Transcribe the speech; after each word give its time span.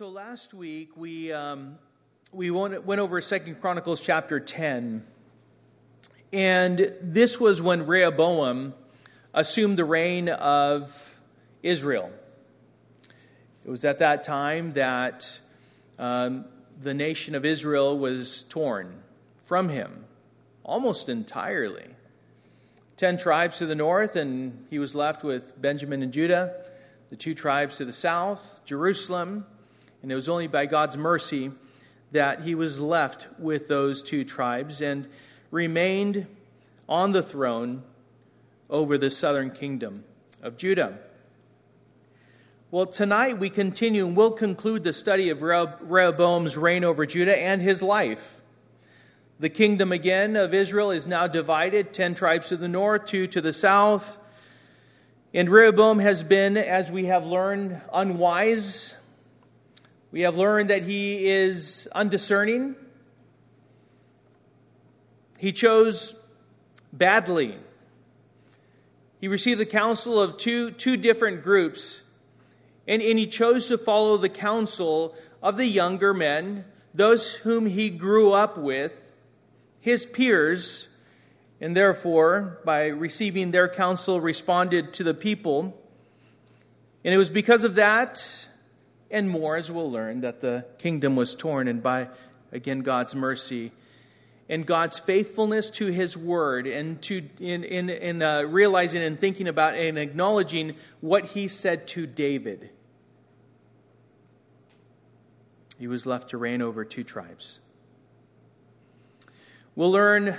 So 0.00 0.08
last 0.08 0.54
week 0.54 0.96
we 0.96 1.30
um, 1.30 1.76
we 2.32 2.50
went, 2.50 2.86
went 2.86 3.02
over 3.02 3.20
Second 3.20 3.60
Chronicles 3.60 4.00
chapter 4.00 4.40
ten, 4.40 5.04
and 6.32 6.94
this 7.02 7.38
was 7.38 7.60
when 7.60 7.86
Rehoboam 7.86 8.72
assumed 9.34 9.76
the 9.76 9.84
reign 9.84 10.30
of 10.30 11.20
Israel. 11.62 12.10
It 13.62 13.70
was 13.70 13.84
at 13.84 13.98
that 13.98 14.24
time 14.24 14.72
that 14.72 15.38
um, 15.98 16.46
the 16.80 16.94
nation 16.94 17.34
of 17.34 17.44
Israel 17.44 17.98
was 17.98 18.44
torn 18.44 19.02
from 19.42 19.68
him 19.68 20.06
almost 20.64 21.10
entirely. 21.10 21.88
Ten 22.96 23.18
tribes 23.18 23.58
to 23.58 23.66
the 23.66 23.74
north, 23.74 24.16
and 24.16 24.66
he 24.70 24.78
was 24.78 24.94
left 24.94 25.22
with 25.22 25.60
Benjamin 25.60 26.02
and 26.02 26.10
Judah. 26.10 26.54
The 27.10 27.16
two 27.16 27.34
tribes 27.34 27.76
to 27.76 27.84
the 27.84 27.92
south, 27.92 28.60
Jerusalem 28.64 29.44
and 30.02 30.10
it 30.10 30.14
was 30.14 30.28
only 30.28 30.46
by 30.46 30.66
God's 30.66 30.96
mercy 30.96 31.52
that 32.12 32.42
he 32.42 32.54
was 32.54 32.80
left 32.80 33.28
with 33.38 33.68
those 33.68 34.02
two 34.02 34.24
tribes 34.24 34.80
and 34.80 35.08
remained 35.50 36.26
on 36.88 37.12
the 37.12 37.22
throne 37.22 37.82
over 38.68 38.98
the 38.98 39.10
southern 39.10 39.50
kingdom 39.50 40.04
of 40.42 40.56
Judah. 40.56 40.98
Well, 42.72 42.86
tonight 42.86 43.38
we 43.38 43.50
continue 43.50 44.06
and 44.06 44.16
we'll 44.16 44.30
conclude 44.30 44.84
the 44.84 44.92
study 44.92 45.28
of 45.30 45.42
Rehoboam's 45.42 46.56
reign 46.56 46.84
over 46.84 47.04
Judah 47.04 47.36
and 47.36 47.60
his 47.60 47.82
life. 47.82 48.40
The 49.40 49.48
kingdom 49.48 49.90
again 49.90 50.36
of 50.36 50.54
Israel 50.54 50.90
is 50.90 51.06
now 51.06 51.26
divided 51.26 51.92
10 51.92 52.14
tribes 52.14 52.48
to 52.48 52.56
the 52.56 52.68
north, 52.68 53.06
2 53.06 53.26
to 53.28 53.40
the 53.40 53.52
south. 53.52 54.18
And 55.32 55.48
Rehoboam 55.48 55.98
has 55.98 56.22
been, 56.22 56.56
as 56.56 56.92
we 56.92 57.06
have 57.06 57.26
learned, 57.26 57.80
unwise 57.92 58.96
we 60.12 60.22
have 60.22 60.36
learned 60.36 60.70
that 60.70 60.82
he 60.82 61.28
is 61.28 61.88
undiscerning. 61.92 62.74
He 65.38 65.52
chose 65.52 66.16
badly. 66.92 67.56
He 69.20 69.28
received 69.28 69.60
the 69.60 69.66
counsel 69.66 70.20
of 70.20 70.36
two, 70.36 70.72
two 70.72 70.96
different 70.96 71.44
groups, 71.44 72.02
and, 72.88 73.00
and 73.02 73.18
he 73.18 73.26
chose 73.26 73.68
to 73.68 73.78
follow 73.78 74.16
the 74.16 74.28
counsel 74.28 75.14
of 75.42 75.56
the 75.56 75.66
younger 75.66 76.12
men, 76.12 76.64
those 76.92 77.28
whom 77.28 77.66
he 77.66 77.90
grew 77.90 78.32
up 78.32 78.58
with, 78.58 79.12
his 79.80 80.04
peers, 80.04 80.88
and 81.60 81.76
therefore, 81.76 82.58
by 82.64 82.86
receiving 82.86 83.50
their 83.50 83.68
counsel, 83.68 84.20
responded 84.20 84.92
to 84.94 85.04
the 85.04 85.14
people. 85.14 85.78
And 87.04 87.14
it 87.14 87.18
was 87.18 87.30
because 87.30 87.64
of 87.64 87.76
that 87.76 88.48
and 89.10 89.28
more, 89.28 89.56
as 89.56 89.70
we'll 89.70 89.90
learn, 89.90 90.20
that 90.20 90.40
the 90.40 90.64
kingdom 90.78 91.16
was 91.16 91.34
torn, 91.34 91.68
and 91.68 91.82
by, 91.82 92.08
again, 92.52 92.80
God's 92.80 93.14
mercy 93.14 93.72
and 94.48 94.66
God's 94.66 94.98
faithfulness 94.98 95.70
to 95.70 95.86
His 95.86 96.16
word, 96.16 96.66
and 96.66 97.00
to 97.02 97.22
in 97.38 97.62
in, 97.64 97.88
in 97.88 98.22
uh, 98.22 98.42
realizing 98.42 99.02
and 99.02 99.18
thinking 99.18 99.46
about 99.46 99.74
and 99.74 99.96
acknowledging 99.96 100.74
what 101.00 101.24
He 101.26 101.48
said 101.48 101.86
to 101.88 102.06
David. 102.06 102.70
He 105.78 105.86
was 105.86 106.04
left 106.04 106.30
to 106.30 106.38
reign 106.38 106.60
over 106.60 106.84
two 106.84 107.04
tribes. 107.04 107.60
We'll 109.74 109.92
learn 109.92 110.36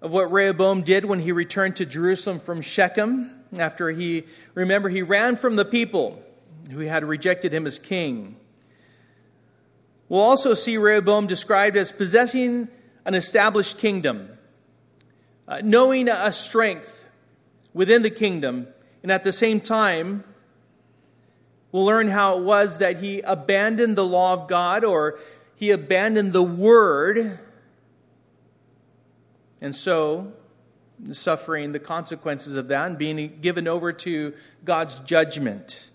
of 0.00 0.10
what 0.12 0.32
Rehoboam 0.32 0.82
did 0.82 1.04
when 1.04 1.20
he 1.20 1.32
returned 1.32 1.76
to 1.76 1.84
Jerusalem 1.84 2.40
from 2.40 2.62
Shechem 2.62 3.30
after 3.58 3.90
he, 3.90 4.24
remember, 4.54 4.88
he 4.88 5.02
ran 5.02 5.36
from 5.36 5.56
the 5.56 5.64
people 5.64 6.22
who 6.70 6.80
had 6.80 7.04
rejected 7.04 7.52
him 7.52 7.66
as 7.66 7.78
king. 7.78 8.36
We'll 10.08 10.20
also 10.20 10.54
see 10.54 10.76
Rehoboam 10.76 11.26
described 11.26 11.76
as 11.76 11.92
possessing 11.92 12.68
an 13.04 13.14
established 13.14 13.78
kingdom, 13.78 14.30
uh, 15.46 15.60
knowing 15.62 16.08
a 16.08 16.32
strength 16.32 17.06
within 17.72 18.02
the 18.02 18.10
kingdom, 18.10 18.68
and 19.02 19.12
at 19.12 19.22
the 19.22 19.32
same 19.32 19.60
time, 19.60 20.24
we'll 21.72 21.84
learn 21.84 22.08
how 22.08 22.38
it 22.38 22.42
was 22.42 22.78
that 22.78 22.98
he 22.98 23.20
abandoned 23.20 23.96
the 23.96 24.04
law 24.04 24.32
of 24.34 24.48
God 24.48 24.84
or 24.84 25.18
he 25.54 25.70
abandoned 25.70 26.32
the 26.32 26.42
word, 26.42 27.38
and 29.60 29.74
so 29.74 30.32
suffering 31.12 31.72
the 31.72 31.78
consequences 31.78 32.56
of 32.56 32.68
that 32.68 32.88
and 32.88 32.98
being 32.98 33.38
given 33.40 33.68
over 33.68 33.92
to 33.92 34.34
God's 34.64 35.00
judgment 35.00 35.87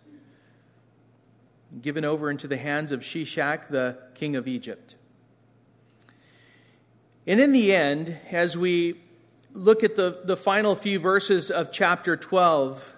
given 1.81 2.05
over 2.05 2.29
into 2.29 2.47
the 2.47 2.57
hands 2.57 2.91
of 2.91 3.01
Shishak, 3.01 3.69
the 3.69 3.97
king 4.13 4.35
of 4.35 4.47
Egypt. 4.47 4.95
And 7.25 7.39
in 7.39 7.51
the 7.51 7.73
end, 7.73 8.17
as 8.31 8.57
we 8.57 8.99
look 9.53 9.83
at 9.83 9.95
the, 9.95 10.21
the 10.25 10.35
final 10.35 10.75
few 10.75 10.99
verses 10.99 11.49
of 11.49 11.71
chapter 11.71 12.17
12, 12.17 12.93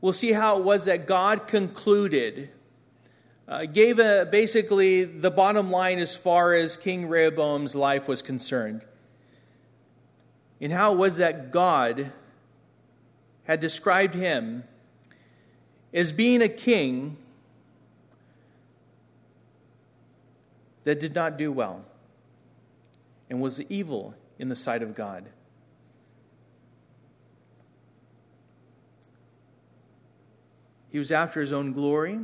we'll 0.00 0.12
see 0.12 0.32
how 0.32 0.58
it 0.58 0.64
was 0.64 0.86
that 0.86 1.06
God 1.06 1.46
concluded, 1.46 2.50
uh, 3.46 3.66
gave 3.66 3.98
a, 3.98 4.26
basically 4.30 5.04
the 5.04 5.30
bottom 5.30 5.70
line 5.70 5.98
as 5.98 6.16
far 6.16 6.54
as 6.54 6.76
King 6.76 7.06
Rehoboam's 7.06 7.74
life 7.74 8.08
was 8.08 8.22
concerned. 8.22 8.82
And 10.60 10.72
how 10.72 10.92
it 10.92 10.98
was 10.98 11.16
that 11.18 11.50
God 11.50 12.12
had 13.44 13.60
described 13.60 14.14
him 14.14 14.64
as 15.92 16.12
being 16.12 16.40
a 16.40 16.48
king 16.48 17.16
that 20.84 21.00
did 21.00 21.14
not 21.14 21.36
do 21.36 21.52
well 21.52 21.84
and 23.28 23.40
was 23.40 23.60
evil 23.62 24.14
in 24.38 24.48
the 24.48 24.56
sight 24.56 24.82
of 24.82 24.94
God. 24.94 25.26
He 30.90 30.98
was 30.98 31.12
after 31.12 31.40
his 31.40 31.52
own 31.52 31.72
glory, 31.72 32.18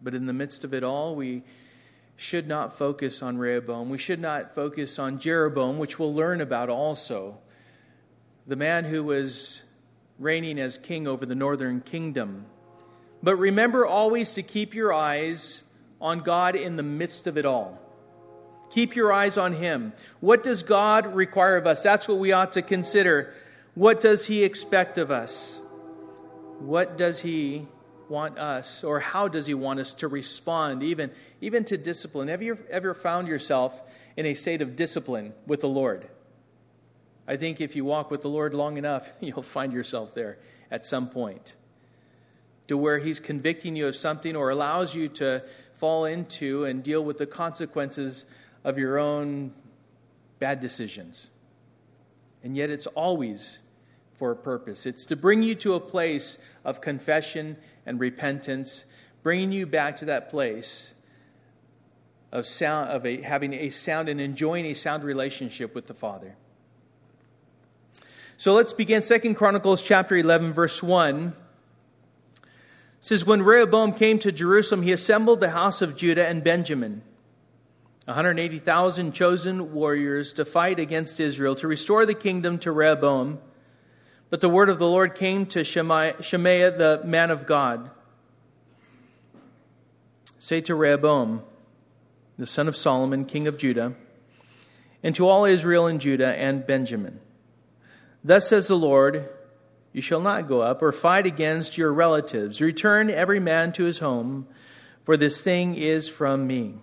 but 0.00 0.14
in 0.14 0.26
the 0.26 0.32
midst 0.32 0.64
of 0.64 0.72
it 0.72 0.82
all, 0.82 1.14
we 1.14 1.42
should 2.16 2.48
not 2.48 2.72
focus 2.72 3.22
on 3.22 3.36
Rehoboam. 3.36 3.90
We 3.90 3.98
should 3.98 4.20
not 4.20 4.54
focus 4.54 4.98
on 4.98 5.18
Jeroboam, 5.18 5.78
which 5.78 5.98
we'll 5.98 6.14
learn 6.14 6.40
about 6.40 6.70
also. 6.70 7.38
The 8.46 8.56
man 8.56 8.84
who 8.84 9.04
was 9.04 9.62
reigning 10.18 10.58
as 10.58 10.78
king 10.78 11.06
over 11.06 11.26
the 11.26 11.34
northern 11.34 11.80
kingdom. 11.80 12.46
But 13.22 13.36
remember 13.36 13.84
always 13.84 14.34
to 14.34 14.42
keep 14.42 14.74
your 14.74 14.92
eyes 14.92 15.61
on 16.02 16.20
God 16.20 16.56
in 16.56 16.76
the 16.76 16.82
midst 16.82 17.26
of 17.26 17.38
it 17.38 17.46
all. 17.46 17.78
Keep 18.70 18.96
your 18.96 19.12
eyes 19.12 19.38
on 19.38 19.54
Him. 19.54 19.92
What 20.20 20.42
does 20.42 20.62
God 20.62 21.14
require 21.14 21.56
of 21.56 21.66
us? 21.66 21.82
That's 21.82 22.08
what 22.08 22.18
we 22.18 22.32
ought 22.32 22.52
to 22.54 22.62
consider. 22.62 23.32
What 23.74 24.00
does 24.00 24.26
He 24.26 24.44
expect 24.44 24.98
of 24.98 25.10
us? 25.10 25.60
What 26.58 26.98
does 26.98 27.20
He 27.20 27.66
want 28.08 28.38
us, 28.38 28.84
or 28.84 29.00
how 29.00 29.28
does 29.28 29.46
He 29.46 29.54
want 29.54 29.80
us 29.80 29.92
to 29.94 30.08
respond, 30.08 30.82
even, 30.82 31.10
even 31.40 31.64
to 31.64 31.78
discipline? 31.78 32.28
Have 32.28 32.42
you 32.42 32.58
ever 32.70 32.94
found 32.94 33.28
yourself 33.28 33.80
in 34.16 34.26
a 34.26 34.34
state 34.34 34.60
of 34.60 34.76
discipline 34.76 35.32
with 35.46 35.60
the 35.60 35.68
Lord? 35.68 36.06
I 37.26 37.36
think 37.36 37.60
if 37.60 37.76
you 37.76 37.84
walk 37.84 38.10
with 38.10 38.22
the 38.22 38.28
Lord 38.28 38.52
long 38.52 38.76
enough, 38.76 39.12
you'll 39.20 39.42
find 39.42 39.72
yourself 39.72 40.14
there 40.14 40.38
at 40.70 40.84
some 40.84 41.08
point 41.08 41.54
to 42.68 42.76
where 42.76 42.98
He's 42.98 43.20
convicting 43.20 43.76
you 43.76 43.86
of 43.88 43.96
something 43.96 44.36
or 44.36 44.50
allows 44.50 44.94
you 44.94 45.08
to 45.08 45.42
fall 45.82 46.04
into 46.04 46.64
and 46.64 46.84
deal 46.84 47.04
with 47.04 47.18
the 47.18 47.26
consequences 47.26 48.24
of 48.62 48.78
your 48.78 49.00
own 49.00 49.52
bad 50.38 50.60
decisions. 50.60 51.26
And 52.44 52.56
yet, 52.56 52.70
it's 52.70 52.86
always 52.86 53.58
for 54.14 54.30
a 54.30 54.36
purpose. 54.36 54.86
It's 54.86 55.04
to 55.06 55.16
bring 55.16 55.42
you 55.42 55.56
to 55.56 55.74
a 55.74 55.80
place 55.80 56.38
of 56.64 56.80
confession 56.80 57.56
and 57.84 57.98
repentance, 57.98 58.84
bringing 59.24 59.50
you 59.50 59.66
back 59.66 59.96
to 59.96 60.04
that 60.04 60.30
place 60.30 60.94
of 62.30 62.46
sound 62.46 62.90
of 62.90 63.04
a, 63.04 63.20
having 63.20 63.52
a 63.52 63.68
sound 63.70 64.08
and 64.08 64.20
enjoying 64.20 64.66
a 64.66 64.74
sound 64.74 65.02
relationship 65.02 65.74
with 65.74 65.88
the 65.88 65.94
Father. 65.94 66.36
So 68.36 68.54
let's 68.54 68.72
begin 68.72 69.02
Second 69.02 69.34
Chronicles 69.34 69.82
chapter 69.82 70.16
11 70.16 70.52
verse 70.52 70.80
1 70.80 71.34
says, 73.02 73.26
When 73.26 73.42
Rehoboam 73.42 73.92
came 73.92 74.18
to 74.20 74.32
Jerusalem, 74.32 74.82
he 74.82 74.92
assembled 74.92 75.40
the 75.40 75.50
house 75.50 75.82
of 75.82 75.96
Judah 75.96 76.26
and 76.26 76.42
Benjamin, 76.42 77.02
180,000 78.06 79.12
chosen 79.12 79.74
warriors 79.74 80.32
to 80.32 80.46
fight 80.46 80.78
against 80.78 81.20
Israel, 81.20 81.54
to 81.56 81.68
restore 81.68 82.06
the 82.06 82.14
kingdom 82.14 82.58
to 82.60 82.72
Rehoboam. 82.72 83.40
But 84.30 84.40
the 84.40 84.48
word 84.48 84.70
of 84.70 84.78
the 84.78 84.88
Lord 84.88 85.14
came 85.14 85.44
to 85.46 85.62
Shemaiah, 85.62 86.16
the 86.22 87.02
man 87.04 87.30
of 87.30 87.44
God. 87.44 87.90
Say 90.38 90.62
to 90.62 90.74
Rehoboam, 90.74 91.42
the 92.38 92.46
son 92.46 92.66
of 92.66 92.76
Solomon, 92.76 93.26
king 93.26 93.46
of 93.46 93.58
Judah, 93.58 93.94
and 95.02 95.14
to 95.16 95.28
all 95.28 95.44
Israel 95.44 95.86
and 95.86 96.00
Judah 96.00 96.34
and 96.34 96.66
Benjamin 96.66 97.20
Thus 98.24 98.48
says 98.48 98.68
the 98.68 98.76
Lord, 98.76 99.28
you 99.92 100.00
shall 100.02 100.20
not 100.20 100.48
go 100.48 100.62
up 100.62 100.82
or 100.82 100.92
fight 100.92 101.26
against 101.26 101.76
your 101.76 101.92
relatives. 101.92 102.60
Return 102.60 103.10
every 103.10 103.40
man 103.40 103.72
to 103.72 103.84
his 103.84 103.98
home, 103.98 104.46
for 105.04 105.16
this 105.16 105.40
thing 105.40 105.74
is 105.74 106.08
from 106.08 106.46
me. 106.46 106.76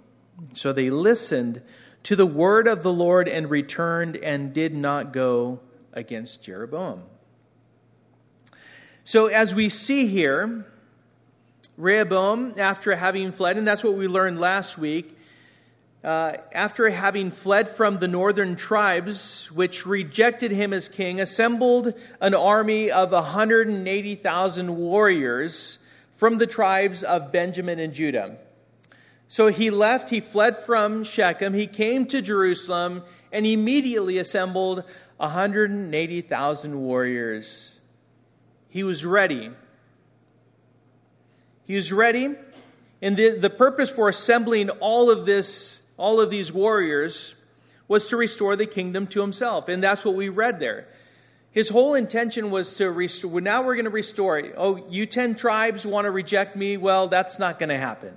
So 0.54 0.72
they 0.72 0.90
listened 0.90 1.62
to 2.04 2.16
the 2.16 2.26
word 2.26 2.68
of 2.68 2.84
the 2.84 2.94
Lord 2.94 3.28
and 3.28 3.50
returned 3.50 4.16
and 4.18 4.54
did 4.54 4.76
not 4.76 5.12
go 5.12 5.60
against 5.94 6.44
Jeroboam. 6.44 7.04
So, 9.04 9.26
as 9.28 9.56
we 9.56 9.70
see 9.70 10.06
here, 10.06 10.68
Rehoboam, 11.78 12.54
after 12.58 12.96
having 12.96 13.32
fled, 13.32 13.58
and 13.58 13.68
that's 13.68 13.84
what 13.84 13.94
we 13.94 14.08
learned 14.08 14.40
last 14.40 14.78
week, 14.78 15.18
uh, 16.04 16.34
after 16.54 16.90
having 16.90 17.30
fled 17.30 17.68
from 17.68 18.00
the 18.00 18.08
northern 18.08 18.56
tribes, 18.56 19.52
which 19.52 19.86
rejected 19.86 20.52
him 20.52 20.74
as 20.74 20.88
king, 20.88 21.20
assembled 21.20 21.94
an 22.22 22.34
army 22.34 22.90
of 22.90 23.12
180,000 23.12 24.78
warriors 24.78 25.80
from 26.12 26.38
the 26.38 26.48
tribes 26.48 27.04
of 27.04 27.32
Benjamin 27.32 27.80
and 27.80 27.94
Judah. 27.94 28.38
So 29.28 29.48
he 29.48 29.70
left, 29.70 30.10
he 30.10 30.22
fled 30.22 30.58
from 30.58 31.04
Shechem, 31.04 31.54
he 31.54 31.68
came 31.68 32.06
to 32.08 32.22
Jerusalem, 32.22 33.04
and 33.32 33.46
immediately 33.46 34.18
assembled 34.18 34.84
180,000 35.18 36.82
warriors. 36.82 37.78
He 38.70 38.84
was 38.84 39.06
ready. 39.06 39.52
He 41.66 41.76
was 41.76 41.92
ready. 41.92 42.36
And 43.02 43.16
the, 43.16 43.38
the 43.38 43.50
purpose 43.50 43.90
for 43.90 44.10
assembling 44.10 44.70
all 44.70 45.10
of 45.10 45.26
this, 45.26 45.82
all 46.00 46.20
of 46.20 46.30
these 46.30 46.52
warriors, 46.52 47.36
was 47.88 48.08
to 48.10 48.18
restore 48.18 48.56
the 48.56 48.66
kingdom 48.66 49.06
to 49.08 49.22
himself. 49.22 49.68
And 49.68 49.84
that's 49.84 50.06
what 50.06 50.16
we 50.16 50.30
read 50.30 50.60
there. 50.60 50.88
His 51.52 51.70
whole 51.70 51.96
intention 51.96 52.52
was 52.52 52.76
to 52.76 52.92
restore. 52.92 53.42
Now 53.42 53.64
we're 53.64 53.76
going 53.76 53.86
to 53.86 53.92
restore. 53.92 54.40
It. 54.40 54.54
Oh, 54.56 54.86
you 54.90 55.06
10 55.06 55.36
tribes 55.36 55.86
want 55.86 56.06
to 56.06 56.12
reject 56.12 56.56
me? 56.56 56.78
Well, 56.78 57.08
that's 57.08 57.40
not 57.40 57.60
going 57.60 57.70
to 57.70 57.78
happen. 57.78 58.16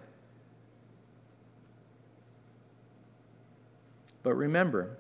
But 4.23 4.35
remember, 4.35 4.97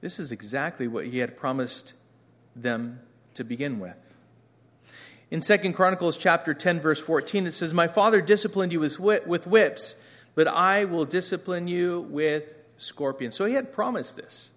this 0.00 0.18
is 0.18 0.32
exactly 0.32 0.86
what 0.86 1.06
he 1.06 1.18
had 1.18 1.36
promised 1.36 1.94
them 2.54 3.00
to 3.34 3.44
begin 3.44 3.78
with. 3.78 3.96
In 5.30 5.40
2 5.40 5.72
Chronicles 5.72 6.16
chapter 6.16 6.52
10 6.52 6.80
verse 6.80 7.00
14 7.00 7.46
it 7.46 7.52
says, 7.52 7.72
"My 7.72 7.88
father 7.88 8.20
disciplined 8.20 8.72
you 8.72 8.80
with 8.80 9.00
with 9.00 9.46
whips, 9.46 9.94
but 10.34 10.48
I 10.48 10.84
will 10.84 11.04
discipline 11.04 11.68
you 11.68 12.00
with 12.10 12.54
scorpions." 12.76 13.34
So 13.34 13.44
he 13.44 13.54
had 13.54 13.72
promised 13.72 14.16
this. 14.16 14.50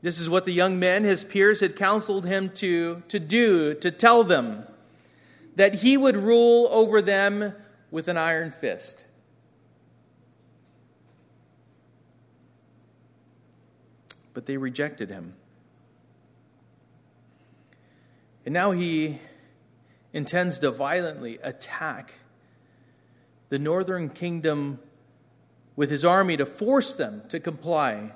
This 0.00 0.20
is 0.20 0.30
what 0.30 0.44
the 0.44 0.52
young 0.52 0.78
men, 0.78 1.04
his 1.04 1.24
peers, 1.24 1.60
had 1.60 1.74
counseled 1.74 2.24
him 2.24 2.50
to, 2.50 3.02
to 3.08 3.18
do, 3.18 3.74
to 3.74 3.90
tell 3.90 4.22
them 4.22 4.64
that 5.56 5.74
he 5.74 5.96
would 5.96 6.16
rule 6.16 6.68
over 6.70 7.02
them 7.02 7.52
with 7.90 8.06
an 8.06 8.16
iron 8.16 8.52
fist. 8.52 9.04
but 14.38 14.46
they 14.46 14.56
rejected 14.56 15.08
him. 15.08 15.34
And 18.46 18.54
now 18.54 18.70
he 18.70 19.18
intends 20.12 20.60
to 20.60 20.70
violently 20.70 21.40
attack 21.42 22.12
the 23.48 23.58
northern 23.58 24.08
kingdom 24.08 24.78
with 25.76 25.90
his 25.90 26.04
army 26.04 26.36
to 26.36 26.46
force 26.46 26.94
them 26.94 27.22
to 27.28 27.40
comply 27.40 28.12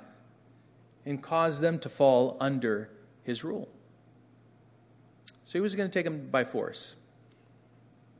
and 1.05 1.21
cause 1.21 1.59
them 1.61 1.79
to 1.79 1.89
fall 1.89 2.37
under 2.39 2.89
his 3.23 3.43
rule. 3.43 3.69
So 5.43 5.53
he 5.53 5.61
was 5.61 5.75
going 5.75 5.89
to 5.89 5.93
take 5.93 6.05
them 6.05 6.29
by 6.29 6.45
force. 6.45 6.95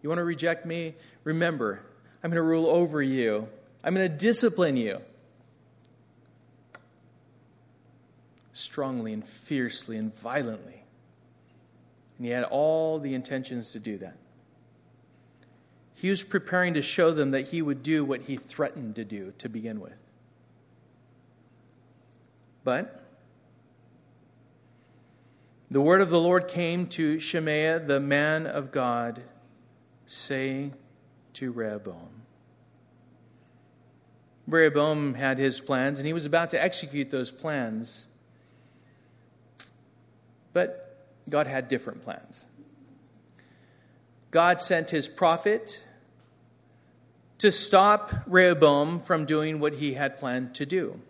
You 0.02 0.10
want 0.10 0.20
to 0.20 0.24
reject 0.24 0.66
me? 0.66 0.96
Remember, 1.24 1.82
I'm 2.24 2.30
going 2.30 2.38
to 2.38 2.42
rule 2.42 2.68
over 2.68 3.02
you, 3.02 3.48
I'm 3.84 3.94
going 3.94 4.10
to 4.10 4.18
discipline 4.18 4.78
you. 4.78 5.02
strongly 8.54 9.12
and 9.14 9.28
fiercely 9.28 9.98
and 9.98 10.16
violently. 10.16 10.84
And 12.18 12.26
he 12.26 12.32
had 12.32 12.44
all 12.46 13.00
the 13.00 13.14
intentions 13.14 13.72
to 13.72 13.80
do 13.80 13.98
that. 13.98 14.16
He 16.04 16.10
was 16.10 16.22
preparing 16.22 16.74
to 16.74 16.82
show 16.82 17.12
them 17.12 17.32
that 17.32 17.48
he 17.48 17.62
would 17.62 17.82
do 17.82 18.04
what 18.04 18.24
he 18.24 18.36
threatened 18.36 18.98
to 18.98 19.06
do 19.06 19.32
to 19.38 19.48
begin 19.48 19.80
with. 19.80 19.96
But 22.66 23.06
the 25.72 25.80
word 25.80 26.02
of 26.02 26.10
the 26.10 26.20
Lord 26.20 26.50
came 26.50 26.88
to 26.88 27.22
Shemaiah, 27.22 27.80
the 27.80 28.02
man 28.02 28.46
of 28.48 28.70
God, 28.70 29.22
saying 30.06 30.74
to 31.36 31.54
Rehoboam. 31.54 32.10
Rehoboam 34.46 35.14
had 35.14 35.38
his 35.38 35.62
plans, 35.62 36.00
and 36.00 36.06
he 36.06 36.12
was 36.12 36.26
about 36.26 36.50
to 36.50 36.62
execute 36.62 37.12
those 37.12 37.32
plans. 37.32 38.08
But 40.52 41.08
God 41.30 41.48
had 41.48 41.70
different 41.70 42.04
plans. 42.04 42.46
God 44.32 44.60
sent 44.60 44.90
his 44.90 45.08
prophet 45.08 45.82
to 47.44 47.52
stop 47.52 48.14
Rehoboam 48.26 49.02
from 49.02 49.26
doing 49.26 49.60
what 49.60 49.74
he 49.74 49.96
had 49.96 50.18
planned 50.18 50.56
to 50.56 50.66
do. 50.66 51.02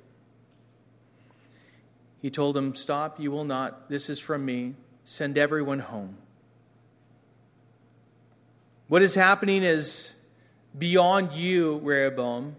He 2.24 2.31
told 2.31 2.57
him, 2.57 2.74
Stop, 2.74 3.19
you 3.19 3.30
will 3.30 3.45
not. 3.45 3.88
This 3.88 4.09
is 4.09 4.19
from 4.19 4.44
me. 4.44 4.74
Send 5.06 5.38
everyone 5.38 5.77
home. 5.77 6.18
What 8.88 9.03
is 9.03 9.13
happening 9.13 9.62
is 9.62 10.15
beyond 10.75 11.33
you, 11.33 11.77
Rehoboam. 11.83 12.56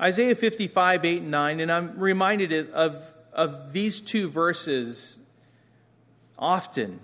Isaiah 0.00 0.36
55, 0.36 1.04
8, 1.04 1.22
and 1.22 1.30
9, 1.32 1.58
and 1.58 1.72
I'm 1.72 1.98
reminded 1.98 2.70
of 2.70 3.02
of 3.32 3.72
these 3.72 4.00
two 4.00 4.28
verses 4.28 5.16
often. 6.38 7.00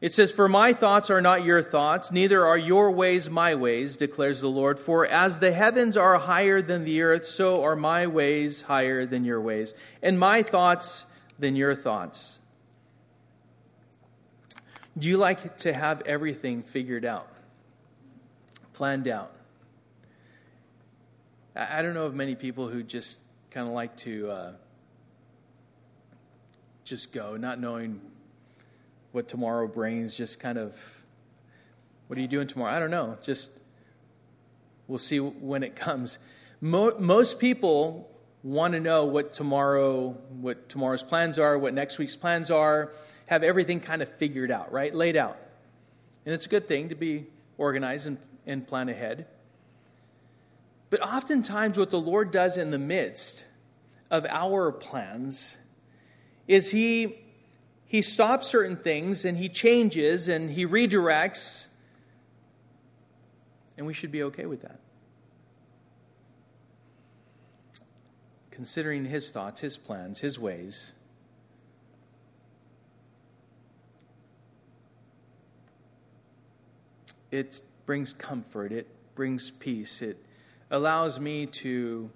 It 0.00 0.12
says, 0.12 0.30
For 0.30 0.48
my 0.48 0.72
thoughts 0.72 1.10
are 1.10 1.20
not 1.20 1.44
your 1.44 1.62
thoughts, 1.62 2.12
neither 2.12 2.46
are 2.46 2.58
your 2.58 2.90
ways 2.90 3.28
my 3.28 3.54
ways, 3.54 3.96
declares 3.96 4.40
the 4.40 4.48
Lord. 4.48 4.78
For 4.78 5.04
as 5.04 5.40
the 5.40 5.52
heavens 5.52 5.96
are 5.96 6.18
higher 6.18 6.62
than 6.62 6.84
the 6.84 7.02
earth, 7.02 7.24
so 7.26 7.64
are 7.64 7.74
my 7.74 8.06
ways 8.06 8.62
higher 8.62 9.06
than 9.06 9.24
your 9.24 9.40
ways, 9.40 9.74
and 10.02 10.18
my 10.18 10.42
thoughts 10.42 11.04
than 11.38 11.56
your 11.56 11.74
thoughts. 11.74 12.38
Do 14.96 15.08
you 15.08 15.16
like 15.16 15.58
to 15.58 15.72
have 15.72 16.02
everything 16.06 16.62
figured 16.62 17.04
out, 17.04 17.28
planned 18.72 19.08
out? 19.08 19.32
I 21.54 21.82
don't 21.82 21.94
know 21.94 22.06
of 22.06 22.14
many 22.14 22.36
people 22.36 22.68
who 22.68 22.84
just 22.84 23.18
kind 23.50 23.66
of 23.66 23.74
like 23.74 23.96
to 23.98 24.30
uh, 24.30 24.52
just 26.84 27.12
go, 27.12 27.36
not 27.36 27.58
knowing 27.60 28.00
what 29.12 29.28
tomorrow 29.28 29.66
brings, 29.66 30.16
just 30.16 30.40
kind 30.40 30.58
of, 30.58 30.74
what 32.06 32.18
are 32.18 32.22
you 32.22 32.28
doing 32.28 32.46
tomorrow? 32.46 32.72
I 32.72 32.78
don't 32.78 32.90
know. 32.90 33.18
Just, 33.22 33.50
we'll 34.86 34.98
see 34.98 35.18
when 35.18 35.62
it 35.62 35.76
comes. 35.76 36.18
Mo- 36.60 36.98
most 36.98 37.38
people 37.38 38.10
want 38.42 38.74
to 38.74 38.80
know 38.80 39.04
what 39.04 39.32
tomorrow, 39.32 40.10
what 40.40 40.68
tomorrow's 40.68 41.02
plans 41.02 41.38
are, 41.38 41.58
what 41.58 41.74
next 41.74 41.98
week's 41.98 42.16
plans 42.16 42.50
are, 42.50 42.92
have 43.26 43.42
everything 43.42 43.80
kind 43.80 44.00
of 44.00 44.08
figured 44.16 44.50
out, 44.50 44.72
right? 44.72 44.94
Laid 44.94 45.16
out. 45.16 45.38
And 46.24 46.34
it's 46.34 46.46
a 46.46 46.48
good 46.48 46.68
thing 46.68 46.88
to 46.90 46.94
be 46.94 47.26
organized 47.56 48.06
and, 48.06 48.18
and 48.46 48.66
plan 48.66 48.88
ahead. 48.88 49.26
But 50.90 51.02
oftentimes, 51.02 51.76
what 51.76 51.90
the 51.90 52.00
Lord 52.00 52.30
does 52.30 52.56
in 52.56 52.70
the 52.70 52.78
midst 52.78 53.44
of 54.10 54.24
our 54.26 54.72
plans 54.72 55.58
is 56.46 56.70
He, 56.70 57.18
he 57.88 58.02
stops 58.02 58.46
certain 58.46 58.76
things 58.76 59.24
and 59.24 59.38
He 59.38 59.48
changes 59.48 60.28
and 60.28 60.50
He 60.50 60.66
redirects, 60.66 61.68
and 63.78 63.86
we 63.86 63.94
should 63.94 64.12
be 64.12 64.22
okay 64.24 64.44
with 64.44 64.60
that. 64.60 64.78
Considering 68.50 69.06
His 69.06 69.30
thoughts, 69.30 69.60
His 69.60 69.78
plans, 69.78 70.20
His 70.20 70.38
ways. 70.38 70.92
It 77.30 77.62
brings 77.86 78.12
comfort, 78.12 78.70
it 78.70 78.86
brings 79.14 79.50
peace, 79.50 80.02
it 80.02 80.22
allows 80.70 81.18
me 81.18 81.46
to 81.46 82.10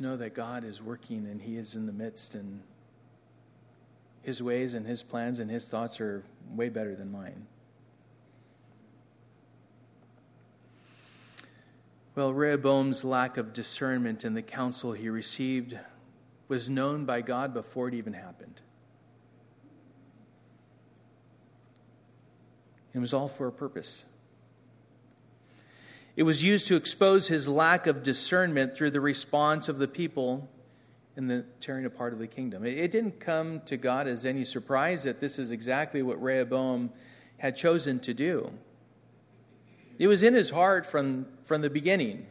know 0.00 0.16
that 0.16 0.34
God 0.34 0.64
is 0.64 0.82
working 0.82 1.26
and 1.26 1.40
He 1.40 1.56
is 1.56 1.74
in 1.74 1.86
the 1.86 1.92
midst, 1.92 2.34
and 2.34 2.62
His 4.22 4.42
ways 4.42 4.74
and 4.74 4.86
His 4.86 5.02
plans 5.02 5.38
and 5.38 5.50
His 5.50 5.66
thoughts 5.66 6.00
are 6.00 6.24
way 6.54 6.68
better 6.68 6.94
than 6.94 7.12
mine. 7.12 7.46
Well, 12.16 12.34
Rehoboam's 12.34 13.04
lack 13.04 13.36
of 13.36 13.52
discernment 13.52 14.24
in 14.24 14.34
the 14.34 14.42
counsel 14.42 14.92
he 14.92 15.08
received 15.08 15.78
was 16.48 16.68
known 16.68 17.04
by 17.04 17.20
God 17.20 17.54
before 17.54 17.86
it 17.86 17.94
even 17.94 18.12
happened. 18.12 18.60
It 22.92 22.98
was 22.98 23.14
all 23.14 23.28
for 23.28 23.46
a 23.46 23.52
purpose. 23.52 24.04
It 26.16 26.24
was 26.24 26.42
used 26.42 26.66
to 26.68 26.76
expose 26.76 27.28
his 27.28 27.46
lack 27.48 27.86
of 27.86 28.02
discernment 28.02 28.74
through 28.74 28.90
the 28.90 29.00
response 29.00 29.68
of 29.68 29.78
the 29.78 29.88
people 29.88 30.48
in 31.16 31.28
the 31.28 31.44
tearing 31.60 31.84
apart 31.84 32.12
of 32.12 32.18
the 32.18 32.26
kingdom. 32.26 32.64
It 32.64 32.90
didn't 32.90 33.20
come 33.20 33.60
to 33.66 33.76
God 33.76 34.06
as 34.06 34.24
any 34.24 34.44
surprise 34.44 35.04
that 35.04 35.20
this 35.20 35.38
is 35.38 35.50
exactly 35.50 36.02
what 36.02 36.20
Rehoboam 36.20 36.90
had 37.38 37.56
chosen 37.56 38.00
to 38.00 38.14
do. 38.14 38.52
It 39.98 40.06
was 40.06 40.22
in 40.22 40.34
his 40.34 40.50
heart 40.50 40.86
from, 40.86 41.26
from 41.44 41.60
the 41.62 41.70
beginning. 41.70 42.26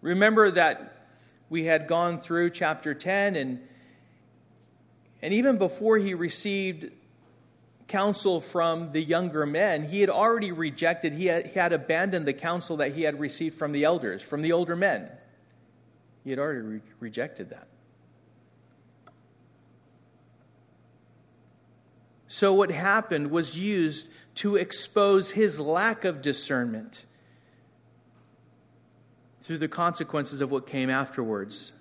Remember 0.00 0.50
that 0.50 1.08
we 1.48 1.64
had 1.64 1.88
gone 1.88 2.20
through 2.20 2.50
chapter 2.50 2.94
10, 2.94 3.36
and, 3.36 3.60
and 5.22 5.34
even 5.34 5.58
before 5.58 5.98
he 5.98 6.14
received 6.14 6.90
counsel 7.88 8.40
from 8.40 8.92
the 8.92 9.02
younger 9.02 9.46
men, 9.46 9.84
he 9.84 10.00
had 10.00 10.10
already 10.10 10.52
rejected, 10.52 11.12
he 11.12 11.26
had, 11.26 11.46
he 11.48 11.58
had 11.58 11.72
abandoned 11.72 12.26
the 12.26 12.32
counsel 12.32 12.76
that 12.78 12.92
he 12.92 13.02
had 13.02 13.20
received 13.20 13.56
from 13.56 13.72
the 13.72 13.84
elders, 13.84 14.22
from 14.22 14.42
the 14.42 14.52
older 14.52 14.74
men. 14.74 15.08
He 16.24 16.30
had 16.30 16.38
already 16.38 16.60
re- 16.60 16.80
rejected 16.98 17.50
that. 17.50 17.68
So, 22.26 22.52
what 22.52 22.70
happened 22.70 23.30
was 23.30 23.56
used 23.56 24.08
to 24.36 24.56
expose 24.56 25.30
his 25.30 25.60
lack 25.60 26.04
of 26.04 26.20
discernment 26.20 27.06
through 29.40 29.58
the 29.58 29.68
consequences 29.68 30.40
of 30.40 30.50
what 30.50 30.66
came 30.66 30.90
afterwards. 30.90 31.72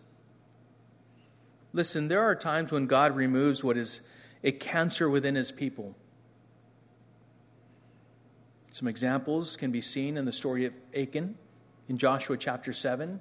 Listen, 1.73 2.07
there 2.07 2.21
are 2.21 2.35
times 2.35 2.71
when 2.71 2.85
God 2.85 3.15
removes 3.15 3.63
what 3.63 3.75
is 3.75 4.01
a 4.43 4.51
cancer 4.51 5.09
within 5.09 5.35
his 5.35 5.51
people. 5.51 5.95
Some 8.71 8.87
examples 8.87 9.55
can 9.55 9.71
be 9.71 9.81
seen 9.81 10.17
in 10.17 10.25
the 10.25 10.31
story 10.31 10.65
of 10.65 10.73
Achan 10.95 11.37
in 11.87 11.97
Joshua 11.97 12.37
chapter 12.37 12.73
7. 12.73 13.19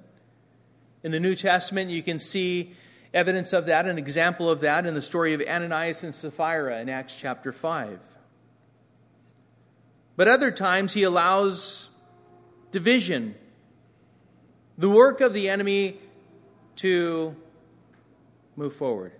In 1.03 1.11
the 1.11 1.19
New 1.19 1.35
Testament, 1.35 1.89
you 1.89 2.03
can 2.03 2.19
see 2.19 2.73
evidence 3.13 3.53
of 3.53 3.65
that, 3.67 3.85
an 3.85 3.97
example 3.97 4.49
of 4.49 4.59
that 4.61 4.85
in 4.85 4.93
the 4.93 5.01
story 5.01 5.33
of 5.33 5.41
Ananias 5.41 6.03
and 6.03 6.13
Sapphira 6.13 6.81
in 6.81 6.89
Acts 6.89 7.15
chapter 7.15 7.53
5. 7.53 7.99
But 10.17 10.27
other 10.27 10.51
times, 10.51 10.93
he 10.93 11.03
allows 11.03 11.89
division 12.71 13.35
the 14.77 14.89
work 14.89 15.21
of 15.21 15.33
the 15.33 15.47
enemy 15.47 15.99
to 16.77 17.35
move 18.57 18.75
forward. 18.75 19.13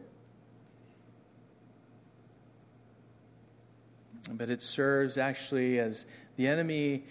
But 4.32 4.50
it 4.50 4.62
serves 4.62 5.18
actually 5.18 5.80
as 5.80 6.06
the 6.36 6.48
enemy 6.48 7.06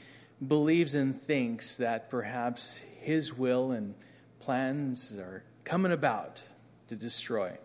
believes 0.47 0.95
and 0.95 1.21
thinks 1.21 1.77
that 1.77 2.11
perhaps 2.11 2.79
his 3.01 3.33
will 3.37 3.71
and 3.71 3.95
plans 4.41 5.17
are 5.17 5.45
coming 5.65 5.93
about 5.93 6.43
to 6.89 6.97
destroy. 6.97 7.57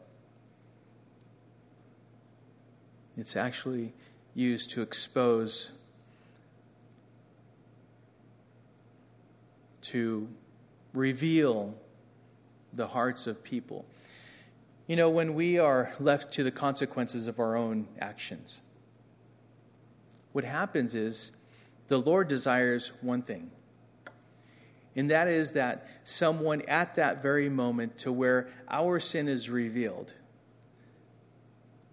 It's 3.17 3.35
actually 3.35 3.93
used 4.33 4.71
to 4.71 4.81
expose, 4.81 5.71
to 9.81 10.29
reveal 10.93 11.75
the 12.71 12.87
hearts 12.87 13.27
of 13.27 13.43
people. 13.43 13.85
You 14.87 14.95
know, 14.95 15.09
when 15.09 15.33
we 15.33 15.59
are 15.59 15.93
left 15.99 16.31
to 16.33 16.43
the 16.43 16.51
consequences 16.51 17.27
of 17.27 17.39
our 17.39 17.57
own 17.57 17.87
actions, 17.99 18.61
what 20.39 20.45
happens 20.45 20.95
is 20.95 21.33
the 21.89 21.97
Lord 21.97 22.29
desires 22.29 22.93
one 23.01 23.23
thing, 23.23 23.51
and 24.95 25.11
that 25.11 25.27
is 25.27 25.51
that 25.51 25.85
someone 26.05 26.61
at 26.61 26.95
that 26.95 27.21
very 27.21 27.49
moment 27.49 27.97
to 27.97 28.11
where 28.13 28.47
our 28.69 29.01
sin 29.01 29.27
is 29.27 29.49
revealed, 29.49 30.13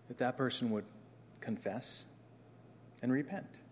that 0.06 0.18
that 0.18 0.36
person 0.36 0.70
would 0.70 0.84
confess 1.40 2.04
and 3.02 3.10
repent. 3.10 3.62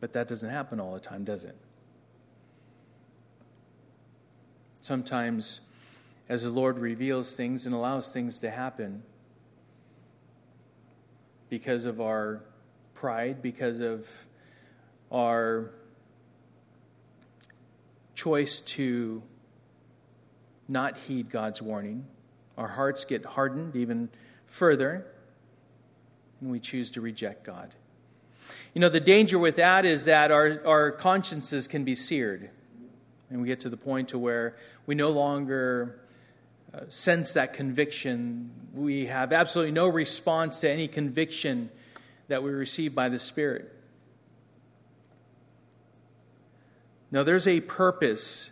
But 0.00 0.14
that 0.14 0.26
doesn't 0.26 0.48
happen 0.48 0.80
all 0.80 0.94
the 0.94 1.00
time, 1.00 1.22
does 1.22 1.44
it? 1.44 1.56
Sometimes, 4.80 5.60
as 6.30 6.44
the 6.44 6.48
Lord 6.50 6.78
reveals 6.78 7.36
things 7.36 7.66
and 7.66 7.74
allows 7.74 8.10
things 8.10 8.40
to 8.40 8.48
happen, 8.48 9.02
because 11.50 11.84
of 11.84 12.00
our 12.00 12.42
pride, 12.94 13.42
because 13.42 13.80
of 13.80 14.08
our 15.12 15.72
choice 18.14 18.60
to 18.60 19.22
not 20.68 20.96
heed 20.96 21.28
God's 21.28 21.60
warning, 21.60 22.06
our 22.56 22.68
hearts 22.68 23.04
get 23.04 23.24
hardened 23.24 23.74
even 23.74 24.08
further, 24.46 25.06
and 26.40 26.50
we 26.50 26.60
choose 26.60 26.90
to 26.92 27.00
reject 27.00 27.44
God. 27.44 27.74
You 28.72 28.80
know, 28.80 28.88
the 28.88 29.00
danger 29.00 29.38
with 29.38 29.56
that 29.56 29.84
is 29.84 30.04
that 30.04 30.30
our, 30.30 30.62
our 30.64 30.92
consciences 30.92 31.66
can 31.66 31.84
be 31.84 31.94
seared. 31.94 32.50
And 33.28 33.40
we 33.40 33.48
get 33.48 33.60
to 33.60 33.68
the 33.68 33.76
point 33.76 34.08
to 34.10 34.18
where 34.18 34.56
we 34.86 34.94
no 34.94 35.10
longer 35.10 36.00
uh, 36.72 36.80
sense 36.88 37.32
that 37.32 37.52
conviction. 37.52 38.50
We 38.72 39.06
have 39.06 39.32
absolutely 39.32 39.72
no 39.72 39.88
response 39.88 40.60
to 40.60 40.70
any 40.70 40.86
conviction 40.86 41.70
that 42.28 42.42
we 42.42 42.50
receive 42.50 42.94
by 42.94 43.08
the 43.08 43.18
Spirit. 43.18 43.74
Now, 47.10 47.24
there's 47.24 47.48
a 47.48 47.60
purpose 47.60 48.50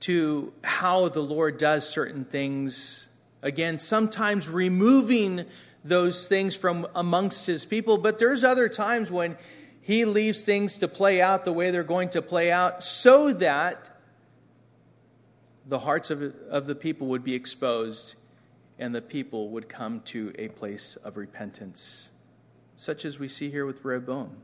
to 0.00 0.54
how 0.64 1.08
the 1.08 1.20
Lord 1.20 1.58
does 1.58 1.86
certain 1.86 2.24
things. 2.24 3.08
Again, 3.42 3.78
sometimes 3.78 4.48
removing 4.48 5.44
those 5.84 6.28
things 6.28 6.56
from 6.56 6.86
amongst 6.94 7.46
his 7.46 7.66
people, 7.66 7.98
but 7.98 8.18
there's 8.18 8.42
other 8.42 8.70
times 8.70 9.10
when 9.10 9.36
he 9.82 10.06
leaves 10.06 10.44
things 10.44 10.78
to 10.78 10.88
play 10.88 11.20
out 11.20 11.44
the 11.44 11.52
way 11.52 11.70
they're 11.70 11.82
going 11.82 12.08
to 12.10 12.22
play 12.22 12.50
out 12.50 12.82
so 12.82 13.32
that 13.34 13.97
the 15.68 15.80
hearts 15.80 16.10
of, 16.10 16.34
of 16.48 16.66
the 16.66 16.74
people 16.74 17.08
would 17.08 17.22
be 17.22 17.34
exposed 17.34 18.14
and 18.78 18.94
the 18.94 19.02
people 19.02 19.50
would 19.50 19.68
come 19.68 20.00
to 20.00 20.32
a 20.38 20.48
place 20.48 20.96
of 20.96 21.16
repentance, 21.16 22.10
such 22.76 23.04
as 23.04 23.18
we 23.18 23.28
see 23.28 23.50
here 23.50 23.66
with 23.66 23.84
Rehoboam. 23.84 24.36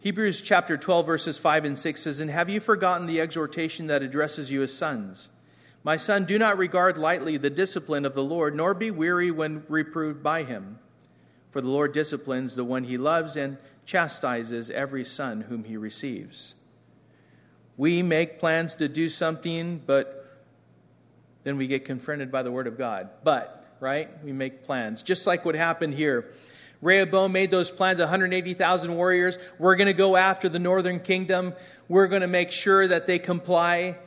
Hebrews 0.00 0.42
chapter 0.42 0.76
12, 0.76 1.06
verses 1.06 1.38
5 1.38 1.64
and 1.64 1.78
6 1.78 2.02
says, 2.02 2.20
And 2.20 2.30
have 2.30 2.50
you 2.50 2.58
forgotten 2.58 3.06
the 3.06 3.20
exhortation 3.20 3.86
that 3.86 4.02
addresses 4.02 4.50
you 4.50 4.62
as 4.62 4.74
sons? 4.74 5.28
My 5.84 5.96
son, 5.96 6.24
do 6.24 6.38
not 6.38 6.58
regard 6.58 6.98
lightly 6.98 7.36
the 7.36 7.50
discipline 7.50 8.04
of 8.04 8.14
the 8.14 8.22
Lord, 8.22 8.54
nor 8.54 8.74
be 8.74 8.90
weary 8.90 9.30
when 9.30 9.64
reproved 9.68 10.22
by 10.22 10.42
him. 10.42 10.78
For 11.52 11.60
the 11.60 11.68
Lord 11.68 11.92
disciplines 11.92 12.54
the 12.54 12.64
one 12.64 12.84
he 12.84 12.98
loves 12.98 13.36
and 13.36 13.58
chastises 13.86 14.70
every 14.70 15.04
son 15.04 15.42
whom 15.42 15.64
he 15.64 15.76
receives. 15.76 16.56
We 17.76 18.02
make 18.02 18.38
plans 18.38 18.74
to 18.76 18.88
do 18.88 19.08
something, 19.08 19.78
but 19.84 20.22
then 21.44 21.56
we 21.56 21.66
get 21.66 21.84
confronted 21.84 22.30
by 22.30 22.42
the 22.42 22.52
word 22.52 22.66
of 22.66 22.78
God. 22.78 23.10
But, 23.24 23.76
right? 23.80 24.22
We 24.24 24.32
make 24.32 24.62
plans. 24.62 25.02
Just 25.02 25.26
like 25.26 25.44
what 25.44 25.54
happened 25.54 25.94
here. 25.94 26.32
Rehoboam 26.80 27.32
made 27.32 27.50
those 27.50 27.70
plans 27.70 28.00
180,000 28.00 28.94
warriors. 28.94 29.38
We're 29.58 29.76
going 29.76 29.86
to 29.86 29.92
go 29.92 30.16
after 30.16 30.48
the 30.48 30.58
northern 30.58 30.98
kingdom. 30.98 31.54
We're 31.88 32.08
going 32.08 32.22
to 32.22 32.28
make 32.28 32.50
sure 32.50 32.86
that 32.86 33.06
they 33.06 33.18
comply. 33.18 33.98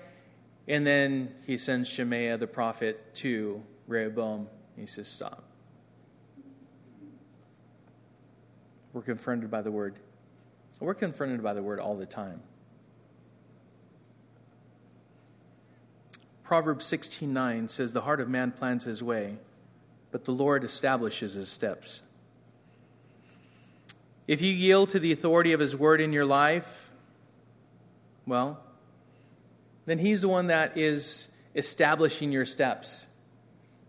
And 0.68 0.86
then 0.86 1.34
he 1.46 1.58
sends 1.58 1.88
Shemaiah 1.88 2.38
the 2.38 2.48
prophet 2.48 3.16
to 3.16 3.64
Rehoboam. 3.88 4.48
He 4.76 4.88
says, 4.88 5.08
Stop. 5.08 5.44
We're 8.92 9.02
confronted 9.02 9.52
by 9.52 9.62
the 9.62 9.72
word. 9.72 10.00
We're 10.80 10.94
confronted 10.94 11.42
by 11.44 11.54
the 11.54 11.62
word 11.62 11.80
all 11.80 11.96
the 11.96 12.06
time. 12.06 12.42
Proverbs 16.46 16.86
16:9 16.86 17.68
says 17.70 17.92
the 17.92 18.02
heart 18.02 18.22
of 18.22 18.30
man 18.30 18.52
plans 18.52 18.86
his 18.86 19.04
way, 19.04 19.40
but 20.12 20.24
the 20.24 20.32
Lord 20.32 20.64
establishes 20.64 21.34
his 21.34 21.50
steps. 21.50 22.02
If 24.28 24.42
you 24.42 24.54
yield 24.54 24.90
to 24.92 25.00
the 25.00 25.12
authority 25.12 25.52
of 25.52 25.60
his 25.60 25.75
word 25.75 26.00
in 26.00 26.14
your 26.14 26.25
life, 26.25 26.90
well, 28.25 28.60
then 29.86 30.00
He's 30.00 30.22
the 30.22 30.28
one 30.28 30.48
that 30.48 30.78
is 30.78 31.28
establishing 31.56 32.32
your 32.32 32.46
steps. 32.46 33.08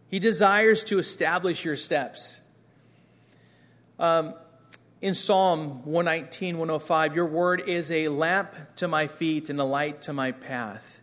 He 0.08 0.18
desires 0.18 0.84
to 0.84 0.98
establish 0.98 1.64
your 1.64 1.76
steps. 1.76 2.40
Um, 3.98 4.34
in 5.00 5.14
Psalm 5.14 5.84
119, 5.84 6.58
105, 6.58 7.16
your 7.16 7.26
word 7.26 7.62
is 7.66 7.90
a 7.90 8.08
lamp 8.08 8.54
to 8.76 8.88
my 8.88 9.06
feet 9.06 9.50
and 9.50 9.58
a 9.60 9.64
light 9.64 10.02
to 10.02 10.12
my 10.12 10.32
path. 10.32 10.95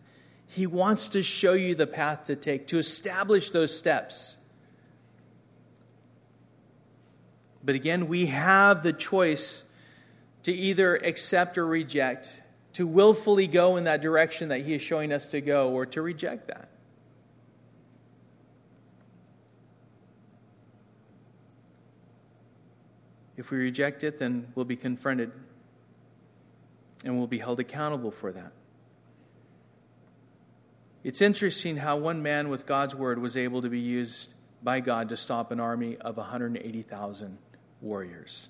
He 0.54 0.68
wants 0.68 1.08
to 1.08 1.22
show 1.24 1.54
you 1.54 1.74
the 1.74 1.86
path 1.86 2.24
to 2.24 2.36
take, 2.36 2.68
to 2.68 2.78
establish 2.78 3.50
those 3.50 3.76
steps. 3.76 4.36
But 7.64 7.74
again, 7.74 8.06
we 8.06 8.26
have 8.26 8.84
the 8.84 8.92
choice 8.92 9.64
to 10.44 10.52
either 10.52 10.94
accept 10.96 11.58
or 11.58 11.66
reject, 11.66 12.40
to 12.74 12.86
willfully 12.86 13.48
go 13.48 13.76
in 13.76 13.84
that 13.84 14.00
direction 14.00 14.50
that 14.50 14.60
He 14.60 14.74
is 14.74 14.82
showing 14.82 15.12
us 15.12 15.26
to 15.28 15.40
go, 15.40 15.72
or 15.72 15.86
to 15.86 16.00
reject 16.00 16.46
that. 16.46 16.68
If 23.36 23.50
we 23.50 23.58
reject 23.58 24.04
it, 24.04 24.20
then 24.20 24.46
we'll 24.54 24.64
be 24.64 24.76
confronted 24.76 25.32
and 27.04 27.18
we'll 27.18 27.26
be 27.26 27.38
held 27.38 27.58
accountable 27.58 28.12
for 28.12 28.30
that. 28.30 28.52
It's 31.04 31.20
interesting 31.20 31.76
how 31.76 31.98
one 31.98 32.22
man 32.22 32.48
with 32.48 32.64
God's 32.64 32.94
word 32.94 33.18
was 33.20 33.36
able 33.36 33.60
to 33.60 33.68
be 33.68 33.78
used 33.78 34.30
by 34.62 34.80
God 34.80 35.10
to 35.10 35.18
stop 35.18 35.50
an 35.50 35.60
army 35.60 35.98
of 35.98 36.16
180,000 36.16 37.38
warriors 37.82 38.48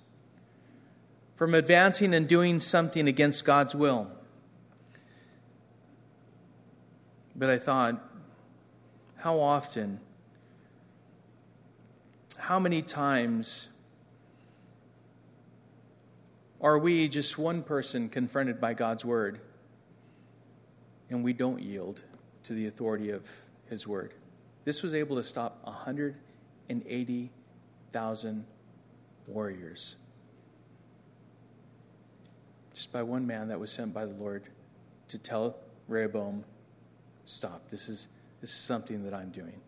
from 1.35 1.53
advancing 1.53 2.15
and 2.15 2.29
doing 2.29 2.61
something 2.61 3.09
against 3.09 3.45
God's 3.45 3.75
will. 3.75 4.09
But 7.35 7.51
I 7.51 7.59
thought, 7.59 8.01
how 9.17 9.41
often, 9.41 9.99
how 12.39 12.61
many 12.61 12.83
times 12.83 13.69
are 16.61 16.79
we 16.79 17.09
just 17.09 17.37
one 17.37 17.65
person 17.65 18.09
confronted 18.09 18.61
by 18.61 18.75
God's 18.75 19.05
word 19.05 19.41
and 21.11 21.25
we 21.25 21.33
don't 21.33 21.61
yield 21.61 22.01
to 22.45 22.53
the 22.53 22.67
authority 22.67 23.11
of 23.11 23.29
his 23.69 23.87
word? 23.87 24.15
This 24.65 24.83
was 24.83 24.95
able 24.95 25.17
to 25.17 25.23
stop 25.23 25.61
180,000 25.65 28.45
warriors. 29.27 29.97
Just 32.75 32.93
by 32.93 33.03
one 33.03 33.27
man 33.27 33.49
that 33.49 33.61
was 33.61 33.71
sent 33.71 33.93
by 33.93 34.07
the 34.07 34.15
Lord 34.15 34.45
to 35.09 35.19
tell 35.19 35.57
Rehoboam, 35.87 36.45
stop. 37.25 37.69
This 37.71 37.89
is, 37.89 38.09
this 38.41 38.51
is 38.51 38.57
something 38.57 39.05
that 39.05 39.15
I'm 39.15 39.31
doing. 39.31 39.61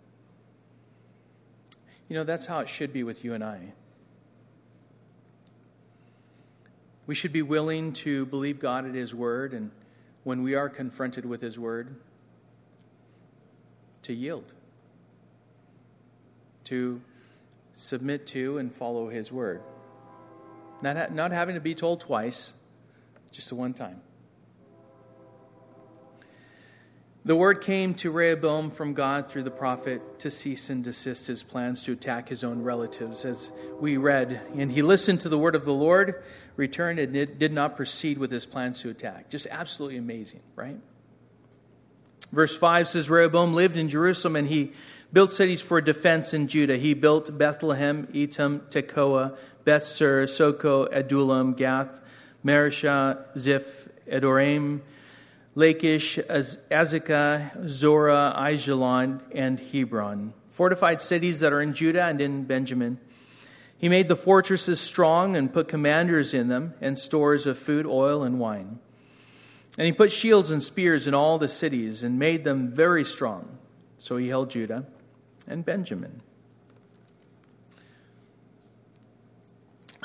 You 2.09 2.17
know, 2.17 2.25
that's 2.25 2.47
how 2.47 2.61
it 2.61 2.69
should 2.69 2.93
be 2.93 3.03
with 3.03 3.25
you 3.25 3.35
and 3.35 3.45
I. 3.45 3.73
We 7.07 7.15
should 7.15 7.33
be 7.33 7.43
willing 7.43 7.93
to 7.95 8.27
believe 8.27 8.59
God 8.59 8.87
at 8.87 8.95
His 8.95 9.15
word, 9.15 9.53
and 9.53 9.71
when 10.25 10.43
we 10.43 10.55
are 10.55 10.69
confronted 10.69 11.25
with 11.25 11.41
His 11.41 11.59
word, 11.59 11.97
to 14.07 14.15
yield, 14.15 14.53
to 16.65 17.01
submit 17.75 18.27
to 18.29 18.59
and 18.59 18.75
follow 18.75 19.09
His 19.09 19.31
word. 19.31 19.63
Not, 20.83 20.97
ha- 20.97 21.09
not 21.13 21.33
having 21.33 21.55
to 21.55 21.61
be 21.61 21.75
told 21.75 22.01
twice, 22.01 22.53
just 23.31 23.49
the 23.49 23.55
one 23.55 23.75
time. 23.75 24.01
The 27.25 27.35
word 27.35 27.61
came 27.61 27.95
to 27.95 28.13
Rehoboam 28.13 28.71
from 28.71 28.95
God 28.95 29.29
through 29.29 29.43
the 29.43 29.51
prophet 29.51 30.21
to 30.21 30.31
cease 30.31 30.71
and 30.71 30.85
desist 30.85 31.27
his 31.27 31.43
plans 31.43 31.83
to 31.83 31.93
attack 31.93 32.29
his 32.29 32.45
own 32.45 32.63
relatives, 32.63 33.25
as 33.25 33.51
we 33.81 33.97
read. 33.97 34.41
And 34.55 34.71
he 34.71 34.81
listened 34.81 35.23
to 35.23 35.29
the 35.29 35.37
word 35.37 35.57
of 35.57 35.65
the 35.65 35.75
Lord, 35.75 36.23
returned, 36.55 37.01
and 37.01 37.13
did 37.13 37.53
not 37.53 37.77
proceed 37.77 38.19
with 38.19 38.31
his 38.31 38.47
plans 38.47 38.81
to 38.83 38.91
attack. 38.91 39.29
Just 39.29 39.49
absolutely 39.51 39.99
amazing, 39.99 40.39
right? 40.55 40.79
Verse 42.33 42.57
5 42.57 42.89
says 42.89 43.09
Rehoboam 43.09 43.55
lived 43.55 43.77
in 43.77 43.89
Jerusalem 43.89 44.37
and 44.37 44.49
he 44.49 44.73
built 45.13 45.33
cities 45.33 45.61
for 45.61 45.81
defense 45.81 46.35
in 46.35 46.49
Judah. 46.49 46.77
He 46.77 46.95
built 46.95 47.37
Bethlehem, 47.39 48.07
Etam, 48.09 48.61
Tekoa, 48.71 49.37
Beth 49.65 49.85
Zur, 49.85 50.27
Soco, 50.27 50.89
Adullam, 50.93 51.55
Gath, 51.55 52.01
Mareshah, 52.45 53.37
Ziph, 53.39 53.89
Adoraim, 54.11 54.81
Lachish, 55.55 56.19
Azekah, 56.19 57.69
Zorah, 57.69 58.35
Aijalon, 58.37 59.21
and 59.33 59.59
Hebron. 59.59 60.35
Fortified 60.51 61.01
cities 61.01 61.41
that 61.41 61.53
are 61.53 61.63
in 61.63 61.73
Judah 61.73 62.05
and 62.05 62.21
in 62.21 62.45
Benjamin. 62.45 62.99
He 63.79 63.89
made 63.89 64.09
the 64.09 64.17
fortresses 64.17 64.81
strong 64.81 65.37
and 65.37 65.53
put 65.53 65.69
commanders 65.69 66.33
in 66.33 66.49
them, 66.49 66.75
and 66.81 66.99
stores 66.99 67.47
of 67.47 67.59
food, 67.59 67.87
oil, 67.87 68.23
and 68.23 68.39
wine. 68.39 68.79
And 69.79 69.87
he 69.87 69.93
put 69.93 70.11
shields 70.11 70.51
and 70.51 70.63
spears 70.63 71.07
in 71.07 71.15
all 71.15 71.39
the 71.39 71.49
cities 71.49 72.03
and 72.03 72.19
made 72.19 72.45
them 72.45 72.71
very 72.71 73.05
strong. 73.05 73.59
So 73.99 74.17
he 74.17 74.29
held 74.29 74.51
Judah 74.51 74.87
and 75.47 75.65
Benjamin. 75.65 76.23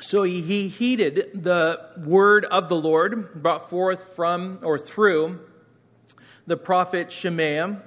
So 0.02 0.24
he 0.24 0.68
heeded 0.68 1.44
the 1.44 1.80
word 1.98 2.46
of 2.46 2.70
the 2.70 2.76
Lord 2.76 3.42
brought 3.42 3.70
forth 3.70 4.16
from 4.16 4.60
or 4.64 4.80
through 4.80 5.40
the 6.48 6.58
prophet 6.58 7.12
Shemaiah. 7.12 7.84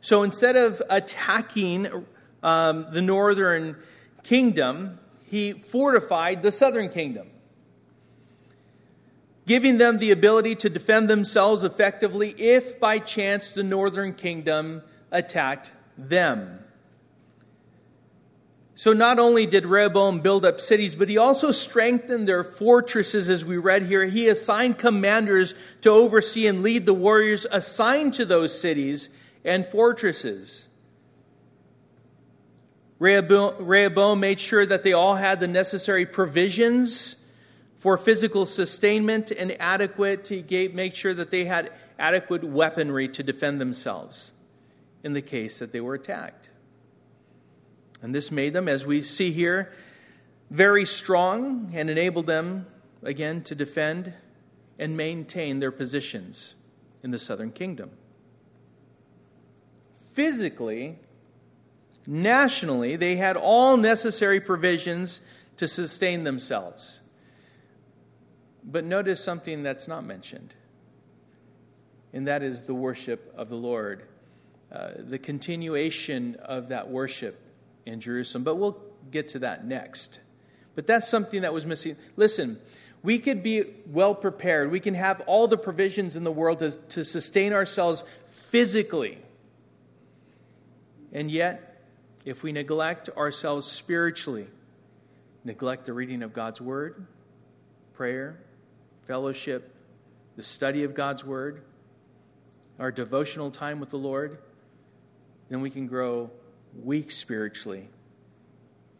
So 0.00 0.24
instead 0.24 0.56
of 0.56 0.82
attacking 0.90 2.04
um, 2.42 2.86
the 2.90 3.00
northern 3.00 3.76
kingdom, 4.24 4.98
he 5.22 5.52
fortified 5.52 6.42
the 6.42 6.50
southern 6.50 6.88
kingdom, 6.88 7.28
giving 9.46 9.78
them 9.78 9.98
the 9.98 10.10
ability 10.10 10.54
to 10.54 10.70
defend 10.70 11.08
themselves 11.08 11.64
effectively 11.64 12.30
if 12.38 12.78
by 12.78 12.98
chance 12.98 13.52
the 13.52 13.62
northern 13.62 14.14
kingdom 14.14 14.82
attacked 15.10 15.72
them. 15.98 16.58
So 18.74 18.92
not 18.92 19.18
only 19.18 19.46
did 19.46 19.66
Rehoboam 19.66 20.20
build 20.20 20.44
up 20.44 20.60
cities, 20.60 20.94
but 20.94 21.08
he 21.08 21.18
also 21.18 21.50
strengthened 21.50 22.26
their 22.26 22.42
fortresses, 22.42 23.28
as 23.28 23.44
we 23.44 23.56
read 23.56 23.82
here. 23.84 24.06
He 24.06 24.28
assigned 24.28 24.78
commanders 24.78 25.54
to 25.82 25.90
oversee 25.90 26.46
and 26.46 26.62
lead 26.62 26.86
the 26.86 26.94
warriors 26.94 27.46
assigned 27.50 28.14
to 28.14 28.24
those 28.24 28.58
cities 28.58 29.08
and 29.44 29.66
fortresses. 29.66 30.66
Rehoboam, 32.98 34.20
made 34.20 34.40
sure 34.40 34.64
that 34.64 34.84
they 34.84 34.92
all 34.92 35.16
had 35.16 35.40
the 35.40 35.48
necessary 35.48 36.06
provisions 36.06 37.21
for 37.82 37.96
physical 37.96 38.46
sustainment 38.46 39.32
and 39.32 39.60
adequate 39.60 40.22
to 40.22 40.70
make 40.72 40.94
sure 40.94 41.12
that 41.12 41.32
they 41.32 41.46
had 41.46 41.72
adequate 41.98 42.44
weaponry 42.44 43.08
to 43.08 43.24
defend 43.24 43.60
themselves 43.60 44.32
in 45.02 45.14
the 45.14 45.20
case 45.20 45.58
that 45.58 45.72
they 45.72 45.80
were 45.80 45.94
attacked. 45.94 46.48
And 48.00 48.14
this 48.14 48.30
made 48.30 48.52
them, 48.52 48.68
as 48.68 48.86
we 48.86 49.02
see 49.02 49.32
here, 49.32 49.72
very 50.48 50.84
strong 50.84 51.72
and 51.74 51.90
enabled 51.90 52.28
them, 52.28 52.66
again, 53.02 53.42
to 53.42 53.54
defend 53.56 54.12
and 54.78 54.96
maintain 54.96 55.58
their 55.58 55.72
positions 55.72 56.54
in 57.02 57.10
the 57.10 57.18
southern 57.18 57.50
kingdom. 57.50 57.90
Physically, 60.12 61.00
nationally, 62.06 62.94
they 62.94 63.16
had 63.16 63.36
all 63.36 63.76
necessary 63.76 64.40
provisions 64.40 65.20
to 65.56 65.66
sustain 65.66 66.22
themselves. 66.22 67.00
But 68.64 68.84
notice 68.84 69.22
something 69.22 69.62
that's 69.62 69.88
not 69.88 70.04
mentioned, 70.04 70.54
and 72.12 72.28
that 72.28 72.42
is 72.42 72.62
the 72.62 72.74
worship 72.74 73.32
of 73.36 73.48
the 73.48 73.56
Lord, 73.56 74.04
uh, 74.70 74.90
the 74.98 75.18
continuation 75.18 76.36
of 76.36 76.68
that 76.68 76.88
worship 76.88 77.40
in 77.86 78.00
Jerusalem. 78.00 78.44
But 78.44 78.56
we'll 78.56 78.80
get 79.10 79.28
to 79.28 79.40
that 79.40 79.66
next. 79.66 80.20
But 80.74 80.86
that's 80.86 81.08
something 81.08 81.42
that 81.42 81.52
was 81.52 81.66
missing. 81.66 81.96
Listen, 82.16 82.58
we 83.02 83.18
could 83.18 83.42
be 83.42 83.64
well 83.86 84.14
prepared. 84.14 84.70
We 84.70 84.80
can 84.80 84.94
have 84.94 85.22
all 85.26 85.48
the 85.48 85.58
provisions 85.58 86.14
in 86.16 86.24
the 86.24 86.30
world 86.30 86.60
to, 86.60 86.70
to 86.70 87.04
sustain 87.04 87.52
ourselves 87.52 88.04
physically. 88.26 89.18
And 91.12 91.30
yet, 91.30 91.82
if 92.24 92.42
we 92.42 92.52
neglect 92.52 93.08
ourselves 93.16 93.66
spiritually, 93.66 94.46
neglect 95.44 95.86
the 95.86 95.92
reading 95.92 96.22
of 96.22 96.32
God's 96.32 96.60
Word, 96.60 97.06
prayer, 97.92 98.38
fellowship, 99.12 99.74
the 100.36 100.42
study 100.42 100.84
of 100.84 100.94
God's 100.94 101.22
Word, 101.22 101.60
our 102.78 102.90
devotional 102.90 103.50
time 103.50 103.78
with 103.78 103.90
the 103.90 103.98
Lord, 103.98 104.38
then 105.50 105.60
we 105.60 105.68
can 105.68 105.86
grow 105.86 106.30
weak 106.82 107.10
spiritually. 107.10 107.90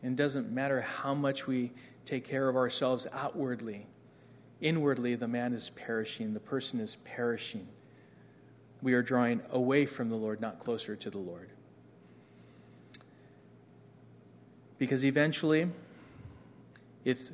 And 0.02 0.12
it 0.12 0.22
doesn't 0.22 0.52
matter 0.52 0.82
how 0.82 1.14
much 1.14 1.46
we 1.46 1.72
take 2.04 2.28
care 2.28 2.46
of 2.50 2.56
ourselves 2.56 3.06
outwardly. 3.10 3.86
Inwardly, 4.60 5.14
the 5.14 5.28
man 5.28 5.54
is 5.54 5.70
perishing, 5.70 6.34
the 6.34 6.40
person 6.40 6.78
is 6.78 6.96
perishing. 7.06 7.66
We 8.82 8.92
are 8.92 9.02
drawing 9.02 9.40
away 9.50 9.86
from 9.86 10.10
the 10.10 10.16
Lord, 10.16 10.42
not 10.42 10.58
closer 10.58 10.94
to 10.94 11.08
the 11.08 11.16
Lord. 11.16 11.48
Because 14.76 15.06
eventually, 15.06 15.70
if 17.02 17.30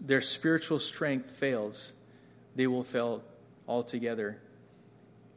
their 0.00 0.22
spiritual 0.22 0.78
strength 0.78 1.30
fails, 1.30 1.92
they 2.54 2.66
will 2.66 2.84
fail 2.84 3.22
altogether. 3.66 4.40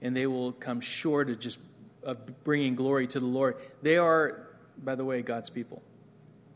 And 0.01 0.15
they 0.15 0.27
will 0.27 0.51
come 0.51 0.82
short 0.82 1.30
of 1.30 1.39
just 1.39 1.60
of 2.03 2.43
bringing 2.43 2.75
glory 2.75 3.08
to 3.08 3.19
the 3.19 3.25
Lord. 3.25 3.58
They 3.82 3.97
are, 3.97 4.47
by 4.82 4.95
the 4.95 5.03
way, 5.03 5.21
God's 5.21 5.49
people. 5.49 5.82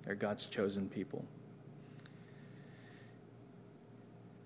They're 0.04 0.16
God's 0.16 0.46
chosen 0.46 0.88
people. 0.88 1.26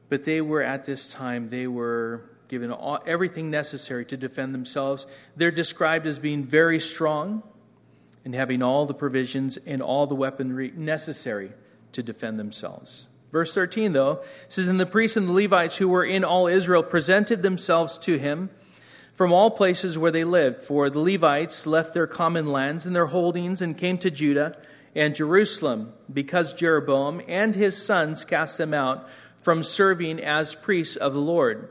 But 0.09 0.23
they 0.23 0.41
were 0.41 0.61
at 0.61 0.85
this 0.85 1.11
time, 1.11 1.49
they 1.49 1.67
were 1.67 2.29
given 2.47 2.71
all, 2.71 2.99
everything 3.05 3.49
necessary 3.49 4.05
to 4.05 4.17
defend 4.17 4.53
themselves. 4.53 5.07
They're 5.35 5.51
described 5.51 6.05
as 6.05 6.19
being 6.19 6.43
very 6.43 6.79
strong 6.79 7.43
and 8.23 8.33
having 8.33 8.61
all 8.61 8.85
the 8.85 8.93
provisions 8.93 9.57
and 9.57 9.81
all 9.81 10.07
the 10.07 10.15
weaponry 10.15 10.71
necessary 10.75 11.51
to 11.91 12.03
defend 12.03 12.39
themselves. 12.39 13.07
Verse 13.35 13.53
13, 13.53 13.91
though, 13.91 14.21
says, 14.47 14.69
And 14.69 14.79
the 14.79 14.85
priests 14.85 15.17
and 15.17 15.27
the 15.27 15.33
Levites 15.33 15.75
who 15.75 15.89
were 15.89 16.05
in 16.05 16.23
all 16.23 16.47
Israel 16.47 16.81
presented 16.81 17.43
themselves 17.43 17.97
to 17.97 18.17
him 18.17 18.49
from 19.13 19.33
all 19.33 19.51
places 19.51 19.97
where 19.97 20.09
they 20.09 20.23
lived. 20.23 20.63
For 20.63 20.89
the 20.89 21.01
Levites 21.01 21.67
left 21.67 21.93
their 21.93 22.07
common 22.07 22.45
lands 22.45 22.85
and 22.85 22.95
their 22.95 23.07
holdings 23.07 23.61
and 23.61 23.77
came 23.77 23.97
to 23.97 24.09
Judah 24.09 24.57
and 24.95 25.13
Jerusalem, 25.13 25.91
because 26.13 26.53
Jeroboam 26.53 27.21
and 27.27 27.55
his 27.55 27.75
sons 27.85 28.23
cast 28.23 28.57
them 28.57 28.73
out 28.73 29.05
from 29.41 29.63
serving 29.63 30.21
as 30.21 30.55
priests 30.55 30.95
of 30.95 31.13
the 31.13 31.19
Lord. 31.19 31.67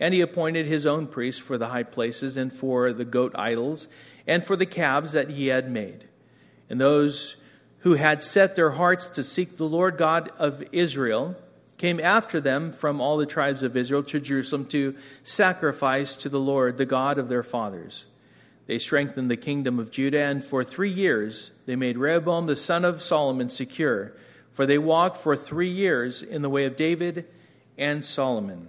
And 0.00 0.14
he 0.14 0.20
appointed 0.20 0.66
his 0.66 0.84
own 0.84 1.06
priests 1.06 1.40
for 1.40 1.56
the 1.56 1.68
high 1.68 1.84
places 1.84 2.36
and 2.36 2.52
for 2.52 2.92
the 2.92 3.04
goat 3.04 3.30
idols 3.36 3.86
and 4.26 4.44
for 4.44 4.56
the 4.56 4.66
calves 4.66 5.12
that 5.12 5.30
he 5.30 5.46
had 5.46 5.70
made. 5.70 6.08
And 6.68 6.80
those 6.80 7.36
who 7.84 7.94
had 7.94 8.22
set 8.22 8.56
their 8.56 8.72
hearts 8.72 9.06
to 9.08 9.22
seek 9.22 9.58
the 9.58 9.68
Lord 9.68 9.98
God 9.98 10.30
of 10.38 10.64
Israel 10.72 11.36
came 11.76 12.00
after 12.00 12.40
them 12.40 12.72
from 12.72 12.98
all 12.98 13.18
the 13.18 13.26
tribes 13.26 13.62
of 13.62 13.76
Israel 13.76 14.02
to 14.04 14.18
Jerusalem 14.18 14.64
to 14.68 14.96
sacrifice 15.22 16.16
to 16.16 16.30
the 16.30 16.40
Lord, 16.40 16.78
the 16.78 16.86
God 16.86 17.18
of 17.18 17.28
their 17.28 17.42
fathers. 17.42 18.06
They 18.66 18.78
strengthened 18.78 19.30
the 19.30 19.36
kingdom 19.36 19.78
of 19.78 19.90
Judah, 19.90 20.20
and 20.20 20.42
for 20.42 20.64
three 20.64 20.88
years 20.88 21.50
they 21.66 21.76
made 21.76 21.98
Rehoboam 21.98 22.46
the 22.46 22.56
son 22.56 22.86
of 22.86 23.02
Solomon 23.02 23.50
secure, 23.50 24.16
for 24.50 24.64
they 24.64 24.78
walked 24.78 25.18
for 25.18 25.36
three 25.36 25.68
years 25.68 26.22
in 26.22 26.40
the 26.40 26.48
way 26.48 26.64
of 26.64 26.76
David 26.76 27.26
and 27.76 28.02
Solomon. 28.02 28.68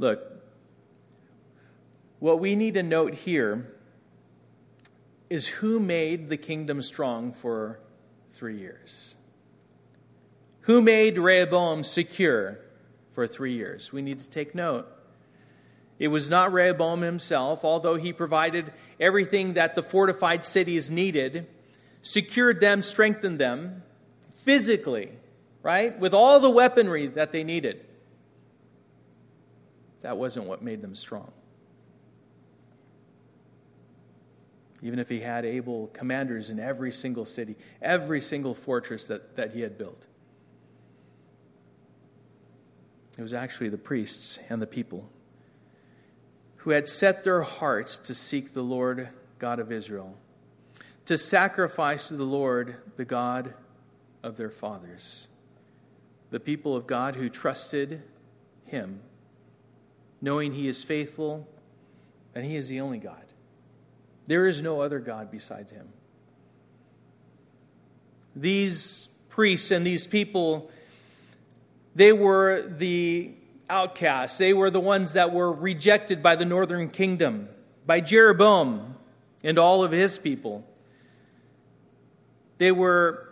Look, 0.00 0.42
what 2.18 2.40
we 2.40 2.56
need 2.56 2.74
to 2.74 2.82
note 2.82 3.14
here 3.14 3.75
is 5.28 5.48
who 5.48 5.80
made 5.80 6.28
the 6.28 6.36
kingdom 6.36 6.82
strong 6.82 7.32
for 7.32 7.80
three 8.32 8.58
years? 8.58 9.14
Who 10.62 10.82
made 10.82 11.18
Rehoboam 11.18 11.84
secure 11.84 12.58
for 13.12 13.26
three 13.26 13.54
years? 13.54 13.92
We 13.92 14.02
need 14.02 14.20
to 14.20 14.30
take 14.30 14.54
note. 14.54 14.86
It 15.98 16.08
was 16.08 16.28
not 16.28 16.52
Rehoboam 16.52 17.00
himself, 17.00 17.64
although 17.64 17.96
he 17.96 18.12
provided 18.12 18.72
everything 19.00 19.54
that 19.54 19.74
the 19.74 19.82
fortified 19.82 20.44
cities 20.44 20.90
needed, 20.90 21.46
secured 22.02 22.60
them, 22.60 22.82
strengthened 22.82 23.38
them 23.38 23.82
physically, 24.34 25.10
right? 25.62 25.98
With 25.98 26.12
all 26.12 26.38
the 26.38 26.50
weaponry 26.50 27.06
that 27.06 27.32
they 27.32 27.44
needed. 27.44 27.84
That 30.02 30.18
wasn't 30.18 30.46
what 30.46 30.62
made 30.62 30.82
them 30.82 30.94
strong. 30.94 31.32
Even 34.82 34.98
if 34.98 35.08
he 35.08 35.20
had 35.20 35.44
able 35.44 35.88
commanders 35.88 36.50
in 36.50 36.60
every 36.60 36.92
single 36.92 37.24
city, 37.24 37.56
every 37.80 38.20
single 38.20 38.54
fortress 38.54 39.04
that, 39.04 39.36
that 39.36 39.52
he 39.52 39.62
had 39.62 39.78
built. 39.78 40.06
It 43.18 43.22
was 43.22 43.32
actually 43.32 43.70
the 43.70 43.78
priests 43.78 44.38
and 44.50 44.60
the 44.60 44.66
people 44.66 45.10
who 46.56 46.70
had 46.70 46.88
set 46.88 47.24
their 47.24 47.42
hearts 47.42 47.96
to 47.96 48.14
seek 48.14 48.52
the 48.52 48.62
Lord 48.62 49.08
God 49.38 49.58
of 49.58 49.72
Israel, 49.72 50.18
to 51.06 51.16
sacrifice 51.16 52.08
to 52.08 52.16
the 52.16 52.24
Lord 52.24 52.76
the 52.96 53.04
God 53.04 53.54
of 54.22 54.36
their 54.36 54.50
fathers. 54.50 55.28
The 56.30 56.40
people 56.40 56.76
of 56.76 56.86
God 56.86 57.16
who 57.16 57.30
trusted 57.30 58.02
him 58.66 59.00
knowing 60.20 60.52
He 60.52 60.68
is 60.68 60.82
faithful 60.82 61.48
and 62.34 62.44
He 62.44 62.56
is 62.56 62.68
the 62.68 62.80
only 62.80 62.98
God. 62.98 63.25
There 64.26 64.46
is 64.46 64.62
no 64.62 64.80
other 64.80 64.98
God 64.98 65.30
besides 65.30 65.70
Him. 65.70 65.88
These 68.34 69.08
priests 69.28 69.70
and 69.70 69.86
these 69.86 70.06
people, 70.06 70.70
they 71.94 72.12
were 72.12 72.62
the 72.66 73.32
outcasts. 73.68 74.38
They 74.38 74.52
were 74.52 74.70
the 74.70 74.80
ones 74.80 75.14
that 75.14 75.32
were 75.32 75.52
rejected 75.52 76.22
by 76.22 76.36
the 76.36 76.44
northern 76.44 76.90
kingdom, 76.90 77.48
by 77.86 78.00
Jeroboam 78.00 78.96
and 79.42 79.58
all 79.58 79.84
of 79.84 79.92
his 79.92 80.18
people. 80.18 80.64
They 82.58 82.72
were 82.72 83.28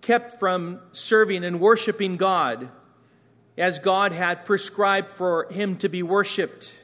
kept 0.00 0.38
from 0.38 0.80
serving 0.92 1.44
and 1.44 1.60
worshiping 1.60 2.16
God 2.16 2.68
as 3.56 3.78
God 3.78 4.12
had 4.12 4.46
prescribed 4.46 5.10
for 5.10 5.46
him 5.50 5.76
to 5.76 5.88
be 5.88 6.02
worshiped. 6.02 6.74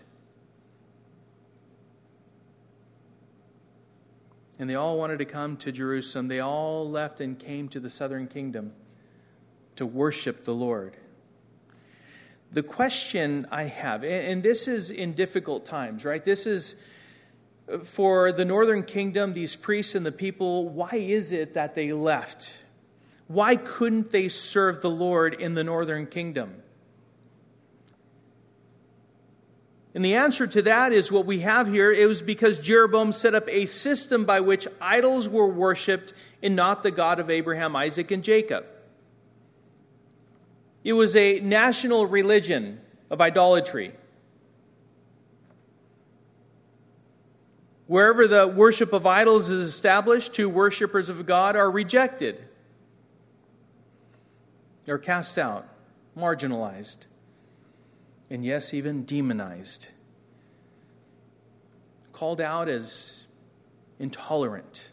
And 4.58 4.68
they 4.68 4.74
all 4.74 4.98
wanted 4.98 5.18
to 5.18 5.24
come 5.24 5.56
to 5.58 5.70
Jerusalem. 5.70 6.28
They 6.28 6.40
all 6.40 6.88
left 6.90 7.20
and 7.20 7.38
came 7.38 7.68
to 7.68 7.80
the 7.80 7.90
southern 7.90 8.26
kingdom 8.26 8.72
to 9.76 9.86
worship 9.86 10.44
the 10.44 10.54
Lord. 10.54 10.96
The 12.50 12.62
question 12.62 13.46
I 13.50 13.64
have, 13.64 14.02
and 14.02 14.42
this 14.42 14.66
is 14.66 14.90
in 14.90 15.12
difficult 15.12 15.66
times, 15.66 16.04
right? 16.04 16.24
This 16.24 16.46
is 16.46 16.74
uh, 17.70 17.78
for 17.78 18.32
the 18.32 18.44
northern 18.44 18.82
kingdom, 18.82 19.34
these 19.34 19.54
priests 19.54 19.94
and 19.94 20.04
the 20.04 20.12
people, 20.12 20.68
why 20.68 20.94
is 20.94 21.30
it 21.30 21.54
that 21.54 21.74
they 21.74 21.92
left? 21.92 22.52
Why 23.26 23.56
couldn't 23.56 24.10
they 24.10 24.28
serve 24.28 24.80
the 24.80 24.90
Lord 24.90 25.34
in 25.34 25.54
the 25.54 25.62
northern 25.62 26.06
kingdom? 26.06 26.62
And 29.98 30.04
the 30.04 30.14
answer 30.14 30.46
to 30.46 30.62
that 30.62 30.92
is 30.92 31.10
what 31.10 31.26
we 31.26 31.40
have 31.40 31.66
here. 31.66 31.90
It 31.90 32.06
was 32.06 32.22
because 32.22 32.60
Jeroboam 32.60 33.12
set 33.12 33.34
up 33.34 33.48
a 33.48 33.66
system 33.66 34.24
by 34.24 34.38
which 34.38 34.68
idols 34.80 35.28
were 35.28 35.48
worshiped 35.48 36.12
and 36.40 36.54
not 36.54 36.84
the 36.84 36.92
God 36.92 37.18
of 37.18 37.30
Abraham, 37.30 37.74
Isaac, 37.74 38.12
and 38.12 38.22
Jacob. 38.22 38.64
It 40.84 40.92
was 40.92 41.16
a 41.16 41.40
national 41.40 42.06
religion 42.06 42.80
of 43.10 43.20
idolatry. 43.20 43.90
Wherever 47.88 48.28
the 48.28 48.46
worship 48.46 48.92
of 48.92 49.04
idols 49.04 49.50
is 49.50 49.66
established, 49.66 50.32
two 50.32 50.48
worshippers 50.48 51.08
of 51.08 51.26
God 51.26 51.56
are 51.56 51.72
rejected. 51.72 52.40
They're 54.84 54.96
cast 54.96 55.38
out, 55.38 55.66
marginalized, 56.16 56.98
and 58.30 58.44
yes, 58.44 58.74
even 58.74 59.04
demonized. 59.04 59.88
Called 62.12 62.40
out 62.40 62.68
as 62.68 63.24
intolerant. 63.98 64.90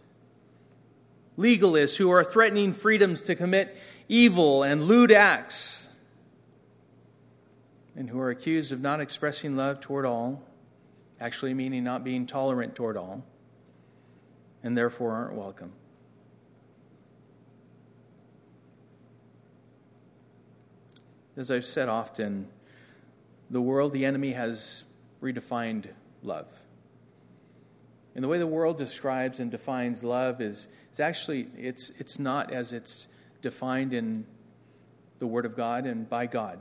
Legalists 1.37 1.97
who 1.97 2.09
are 2.11 2.23
threatening 2.23 2.71
freedoms 2.71 3.21
to 3.23 3.35
commit 3.35 3.75
evil 4.07 4.63
and 4.63 4.83
lewd 4.83 5.11
acts, 5.11 5.89
and 7.95 8.09
who 8.09 8.19
are 8.19 8.29
accused 8.29 8.71
of 8.71 8.79
not 8.79 9.01
expressing 9.01 9.55
love 9.55 9.79
toward 9.79 10.05
all, 10.05 10.43
actually 11.19 11.53
meaning 11.53 11.83
not 11.83 12.03
being 12.03 12.25
tolerant 12.25 12.75
toward 12.75 12.97
all, 12.97 13.23
and 14.63 14.77
therefore 14.77 15.11
aren't 15.13 15.33
welcome. 15.33 15.71
As 21.37 21.51
I've 21.51 21.65
said 21.65 21.89
often, 21.89 22.47
the 23.49 23.61
world, 23.61 23.93
the 23.93 24.05
enemy, 24.05 24.31
has 24.31 24.83
redefined 25.21 25.87
love. 26.23 26.47
And 28.15 28.23
the 28.23 28.27
way 28.27 28.37
the 28.37 28.47
world 28.47 28.77
describes 28.77 29.39
and 29.39 29.51
defines 29.51 30.03
love 30.03 30.41
is, 30.41 30.67
is 30.93 30.99
actually, 30.99 31.47
it's, 31.57 31.89
it's 31.99 32.17
not 32.17 32.51
as 32.51 32.71
it's 32.71 33.07
defined 33.41 33.93
in 33.93 34.25
the 35.19 35.27
Word 35.27 35.45
of 35.45 35.55
God 35.55 35.85
and 35.85 36.09
by 36.09 36.25
God. 36.25 36.59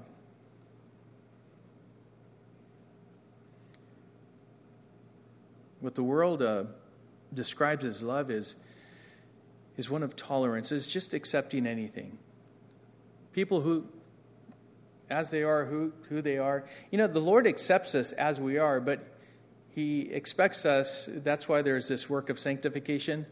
What 5.80 5.94
the 5.94 6.02
world 6.02 6.42
uh, 6.42 6.64
describes 7.32 7.84
as 7.84 8.02
love 8.02 8.30
is, 8.30 8.56
is 9.76 9.90
one 9.90 10.02
of 10.02 10.16
tolerance, 10.16 10.72
is 10.72 10.86
just 10.86 11.14
accepting 11.14 11.66
anything. 11.66 12.18
People 13.32 13.60
who, 13.60 13.86
as 15.10 15.30
they 15.30 15.42
are, 15.42 15.64
who, 15.64 15.92
who 16.08 16.22
they 16.22 16.38
are. 16.38 16.64
You 16.90 16.98
know, 16.98 17.06
the 17.06 17.20
Lord 17.20 17.46
accepts 17.46 17.94
us 17.94 18.12
as 18.12 18.40
we 18.40 18.58
are, 18.58 18.80
but 18.80 19.06
He 19.70 20.02
expects 20.12 20.64
us, 20.64 21.08
that's 21.10 21.48
why 21.48 21.62
there's 21.62 21.88
this 21.88 22.08
work 22.08 22.30
of 22.30 22.38
sanctification. 22.38 23.26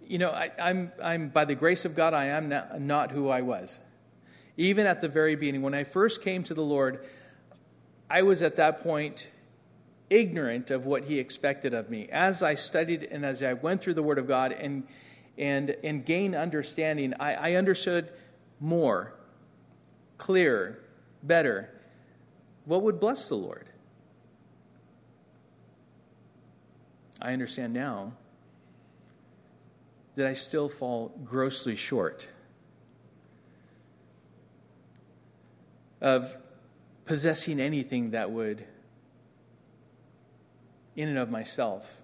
you 0.00 0.18
know, 0.18 0.30
I, 0.30 0.46
am 0.46 0.52
I'm, 0.58 0.92
I'm, 1.02 1.28
by 1.28 1.44
the 1.44 1.54
grace 1.54 1.84
of 1.84 1.94
God, 1.94 2.14
I 2.14 2.26
am 2.26 2.48
not, 2.48 2.80
not 2.80 3.10
who 3.10 3.28
I 3.28 3.42
was. 3.42 3.78
Even 4.56 4.86
at 4.86 5.00
the 5.00 5.08
very 5.08 5.34
beginning, 5.34 5.62
when 5.62 5.74
I 5.74 5.84
first 5.84 6.22
came 6.22 6.44
to 6.44 6.54
the 6.54 6.62
Lord, 6.62 7.04
I 8.08 8.22
was 8.22 8.42
at 8.42 8.56
that 8.56 8.82
point 8.82 9.30
ignorant 10.10 10.70
of 10.70 10.86
what 10.86 11.04
He 11.04 11.18
expected 11.18 11.74
of 11.74 11.90
me. 11.90 12.08
As 12.12 12.42
I 12.42 12.54
studied 12.54 13.04
and 13.04 13.24
as 13.24 13.42
I 13.42 13.54
went 13.54 13.82
through 13.82 13.94
the 13.94 14.02
Word 14.02 14.18
of 14.18 14.28
God 14.28 14.52
and, 14.52 14.86
and, 15.36 15.76
and 15.82 16.04
gained 16.04 16.34
understanding, 16.34 17.14
I, 17.18 17.34
I 17.34 17.52
understood 17.54 18.10
more, 18.60 19.14
clearer, 20.18 20.78
better 21.26 21.70
what 22.64 22.82
would 22.82 23.00
bless 23.00 23.28
the 23.28 23.34
Lord. 23.34 23.68
I 27.20 27.32
understand 27.32 27.72
now 27.72 28.12
that 30.14 30.26
I 30.26 30.34
still 30.34 30.68
fall 30.68 31.12
grossly 31.24 31.76
short 31.76 32.28
of 36.00 36.36
possessing 37.06 37.60
anything 37.60 38.10
that 38.10 38.30
would, 38.30 38.64
in 40.96 41.08
and 41.08 41.18
of 41.18 41.30
myself, 41.30 42.02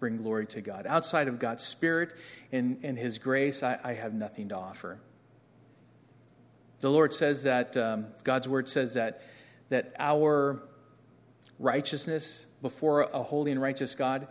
bring 0.00 0.16
glory 0.16 0.46
to 0.46 0.60
God. 0.60 0.86
Outside 0.88 1.28
of 1.28 1.38
God's 1.38 1.62
Spirit 1.62 2.14
and, 2.50 2.78
and 2.82 2.98
His 2.98 3.18
grace, 3.18 3.62
I, 3.62 3.78
I 3.84 3.92
have 3.92 4.14
nothing 4.14 4.48
to 4.48 4.56
offer. 4.56 4.98
The 6.84 6.90
Lord 6.90 7.14
says 7.14 7.44
that, 7.44 7.78
um, 7.78 8.08
God's 8.24 8.46
Word 8.46 8.68
says 8.68 8.92
that, 8.92 9.22
that 9.70 9.94
our 9.98 10.60
righteousness 11.58 12.44
before 12.60 13.04
a 13.04 13.22
holy 13.22 13.52
and 13.52 13.62
righteous 13.62 13.94
God 13.94 14.28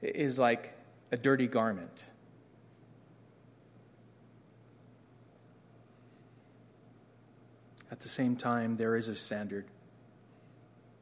is 0.00 0.38
like 0.38 0.78
a 1.10 1.16
dirty 1.16 1.48
garment. 1.48 2.04
At 7.90 7.98
the 7.98 8.08
same 8.08 8.36
time, 8.36 8.76
there 8.76 8.94
is 8.94 9.08
a 9.08 9.16
standard. 9.16 9.64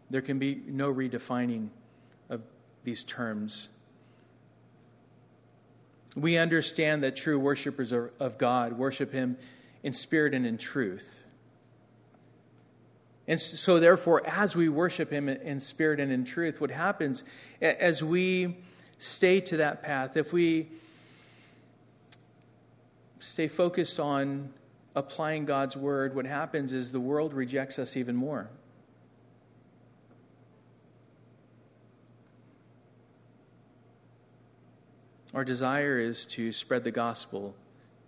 There 0.09 0.23
can 0.23 0.39
be 0.39 0.63
no 0.67 0.91
redefining 0.91 1.69
of 2.31 2.41
these 2.85 3.05
terms. 3.05 3.69
We 6.17 6.39
understand 6.39 7.03
that 7.03 7.17
true 7.17 7.39
worshippers 7.39 7.93
of 7.93 8.39
God 8.39 8.79
worship 8.79 9.13
Him 9.13 9.37
in 9.83 9.93
spirit 9.93 10.35
and 10.35 10.47
in 10.47 10.59
truth. 10.59 11.25
And 13.29 13.41
so, 13.41 13.81
therefore, 13.81 14.25
as 14.27 14.55
we 14.55 14.69
worship 14.69 15.11
Him 15.11 15.29
in 15.29 15.59
spirit 15.59 15.99
and 15.99 16.13
in 16.13 16.25
truth, 16.25 16.61
what 16.61 16.71
happens 16.71 17.25
as 17.61 18.03
we 18.03 18.57
stay 18.99 19.41
to 19.41 19.57
that 19.59 19.83
path, 19.83 20.17
if 20.17 20.33
we 20.33 20.69
stay 23.19 23.49
focused 23.49 23.99
on 23.99 24.51
applying 24.95 25.45
God's 25.45 25.77
word, 25.77 26.15
what 26.15 26.25
happens 26.25 26.73
is 26.73 26.93
the 26.93 27.01
world 27.01 27.35
rejects 27.35 27.79
us 27.79 27.97
even 27.97 28.15
more. 28.15 28.49
Our 35.35 35.45
desire 35.45 35.99
is 35.99 36.25
to 36.27 36.53
spread 36.53 36.85
the 36.85 36.91
gospel. 36.91 37.55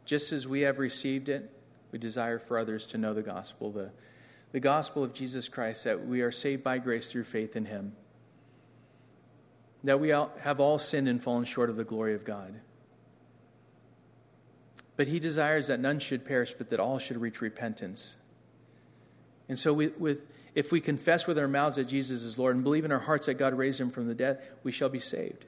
Just 0.07 0.33
as 0.33 0.47
we 0.49 0.63
have 0.63 0.79
received 0.79 1.29
it, 1.29 1.51
we 1.93 1.99
desire 1.99 2.39
for 2.39 2.59
others 2.59 2.87
to 2.87 2.99
know 2.99 3.15
the 3.15 3.23
gospel, 3.23 3.71
the, 3.71 3.91
the 4.53 4.61
gospel 4.61 5.05
of 5.05 5.15
Jesus 5.15 5.49
Christ, 5.49 5.85
that 5.85 6.07
we 6.07 6.21
are 6.23 6.33
saved 6.33 6.63
by 6.63 6.79
grace 6.79 7.11
through 7.11 7.25
faith 7.25 7.57
in 7.57 7.65
him, 7.65 7.95
that 9.85 10.01
we 10.01 10.09
have 10.09 10.61
all 10.61 10.79
sinned 10.79 11.09
and 11.09 11.23
fallen 11.23 11.45
short 11.45 11.71
of 11.71 11.77
the 11.77 11.85
glory 11.85 12.15
of 12.15 12.25
God. 12.25 12.55
But 14.97 15.07
he 15.07 15.21
desires 15.21 15.69
that 15.69 15.79
none 15.79 16.01
should 16.01 16.25
perish, 16.25 16.55
but 16.55 16.71
that 16.71 16.81
all 16.81 16.99
should 16.99 17.21
reach 17.21 17.41
repentance. 17.41 18.17
And 19.49 19.59
so, 19.59 19.73
we, 19.73 19.89
with, 19.89 20.33
if 20.55 20.73
we 20.73 20.81
confess 20.81 21.27
with 21.27 21.39
our 21.39 21.47
mouths 21.47 21.77
that 21.77 21.85
Jesus 21.85 22.23
is 22.23 22.37
Lord 22.37 22.57
and 22.57 22.65
believe 22.65 22.85
in 22.85 22.91
our 22.91 22.99
hearts 22.99 23.27
that 23.27 23.35
God 23.35 23.55
raised 23.55 23.81
him 23.81 23.91
from 23.91 24.09
the 24.09 24.15
dead, 24.15 24.43
we 24.65 24.73
shall 24.73 24.89
be 24.89 24.99
saved. 24.99 25.45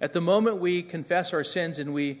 At 0.00 0.12
the 0.12 0.20
moment 0.20 0.58
we 0.58 0.82
confess 0.82 1.32
our 1.32 1.44
sins 1.44 1.78
and 1.78 1.92
we, 1.92 2.20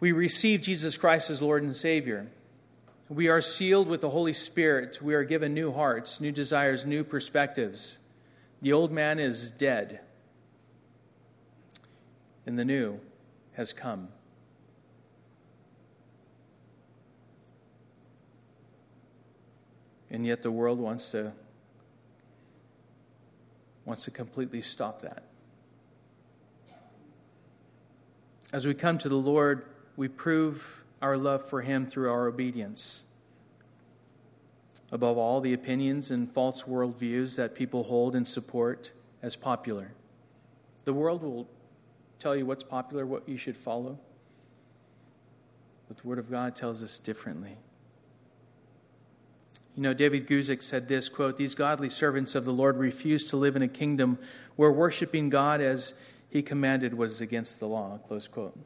we 0.00 0.12
receive 0.12 0.62
Jesus 0.62 0.96
Christ 0.96 1.30
as 1.30 1.42
Lord 1.42 1.62
and 1.62 1.74
Savior, 1.74 2.28
we 3.08 3.28
are 3.28 3.40
sealed 3.40 3.88
with 3.88 4.00
the 4.00 4.10
Holy 4.10 4.34
Spirit. 4.34 5.00
We 5.00 5.14
are 5.14 5.24
given 5.24 5.54
new 5.54 5.72
hearts, 5.72 6.20
new 6.20 6.30
desires, 6.30 6.84
new 6.84 7.02
perspectives. 7.04 7.98
The 8.60 8.72
old 8.72 8.92
man 8.92 9.18
is 9.18 9.50
dead, 9.50 10.00
and 12.44 12.58
the 12.58 12.64
new 12.64 13.00
has 13.52 13.72
come. 13.72 14.08
And 20.10 20.26
yet 20.26 20.42
the 20.42 20.50
world 20.50 20.78
wants 20.78 21.10
to 21.10 21.32
wants 23.84 24.04
to 24.04 24.10
completely 24.10 24.60
stop 24.60 25.00
that. 25.00 25.24
As 28.52 28.66
we 28.66 28.74
come 28.74 28.98
to 28.98 29.08
the 29.08 29.16
Lord, 29.16 29.64
we 29.98 30.06
prove 30.06 30.84
our 31.02 31.18
love 31.18 31.44
for 31.44 31.60
him 31.60 31.84
through 31.84 32.08
our 32.08 32.28
obedience. 32.28 33.02
Above 34.92 35.18
all, 35.18 35.40
the 35.40 35.52
opinions 35.52 36.12
and 36.12 36.32
false 36.32 36.62
worldviews 36.62 37.34
that 37.34 37.56
people 37.56 37.82
hold 37.82 38.14
and 38.14 38.26
support 38.26 38.92
as 39.22 39.34
popular. 39.34 39.90
The 40.84 40.94
world 40.94 41.22
will 41.24 41.48
tell 42.20 42.36
you 42.36 42.46
what's 42.46 42.62
popular, 42.62 43.04
what 43.04 43.28
you 43.28 43.36
should 43.36 43.56
follow. 43.56 43.98
But 45.88 45.98
the 45.98 46.06
Word 46.06 46.20
of 46.20 46.30
God 46.30 46.54
tells 46.54 46.80
us 46.80 47.00
differently. 47.00 47.56
You 49.74 49.82
know, 49.82 49.94
David 49.94 50.28
Guzik 50.28 50.62
said 50.62 50.86
this 50.86 51.08
quote, 51.08 51.36
These 51.36 51.56
godly 51.56 51.90
servants 51.90 52.36
of 52.36 52.44
the 52.44 52.52
Lord 52.52 52.76
refuse 52.78 53.24
to 53.30 53.36
live 53.36 53.56
in 53.56 53.62
a 53.62 53.68
kingdom 53.68 54.18
where 54.54 54.70
worshiping 54.70 55.28
God 55.28 55.60
as 55.60 55.92
he 56.30 56.40
commanded 56.40 56.94
was 56.94 57.20
against 57.20 57.58
the 57.58 57.66
law. 57.66 57.98
Close 58.06 58.28
quote. 58.28 58.56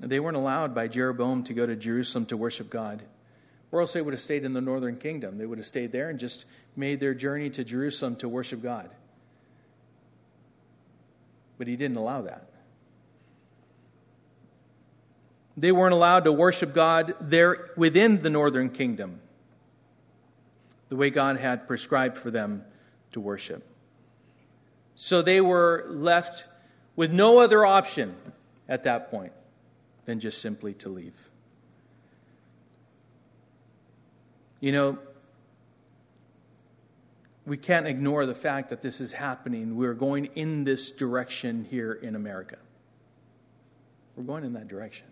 They 0.00 0.20
weren't 0.20 0.36
allowed 0.36 0.74
by 0.74 0.88
Jeroboam 0.88 1.42
to 1.44 1.54
go 1.54 1.66
to 1.66 1.74
Jerusalem 1.74 2.26
to 2.26 2.36
worship 2.36 2.68
God. 2.68 3.02
Or 3.72 3.80
else 3.80 3.94
they 3.94 4.02
would 4.02 4.14
have 4.14 4.20
stayed 4.20 4.44
in 4.44 4.52
the 4.52 4.60
northern 4.60 4.96
kingdom. 4.96 5.38
They 5.38 5.46
would 5.46 5.58
have 5.58 5.66
stayed 5.66 5.92
there 5.92 6.10
and 6.10 6.18
just 6.18 6.44
made 6.76 7.00
their 7.00 7.14
journey 7.14 7.50
to 7.50 7.64
Jerusalem 7.64 8.16
to 8.16 8.28
worship 8.28 8.62
God. 8.62 8.90
But 11.58 11.66
he 11.66 11.76
didn't 11.76 11.96
allow 11.96 12.22
that. 12.22 12.50
They 15.56 15.72
weren't 15.72 15.94
allowed 15.94 16.24
to 16.24 16.32
worship 16.32 16.74
God 16.74 17.14
there 17.18 17.70
within 17.76 18.20
the 18.20 18.28
northern 18.28 18.68
kingdom, 18.68 19.20
the 20.90 20.96
way 20.96 21.08
God 21.08 21.38
had 21.38 21.66
prescribed 21.66 22.18
for 22.18 22.30
them 22.30 22.62
to 23.12 23.20
worship. 23.20 23.66
So 24.96 25.22
they 25.22 25.40
were 25.40 25.86
left 25.88 26.44
with 26.94 27.10
no 27.10 27.38
other 27.38 27.64
option 27.64 28.14
at 28.68 28.84
that 28.84 29.10
point 29.10 29.32
than 30.06 30.20
just 30.20 30.40
simply 30.40 30.72
to 30.74 30.88
leave. 30.88 31.14
You 34.60 34.72
know, 34.72 34.98
we 37.44 37.56
can't 37.56 37.86
ignore 37.86 38.26
the 38.26 38.34
fact 38.34 38.70
that 38.70 38.82
this 38.82 39.00
is 39.00 39.12
happening. 39.12 39.76
We're 39.76 39.94
going 39.94 40.26
in 40.34 40.64
this 40.64 40.90
direction 40.90 41.66
here 41.70 41.92
in 41.92 42.16
America. 42.16 42.56
We're 44.16 44.24
going 44.24 44.44
in 44.44 44.54
that 44.54 44.66
direction. 44.66 45.06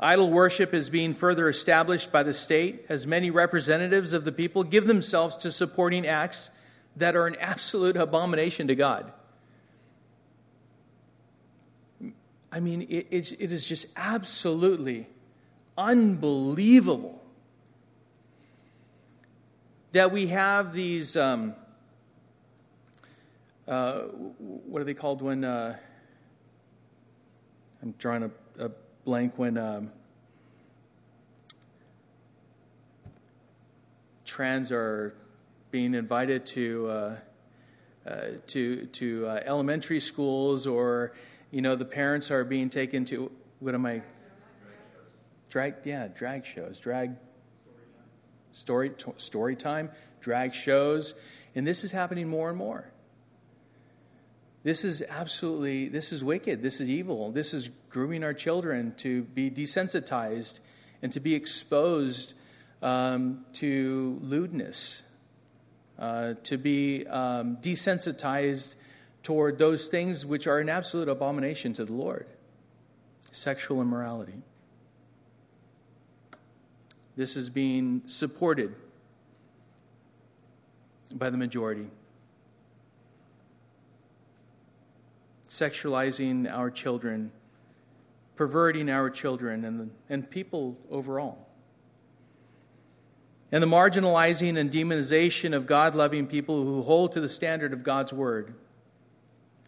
Idol 0.00 0.30
worship 0.30 0.72
is 0.72 0.90
being 0.90 1.12
further 1.12 1.48
established 1.48 2.12
by 2.12 2.22
the 2.22 2.32
state 2.32 2.86
as 2.88 3.06
many 3.06 3.30
representatives 3.30 4.12
of 4.12 4.24
the 4.24 4.30
people 4.30 4.62
give 4.62 4.86
themselves 4.86 5.36
to 5.38 5.50
supporting 5.50 6.06
acts 6.06 6.50
that 6.96 7.16
are 7.16 7.26
an 7.26 7.36
absolute 7.40 7.96
abomination 7.96 8.68
to 8.68 8.76
God. 8.76 9.12
I 12.50 12.60
mean, 12.60 12.82
it, 12.88 13.06
it 13.10 13.52
is 13.52 13.66
just 13.66 13.86
absolutely 13.96 15.06
unbelievable 15.76 17.22
that 19.92 20.12
we 20.12 20.28
have 20.28 20.72
these. 20.72 21.16
Um, 21.16 21.54
uh, 23.66 24.00
what 24.00 24.80
are 24.80 24.84
they 24.84 24.94
called 24.94 25.20
when? 25.20 25.44
Uh, 25.44 25.76
I'm 27.82 27.94
drawing 27.98 28.24
a, 28.24 28.64
a 28.64 28.70
blank 29.04 29.34
when 29.36 29.56
um, 29.56 29.92
trans 34.24 34.72
are 34.72 35.14
being 35.70 35.94
invited 35.94 36.46
to 36.46 36.88
uh, 36.88 37.16
uh, 38.06 38.20
to 38.48 38.86
to 38.86 39.26
uh, 39.26 39.40
elementary 39.44 40.00
schools, 40.00 40.66
or 40.66 41.12
you 41.50 41.62
know 41.62 41.74
the 41.74 41.84
parents 41.84 42.30
are 42.30 42.44
being 42.44 42.70
taken 42.70 43.04
to 43.06 43.30
what 43.60 43.74
am 43.74 43.86
I? 43.86 43.90
Drag, 43.92 44.02
shows. 44.02 45.04
Drag 45.50 45.74
yeah, 45.84 46.08
drag 46.08 46.46
shows, 46.46 46.80
drag 46.80 47.16
story 48.52 48.92
story 49.16 49.56
time, 49.56 49.90
drag 50.20 50.54
shows, 50.54 51.14
and 51.54 51.66
this 51.66 51.84
is 51.84 51.92
happening 51.92 52.28
more 52.28 52.48
and 52.48 52.58
more. 52.58 52.92
This 54.64 54.84
is 54.84 55.02
absolutely, 55.08 55.88
this 55.88 56.12
is 56.12 56.22
wicked. 56.22 56.62
This 56.62 56.80
is 56.80 56.90
evil. 56.90 57.30
This 57.30 57.54
is 57.54 57.70
grooming 57.88 58.24
our 58.24 58.34
children 58.34 58.92
to 58.98 59.22
be 59.22 59.50
desensitized 59.50 60.60
and 61.00 61.12
to 61.12 61.20
be 61.20 61.34
exposed 61.34 62.34
um, 62.82 63.44
to 63.54 64.18
lewdness, 64.20 65.04
uh, 65.98 66.34
to 66.42 66.58
be 66.58 67.06
um, 67.06 67.56
desensitized 67.62 68.74
toward 69.22 69.58
those 69.58 69.88
things 69.88 70.24
which 70.24 70.46
are 70.46 70.58
an 70.58 70.68
absolute 70.68 71.08
abomination 71.08 71.74
to 71.74 71.84
the 71.84 71.92
Lord 71.92 72.26
sexual 73.30 73.80
immorality. 73.80 74.34
This 77.16 77.36
is 77.36 77.50
being 77.50 78.02
supported 78.06 78.74
by 81.12 81.30
the 81.30 81.36
majority. 81.36 81.88
Sexualizing 85.48 86.50
our 86.50 86.70
children, 86.70 87.32
perverting 88.36 88.88
our 88.88 89.10
children, 89.10 89.64
and, 89.64 89.90
and 90.08 90.30
people 90.30 90.76
overall. 90.90 91.48
And 93.50 93.62
the 93.62 93.66
marginalizing 93.66 94.58
and 94.58 94.70
demonization 94.70 95.54
of 95.54 95.66
God 95.66 95.94
loving 95.94 96.26
people 96.26 96.62
who 96.64 96.82
hold 96.82 97.12
to 97.12 97.20
the 97.20 97.28
standard 97.28 97.72
of 97.72 97.82
God's 97.82 98.12
word 98.12 98.54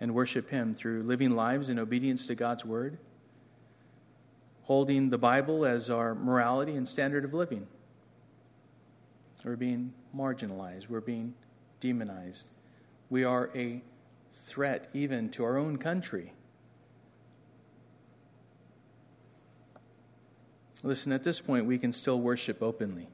and 0.00 0.14
worship 0.14 0.50
Him 0.50 0.74
through 0.74 1.02
living 1.02 1.36
lives 1.36 1.68
in 1.68 1.78
obedience 1.78 2.26
to 2.26 2.34
God's 2.34 2.64
word, 2.64 2.98
holding 4.62 5.10
the 5.10 5.18
Bible 5.18 5.66
as 5.66 5.90
our 5.90 6.14
morality 6.14 6.74
and 6.74 6.88
standard 6.88 7.24
of 7.24 7.34
living. 7.34 7.66
We're 9.44 9.56
being 9.56 9.92
marginalized, 10.16 10.88
we're 10.88 11.00
being 11.00 11.34
demonized. 11.80 12.46
We 13.08 13.24
are 13.24 13.50
a 13.54 13.82
threat 14.32 14.88
even 14.94 15.30
to 15.30 15.44
our 15.44 15.56
own 15.56 15.76
country. 15.76 16.32
Listen, 20.82 21.12
at 21.12 21.24
this 21.24 21.40
point, 21.40 21.66
we 21.66 21.78
can 21.78 21.92
still 21.92 22.20
worship 22.20 22.62
openly. 22.62 23.08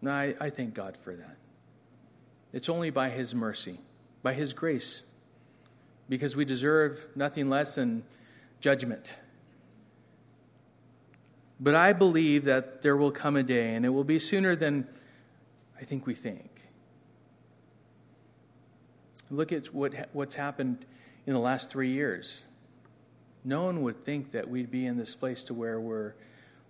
And 0.00 0.10
I, 0.10 0.34
I 0.40 0.50
thank 0.50 0.74
God 0.74 0.96
for 0.96 1.14
that. 1.14 1.36
It's 2.52 2.68
only 2.68 2.90
by 2.90 3.10
His 3.10 3.34
mercy, 3.34 3.78
by 4.22 4.32
His 4.32 4.52
grace, 4.52 5.04
because 6.10 6.34
we 6.34 6.44
deserve 6.44 7.06
nothing 7.14 7.48
less 7.48 7.76
than 7.76 8.02
judgment. 8.60 9.16
But 11.60 11.76
I 11.76 11.92
believe 11.92 12.44
that 12.44 12.82
there 12.82 12.96
will 12.96 13.12
come 13.12 13.36
a 13.36 13.44
day, 13.44 13.74
and 13.74 13.86
it 13.86 13.90
will 13.90 14.04
be 14.04 14.18
sooner 14.18 14.56
than 14.56 14.88
I 15.80 15.84
think 15.84 16.06
we 16.06 16.14
think. 16.14 16.62
Look 19.30 19.52
at 19.52 19.72
what, 19.72 19.94
what's 20.12 20.34
happened 20.34 20.84
in 21.26 21.32
the 21.32 21.38
last 21.38 21.70
three 21.70 21.90
years. 21.90 22.42
No 23.44 23.62
one 23.64 23.82
would 23.82 24.04
think 24.04 24.32
that 24.32 24.50
we'd 24.50 24.70
be 24.70 24.86
in 24.86 24.96
this 24.96 25.14
place 25.14 25.44
to 25.44 25.54
where 25.54 25.78
we're, 25.78 26.14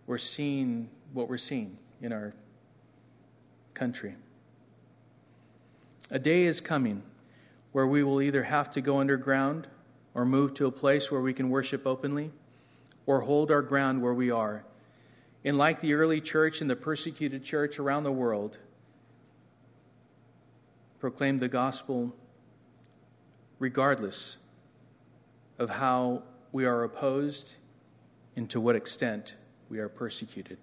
we're 0.06 0.18
seeing 0.18 0.90
what 1.14 1.30
we're 1.30 1.38
seeing 1.38 1.78
in 2.02 2.12
our 2.12 2.34
country. 3.72 4.16
A 6.10 6.18
day 6.18 6.44
is 6.44 6.60
coming 6.60 7.02
where 7.72 7.86
we 7.86 8.02
will 8.02 8.20
either 8.20 8.44
have 8.44 8.70
to 8.72 8.80
go 8.80 8.98
underground 8.98 9.66
or 10.14 10.24
move 10.24 10.54
to 10.54 10.66
a 10.66 10.72
place 10.72 11.10
where 11.10 11.20
we 11.20 11.32
can 11.32 11.50
worship 11.50 11.86
openly 11.86 12.32
or 13.06 13.20
hold 13.20 13.50
our 13.50 13.62
ground 13.62 14.02
where 14.02 14.14
we 14.14 14.30
are. 14.30 14.64
And 15.44 15.56
like 15.56 15.80
the 15.80 15.94
early 15.94 16.20
church 16.20 16.60
and 16.60 16.68
the 16.68 16.76
persecuted 16.76 17.44
church 17.44 17.78
around 17.78 18.04
the 18.04 18.12
world, 18.12 18.58
proclaim 20.98 21.38
the 21.38 21.48
gospel 21.48 22.14
regardless 23.58 24.36
of 25.58 25.70
how 25.70 26.22
we 26.52 26.64
are 26.64 26.82
opposed 26.82 27.54
and 28.36 28.48
to 28.50 28.60
what 28.60 28.76
extent 28.76 29.34
we 29.68 29.78
are 29.78 29.88
persecuted. 29.88 30.58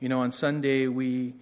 You 0.00 0.08
know, 0.08 0.20
on 0.20 0.32
Sunday 0.32 0.88
we 0.88 1.34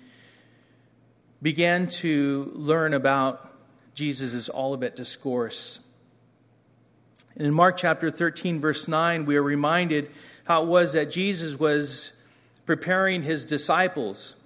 began 1.45 1.87
to 1.87 2.51
learn 2.55 2.95
about 2.95 3.53
Jesus' 3.95 4.49
Olivet 4.55 4.97
Discourse. 4.97 5.79
And 7.37 7.47
in 7.47 7.53
Mark 7.53 7.77
chapter 7.77 8.11
13, 8.11 8.63
verse 8.63 8.89
9, 8.89 9.27
we 9.27 9.37
are 9.37 9.43
reminded 9.43 10.11
how 10.45 10.63
it 10.63 10.69
was 10.69 10.95
that 10.95 11.11
Jesus 11.11 11.59
was 11.59 12.13
preparing 12.65 13.25
his 13.25 13.45
disciples, 13.45 14.37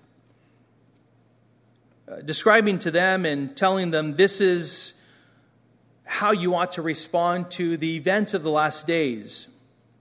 uh, 2.11 2.16
describing 2.16 2.80
to 2.80 2.90
them 2.90 3.24
and 3.24 3.56
telling 3.56 3.92
them 3.92 4.14
this 4.14 4.40
is 4.40 4.94
how 6.02 6.32
you 6.32 6.56
ought 6.56 6.72
to 6.72 6.82
respond 6.82 7.48
to 7.52 7.76
the 7.76 7.94
events 7.94 8.34
of 8.34 8.42
the 8.42 8.50
last 8.50 8.88
days. 8.88 9.46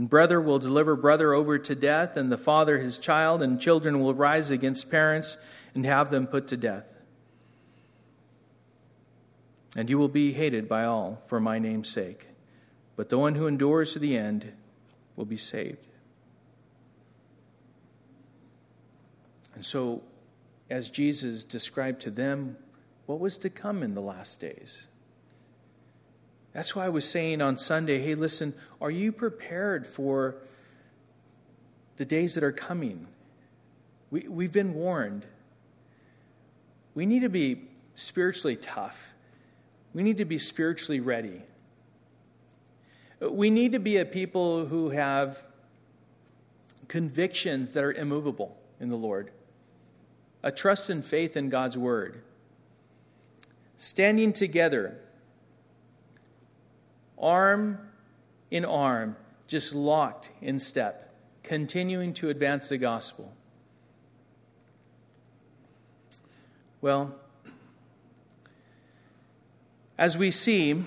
And 0.00 0.08
brother 0.08 0.40
will 0.40 0.58
deliver 0.58 0.96
brother 0.96 1.34
over 1.34 1.58
to 1.58 1.74
death, 1.74 2.16
and 2.16 2.32
the 2.32 2.38
father 2.38 2.78
his 2.78 2.96
child, 2.96 3.42
and 3.42 3.60
children 3.60 4.00
will 4.00 4.14
rise 4.14 4.50
against 4.50 4.90
parents 4.90 5.36
and 5.74 5.84
have 5.84 6.10
them 6.10 6.26
put 6.26 6.48
to 6.48 6.56
death. 6.56 6.90
And 9.76 9.90
you 9.90 9.98
will 9.98 10.08
be 10.08 10.32
hated 10.32 10.70
by 10.70 10.86
all 10.86 11.20
for 11.26 11.38
my 11.38 11.58
name's 11.58 11.90
sake. 11.90 12.28
But 12.96 13.10
the 13.10 13.18
one 13.18 13.34
who 13.34 13.46
endures 13.46 13.92
to 13.92 13.98
the 13.98 14.16
end 14.16 14.54
will 15.16 15.26
be 15.26 15.36
saved. 15.36 15.86
And 19.54 19.66
so, 19.66 20.02
as 20.70 20.88
Jesus 20.88 21.44
described 21.44 22.00
to 22.00 22.10
them 22.10 22.56
what 23.04 23.20
was 23.20 23.36
to 23.36 23.50
come 23.50 23.82
in 23.82 23.92
the 23.92 24.00
last 24.00 24.40
days, 24.40 24.86
that's 26.52 26.74
why 26.74 26.86
I 26.86 26.88
was 26.88 27.08
saying 27.08 27.40
on 27.40 27.58
Sunday 27.58 28.00
hey, 28.00 28.14
listen, 28.14 28.54
are 28.80 28.90
you 28.90 29.12
prepared 29.12 29.86
for 29.86 30.36
the 31.96 32.04
days 32.04 32.34
that 32.34 32.42
are 32.42 32.52
coming? 32.52 33.06
We, 34.10 34.26
we've 34.28 34.52
been 34.52 34.74
warned. 34.74 35.26
We 36.94 37.06
need 37.06 37.22
to 37.22 37.28
be 37.28 37.68
spiritually 37.94 38.56
tough, 38.56 39.12
we 39.94 40.02
need 40.02 40.18
to 40.18 40.24
be 40.24 40.38
spiritually 40.38 41.00
ready. 41.00 41.42
We 43.20 43.50
need 43.50 43.72
to 43.72 43.78
be 43.78 43.98
a 43.98 44.06
people 44.06 44.64
who 44.64 44.88
have 44.90 45.44
convictions 46.88 47.74
that 47.74 47.84
are 47.84 47.92
immovable 47.92 48.56
in 48.80 48.88
the 48.88 48.96
Lord, 48.96 49.30
a 50.42 50.50
trust 50.50 50.88
and 50.88 51.04
faith 51.04 51.36
in 51.36 51.50
God's 51.50 51.76
word, 51.76 52.22
standing 53.76 54.32
together 54.32 54.98
arm 57.20 57.78
in 58.50 58.64
arm, 58.64 59.16
just 59.46 59.74
locked 59.74 60.30
in 60.40 60.58
step, 60.58 61.14
continuing 61.42 62.12
to 62.14 62.28
advance 62.28 62.68
the 62.68 62.78
gospel. 62.78 63.32
Well, 66.80 67.14
as 69.98 70.16
we 70.16 70.30
see, 70.30 70.82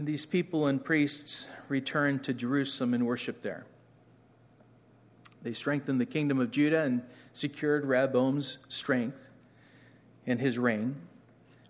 these 0.00 0.24
people 0.24 0.66
and 0.66 0.82
priests 0.82 1.46
return 1.68 2.20
to 2.20 2.32
Jerusalem 2.32 2.94
and 2.94 3.06
worship 3.06 3.42
there. 3.42 3.66
They 5.42 5.52
strengthened 5.52 6.00
the 6.00 6.06
kingdom 6.06 6.40
of 6.40 6.50
Judah 6.50 6.82
and 6.82 7.02
secured 7.32 7.84
Rehoboam's 7.84 8.58
strength 8.68 9.28
and 10.26 10.40
his 10.40 10.58
reign. 10.58 10.96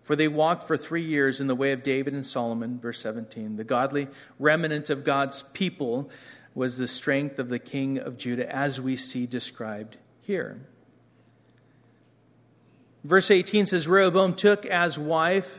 For 0.06 0.14
they 0.14 0.28
walked 0.28 0.62
for 0.62 0.76
three 0.76 1.02
years 1.02 1.40
in 1.40 1.48
the 1.48 1.56
way 1.56 1.72
of 1.72 1.82
David 1.82 2.14
and 2.14 2.24
Solomon, 2.24 2.78
verse 2.78 3.00
17. 3.00 3.56
The 3.56 3.64
godly 3.64 4.06
remnant 4.38 4.88
of 4.88 5.02
God's 5.02 5.42
people 5.42 6.08
was 6.54 6.78
the 6.78 6.86
strength 6.86 7.40
of 7.40 7.48
the 7.48 7.58
king 7.58 7.98
of 7.98 8.16
Judah, 8.16 8.48
as 8.54 8.80
we 8.80 8.96
see 8.96 9.26
described 9.26 9.96
here. 10.22 10.60
Verse 13.02 13.32
18 13.32 13.66
says 13.66 13.88
Rehoboam 13.88 14.34
took 14.34 14.64
as 14.66 14.96
wife 14.96 15.58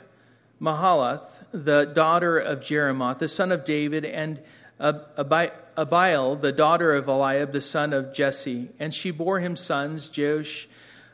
Mahalath, 0.62 1.44
the 1.52 1.84
daughter 1.84 2.40
of 2.40 2.62
Jerimoth, 2.62 3.18
the 3.18 3.28
son 3.28 3.52
of 3.52 3.66
David, 3.66 4.06
and 4.06 4.40
Abiel, 4.80 6.38
the 6.38 6.54
daughter 6.54 6.94
of 6.96 7.10
Eliab, 7.10 7.52
the 7.52 7.60
son 7.60 7.92
of 7.92 8.14
Jesse. 8.14 8.70
And 8.80 8.94
she 8.94 9.12
bore 9.12 9.42
him 9.42 9.58
sons, 9.58 10.10
Joash, 10.18 10.70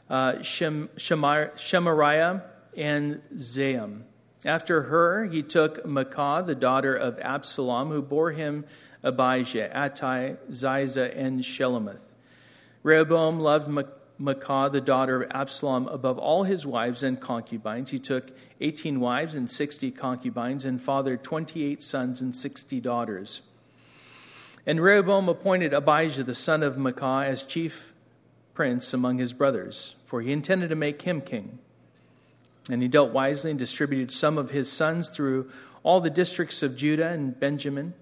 uh, 0.07 0.43
Shem, 0.43 0.89
Shemariah, 0.97 2.43
and 2.78 3.21
Zaham. 3.38 4.05
After 4.45 4.84
her, 4.84 5.26
he 5.26 5.41
took 5.41 5.86
Maacah, 5.86 6.45
the 6.45 6.55
daughter 6.55 6.95
of 6.95 7.19
Absalom, 7.19 7.89
who 7.89 8.01
bore 8.01 8.32
him 8.32 8.65
Abijah, 9.01 9.71
Attai, 9.74 10.38
Ziza, 10.51 11.15
and 11.15 11.41
Shelomith. 11.41 12.01
Rehoboam 12.84 13.39
loved 13.39 13.69
Maacah, 14.19 14.71
the 14.71 14.82
daughter 14.82 15.21
of 15.21 15.32
Absalom, 15.32 15.88
above 15.88 16.17
all 16.17 16.43
his 16.43 16.65
wives 16.65 17.03
and 17.03 17.19
concubines. 17.19 17.91
He 17.91 17.99
took 17.99 18.32
18 18.59 18.99
wives 18.99 19.34
and 19.34 19.49
60 19.49 19.91
concubines 19.91 20.65
and 20.65 20.82
fathered 20.82 21.24
28 21.24 21.82
sons 21.82 22.21
and 22.21 22.36
60 22.36 22.82
daughters. 22.82 23.41
And 24.65 24.82
Rehoboam 24.82 25.28
appointed 25.28 25.74
Abijah, 25.74 26.24
the 26.24 26.36
son 26.36 26.63
of 26.63 26.76
Maacah, 26.76 27.26
as 27.26 27.43
chief 27.43 27.93
prince 28.53 28.93
among 28.93 29.17
his 29.17 29.34
brothers, 29.34 29.95
for 30.05 30.21
he 30.21 30.32
intended 30.32 30.69
to 30.69 30.76
make 30.76 31.01
him 31.01 31.21
king. 31.21 31.59
And 32.70 32.82
he 32.82 32.88
dealt 32.88 33.11
wisely 33.11 33.51
and 33.51 33.59
distributed 33.59 34.11
some 34.11 34.38
of 34.38 34.51
his 34.51 34.72
sons 34.72 35.09
through 35.09 35.49
all 35.84 35.99
the 35.99 36.09
districts 36.09 36.64
of 36.64 36.78
Judah 36.78 37.09
and 37.09 37.38
Benjamin 37.38 37.93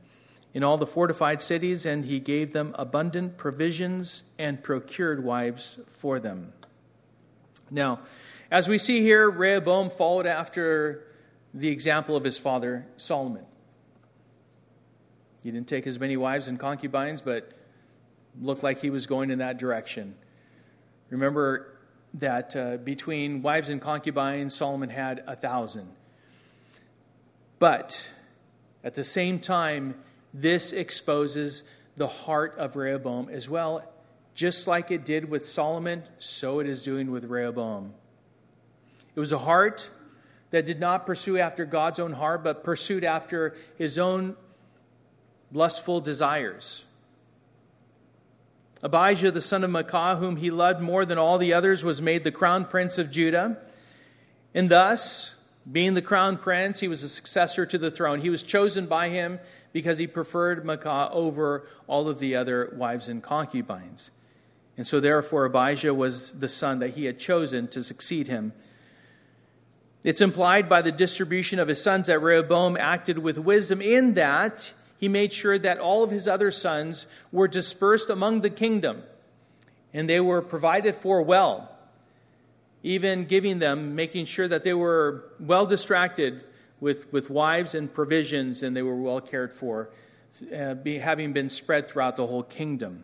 in 0.54 0.64
all 0.64 0.78
the 0.78 0.86
fortified 0.86 1.42
cities, 1.42 1.86
and 1.86 2.06
he 2.06 2.20
gave 2.20 2.54
them 2.54 2.76
abundant 2.78 3.38
provisions 3.38 4.24
and 4.38 4.62
procured 4.62 5.24
wives 5.24 5.80
for 5.88 6.20
them. 6.20 6.54
Now, 7.70 8.02
as 8.52 8.68
we 8.68 8.78
see 8.78 9.02
here, 9.02 9.30
Rehoboam 9.30 9.90
followed 9.90 10.28
after 10.28 11.06
the 11.54 11.70
example 11.70 12.16
of 12.16 12.24
his 12.24 12.38
father 12.38 12.86
Solomon. 12.98 13.46
He 15.42 15.52
didn't 15.52 15.70
take 15.70 15.88
as 15.88 16.00
many 16.00 16.18
wives 16.18 16.48
and 16.48 16.60
concubines, 16.60 17.22
but 17.22 17.52
looked 18.40 18.62
like 18.62 18.82
he 18.82 18.90
was 18.90 19.08
going 19.08 19.32
in 19.32 19.40
that 19.40 19.58
direction. 19.58 20.16
Remember 21.10 21.71
that 22.16 22.56
uh, 22.56 22.78
between 22.78 23.42
wives 23.42 23.70
and 23.70 23.82
concubines, 23.82 24.56
Solomon 24.56 24.90
had 24.90 25.24
a 25.28 25.36
thousand. 25.36 25.90
But 27.60 28.10
at 28.84 28.96
the 28.96 29.04
same 29.04 29.40
time, 29.40 29.96
this 30.34 30.72
exposes 30.72 31.64
the 31.98 32.08
heart 32.08 32.56
of 32.58 32.76
Rehoboam 32.76 33.30
as 33.30 33.50
well. 33.50 33.86
Just 34.34 34.68
like 34.68 34.92
it 34.92 35.06
did 35.06 35.30
with 35.30 35.46
Solomon, 35.46 36.04
so 36.20 36.60
it 36.60 36.68
is 36.68 36.82
doing 36.82 37.12
with 37.12 37.26
Rehoboam. 37.26 37.94
It 39.16 39.20
was 39.20 39.32
a 39.32 39.38
heart 39.38 39.90
that 40.52 40.66
did 40.66 40.80
not 40.80 41.06
pursue 41.06 41.38
after 41.38 41.66
God's 41.66 42.00
own 42.00 42.14
heart, 42.14 42.44
but 42.44 42.64
pursued 42.64 43.04
after 43.04 43.56
his 43.78 43.98
own 43.98 44.36
lustful 45.52 46.00
desires. 46.02 46.86
Abijah, 48.84 49.32
the 49.32 49.42
son 49.42 49.64
of 49.64 49.70
Maacah, 49.70 50.18
whom 50.18 50.38
he 50.38 50.50
loved 50.50 50.82
more 50.82 51.06
than 51.06 51.18
all 51.18 51.38
the 51.38 51.54
others, 51.54 51.84
was 51.84 52.02
made 52.02 52.24
the 52.24 52.32
crown 52.32 52.66
prince 52.66 52.98
of 52.98 53.12
Judah. 53.12 53.58
And 54.54 54.70
thus, 54.70 55.36
being 55.72 55.94
the 55.94 56.02
crown 56.02 56.38
prince, 56.38 56.80
he 56.80 56.88
was 56.88 57.04
a 57.04 57.10
successor 57.10 57.66
to 57.66 57.78
the 57.78 57.92
throne. 57.92 58.22
He 58.22 58.30
was 58.30 58.42
chosen 58.42 58.88
by 58.88 59.10
him 59.10 59.40
because 59.72 60.00
he 60.00 60.08
preferred 60.08 60.66
Maacah 60.66 61.12
over 61.12 61.68
all 61.88 62.10
of 62.10 62.20
the 62.20 62.36
other 62.36 62.74
wives 62.76 63.08
and 63.08 63.22
concubines. 63.22 64.10
And 64.78 64.88
so, 64.88 65.00
therefore, 65.00 65.46
Abijah 65.46 65.94
was 65.94 66.32
the 66.32 66.50
son 66.50 66.80
that 66.80 66.92
he 66.92 67.06
had 67.06 67.20
chosen 67.20 67.68
to 67.70 67.84
succeed 67.84 68.28
him. 68.28 68.54
It's 70.04 70.22
implied 70.22 70.68
by 70.68 70.82
the 70.82 70.92
distribution 70.92 71.60
of 71.60 71.68
his 71.68 71.82
sons 71.82 72.08
that 72.08 72.20
Rehoboam 72.20 72.76
acted 72.78 73.20
with 73.20 73.38
wisdom 73.38 73.82
in 73.82 74.16
that 74.16 74.74
he 75.02 75.08
made 75.08 75.34
sure 75.34 75.58
that 75.58 75.80
all 75.80 76.04
of 76.04 76.12
his 76.12 76.28
other 76.28 76.52
sons 76.52 77.08
were 77.32 77.48
dispersed 77.48 78.08
among 78.08 78.42
the 78.42 78.52
kingdom 78.52 79.02
and 79.92 80.08
they 80.08 80.20
were 80.20 80.44
provided 80.44 80.96
for 80.96 81.24
well, 81.24 81.76
even 82.84 83.26
giving 83.26 83.58
them, 83.58 83.96
making 83.96 84.26
sure 84.26 84.48
that 84.48 84.64
they 84.64 84.76
were 84.76 85.26
well 85.40 85.66
distracted 85.66 86.44
with, 86.80 87.12
with 87.12 87.32
wives 87.32 87.74
and 87.74 87.92
provisions 87.92 88.62
and 88.62 88.78
they 88.78 88.84
were 88.84 88.96
well 88.96 89.20
cared 89.20 89.52
for, 89.52 89.90
uh, 90.56 90.76
be, 90.76 91.00
having 91.00 91.34
been 91.34 91.50
spread 91.50 91.88
throughout 91.88 92.16
the 92.16 92.28
whole 92.28 92.44
kingdom. 92.44 93.04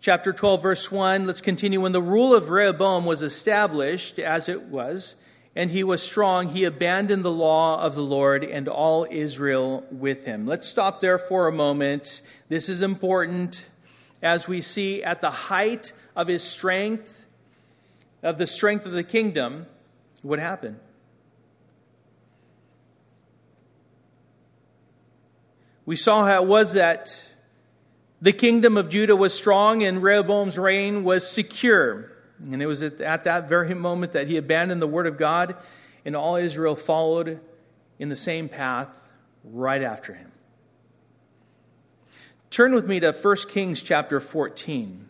Chapter 0.00 0.32
12, 0.32 0.62
verse 0.62 0.92
1, 0.92 1.26
let's 1.26 1.40
continue. 1.40 1.80
When 1.80 1.90
the 1.90 2.00
rule 2.00 2.32
of 2.32 2.50
Rehoboam 2.50 3.04
was 3.04 3.22
established, 3.22 4.20
as 4.20 4.48
it 4.48 4.62
was, 4.62 5.16
and 5.56 5.70
he 5.70 5.82
was 5.82 6.02
strong, 6.02 6.48
he 6.48 6.64
abandoned 6.64 7.24
the 7.24 7.32
law 7.32 7.82
of 7.82 7.94
the 7.94 8.02
Lord 8.02 8.44
and 8.44 8.68
all 8.68 9.06
Israel 9.10 9.86
with 9.90 10.26
him. 10.26 10.46
Let's 10.46 10.68
stop 10.68 11.00
there 11.00 11.18
for 11.18 11.48
a 11.48 11.52
moment. 11.52 12.20
This 12.50 12.68
is 12.68 12.82
important 12.82 13.66
as 14.22 14.46
we 14.46 14.60
see 14.60 15.02
at 15.02 15.22
the 15.22 15.30
height 15.30 15.92
of 16.14 16.28
his 16.28 16.44
strength, 16.44 17.24
of 18.22 18.36
the 18.36 18.46
strength 18.46 18.84
of 18.84 18.92
the 18.92 19.02
kingdom, 19.02 19.66
what 20.20 20.38
happened? 20.38 20.78
We 25.86 25.96
saw 25.96 26.24
how 26.26 26.42
it 26.42 26.48
was 26.48 26.74
that 26.74 27.24
the 28.20 28.32
kingdom 28.32 28.76
of 28.76 28.90
Judah 28.90 29.16
was 29.16 29.32
strong 29.32 29.82
and 29.82 30.02
Rehoboam's 30.02 30.58
reign 30.58 31.02
was 31.02 31.30
secure. 31.30 32.15
And 32.42 32.62
it 32.62 32.66
was 32.66 32.82
at, 32.82 33.00
at 33.00 33.24
that 33.24 33.48
very 33.48 33.74
moment 33.74 34.12
that 34.12 34.28
he 34.28 34.36
abandoned 34.36 34.82
the 34.82 34.86
word 34.86 35.06
of 35.06 35.16
God, 35.16 35.56
and 36.04 36.14
all 36.14 36.36
Israel 36.36 36.76
followed 36.76 37.40
in 37.98 38.08
the 38.08 38.16
same 38.16 38.48
path 38.48 39.08
right 39.44 39.82
after 39.82 40.14
him. 40.14 40.32
Turn 42.50 42.74
with 42.74 42.86
me 42.86 43.00
to 43.00 43.12
1 43.12 43.36
Kings 43.48 43.82
chapter 43.82 44.20
14. 44.20 45.08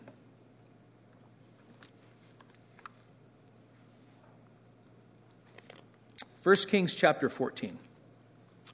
First 6.39 6.69
Kings 6.69 6.93
chapter 6.93 7.29
14. 7.29 7.77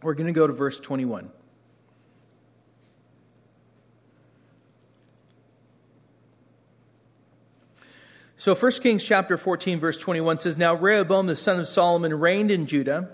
We're 0.03 0.13
going 0.13 0.27
to 0.27 0.33
go 0.33 0.45
to 0.45 0.53
verse 0.53 0.79
21. 0.79 1.31
So 8.43 8.53
1 8.53 8.71
Kings 8.81 9.05
chapter 9.05 9.37
14 9.37 9.79
verse 9.79 9.97
21 9.97 10.39
says 10.39 10.57
now 10.57 10.73
Rehoboam 10.73 11.27
the 11.27 11.35
son 11.37 11.61
of 11.61 11.67
Solomon 11.69 12.19
reigned 12.19 12.51
in 12.51 12.65
Judah. 12.65 13.07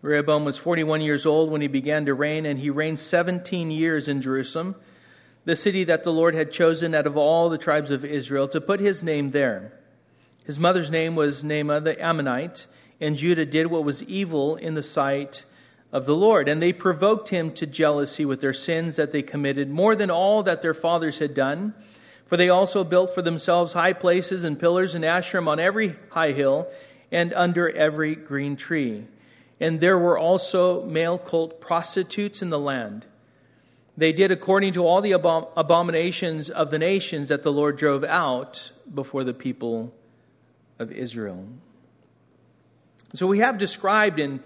Rehoboam 0.00 0.46
was 0.46 0.56
41 0.56 1.02
years 1.02 1.26
old 1.26 1.50
when 1.50 1.60
he 1.60 1.68
began 1.68 2.06
to 2.06 2.14
reign 2.14 2.46
and 2.46 2.58
he 2.58 2.70
reigned 2.70 3.00
17 3.00 3.70
years 3.70 4.08
in 4.08 4.22
Jerusalem, 4.22 4.76
the 5.44 5.54
city 5.54 5.84
that 5.84 6.04
the 6.04 6.10
Lord 6.10 6.34
had 6.34 6.50
chosen 6.52 6.94
out 6.94 7.06
of 7.06 7.18
all 7.18 7.50
the 7.50 7.58
tribes 7.58 7.90
of 7.90 8.02
Israel 8.02 8.48
to 8.48 8.62
put 8.62 8.80
his 8.80 9.02
name 9.02 9.32
there. 9.32 9.78
His 10.46 10.58
mother's 10.58 10.90
name 10.90 11.14
was 11.14 11.44
Naamah 11.44 11.84
the 11.84 12.02
Ammonite, 12.02 12.66
and 13.02 13.14
Judah 13.14 13.44
did 13.44 13.66
what 13.66 13.84
was 13.84 14.02
evil 14.04 14.56
in 14.56 14.72
the 14.72 14.82
sight 14.82 15.44
of 15.92 16.06
the 16.06 16.16
Lord. 16.16 16.48
And 16.48 16.62
they 16.62 16.72
provoked 16.72 17.28
him 17.28 17.52
to 17.52 17.66
jealousy 17.66 18.24
with 18.24 18.40
their 18.40 18.54
sins 18.54 18.96
that 18.96 19.12
they 19.12 19.20
committed, 19.20 19.68
more 19.68 19.94
than 19.94 20.10
all 20.10 20.42
that 20.44 20.62
their 20.62 20.72
fathers 20.72 21.18
had 21.18 21.34
done. 21.34 21.74
For 22.28 22.36
they 22.36 22.50
also 22.50 22.84
built 22.84 23.14
for 23.14 23.22
themselves 23.22 23.72
high 23.72 23.94
places 23.94 24.44
and 24.44 24.58
pillars 24.58 24.94
and 24.94 25.04
Asherim 25.04 25.48
on 25.48 25.58
every 25.58 25.96
high 26.10 26.32
hill 26.32 26.68
and 27.10 27.32
under 27.32 27.70
every 27.70 28.14
green 28.14 28.54
tree. 28.54 29.06
And 29.58 29.80
there 29.80 29.98
were 29.98 30.18
also 30.18 30.84
male 30.84 31.18
cult 31.18 31.60
prostitutes 31.60 32.42
in 32.42 32.50
the 32.50 32.58
land. 32.58 33.06
They 33.96 34.12
did 34.12 34.30
according 34.30 34.74
to 34.74 34.86
all 34.86 35.00
the 35.00 35.12
abom- 35.12 35.48
abominations 35.56 36.50
of 36.50 36.70
the 36.70 36.78
nations 36.78 37.28
that 37.28 37.42
the 37.42 37.52
Lord 37.52 37.78
drove 37.78 38.04
out 38.04 38.70
before 38.94 39.24
the 39.24 39.34
people 39.34 39.92
of 40.78 40.92
Israel. 40.92 41.48
So 43.14 43.26
we 43.26 43.38
have 43.38 43.56
described 43.56 44.20
in, 44.20 44.40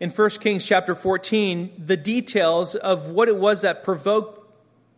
in 0.00 0.10
1 0.10 0.30
Kings 0.40 0.64
chapter 0.64 0.94
14 0.94 1.84
the 1.84 1.98
details 1.98 2.74
of 2.74 3.10
what 3.10 3.28
it 3.28 3.36
was 3.36 3.60
that 3.60 3.84
provoked 3.84 4.42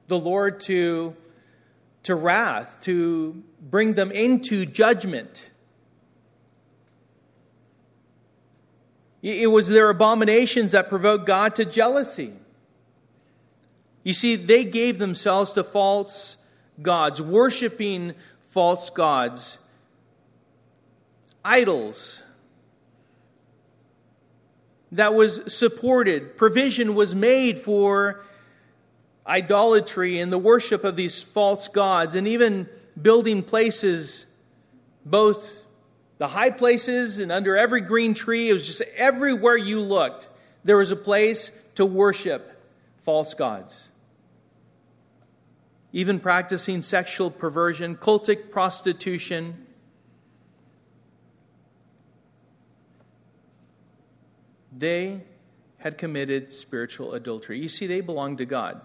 the 0.06 0.18
Lord 0.18 0.60
to 0.60 1.14
to 2.04 2.14
wrath, 2.14 2.78
to 2.82 3.42
bring 3.60 3.94
them 3.94 4.10
into 4.10 4.64
judgment. 4.64 5.50
It 9.20 9.50
was 9.50 9.68
their 9.68 9.90
abominations 9.90 10.72
that 10.72 10.88
provoked 10.88 11.26
God 11.26 11.56
to 11.56 11.64
jealousy. 11.64 12.32
You 14.04 14.12
see, 14.14 14.36
they 14.36 14.64
gave 14.64 14.98
themselves 14.98 15.52
to 15.52 15.64
false 15.64 16.36
gods, 16.80 17.20
worshiping 17.20 18.14
false 18.40 18.90
gods, 18.90 19.58
idols 21.44 22.22
that 24.92 25.14
was 25.14 25.52
supported. 25.52 26.36
Provision 26.36 26.94
was 26.94 27.14
made 27.14 27.58
for 27.58 28.24
idolatry 29.28 30.18
and 30.18 30.32
the 30.32 30.38
worship 30.38 30.84
of 30.84 30.96
these 30.96 31.22
false 31.22 31.68
gods, 31.68 32.14
and 32.14 32.26
even 32.26 32.68
building 33.00 33.42
places, 33.42 34.26
both 35.04 35.64
the 36.16 36.28
high 36.28 36.50
places 36.50 37.18
and 37.18 37.30
under 37.30 37.56
every 37.56 37.80
green 37.80 38.14
tree. 38.14 38.48
It 38.48 38.52
was 38.52 38.66
just 38.66 38.82
everywhere 38.96 39.56
you 39.56 39.80
looked, 39.80 40.28
there 40.64 40.76
was 40.76 40.90
a 40.90 40.96
place 40.96 41.52
to 41.76 41.86
worship 41.86 42.60
false 42.98 43.34
gods. 43.34 43.88
Even 45.92 46.20
practicing 46.20 46.82
sexual 46.82 47.30
perversion, 47.30 47.96
cultic 47.96 48.50
prostitution. 48.50 49.66
They 54.76 55.22
had 55.78 55.96
committed 55.96 56.52
spiritual 56.52 57.14
adultery. 57.14 57.58
You 57.58 57.68
see, 57.68 57.86
they 57.86 58.00
belonged 58.00 58.38
to 58.38 58.44
God. 58.44 58.80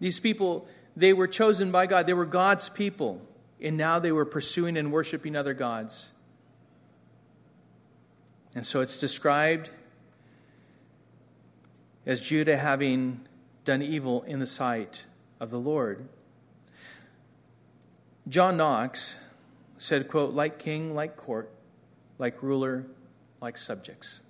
These 0.00 0.20
people, 0.20 0.66
they 0.96 1.12
were 1.12 1.26
chosen 1.26 1.70
by 1.70 1.86
God, 1.86 2.06
they 2.06 2.14
were 2.14 2.26
God's 2.26 2.68
people, 2.68 3.20
and 3.60 3.76
now 3.76 3.98
they 3.98 4.12
were 4.12 4.24
pursuing 4.24 4.76
and 4.76 4.92
worshiping 4.92 5.34
other 5.34 5.54
gods. 5.54 6.12
And 8.54 8.66
so 8.66 8.80
it's 8.80 8.98
described 8.98 9.70
as 12.06 12.20
Judah 12.20 12.56
having 12.56 13.20
done 13.64 13.82
evil 13.82 14.22
in 14.22 14.38
the 14.38 14.46
sight 14.46 15.04
of 15.40 15.50
the 15.50 15.60
Lord. 15.60 16.08
John 18.28 18.56
Knox 18.56 19.16
said, 19.78 20.08
quote, 20.08 20.34
like 20.34 20.58
king, 20.58 20.94
like 20.94 21.16
court, 21.16 21.50
like 22.18 22.42
ruler, 22.42 22.86
like 23.40 23.58
subjects. 23.58 24.20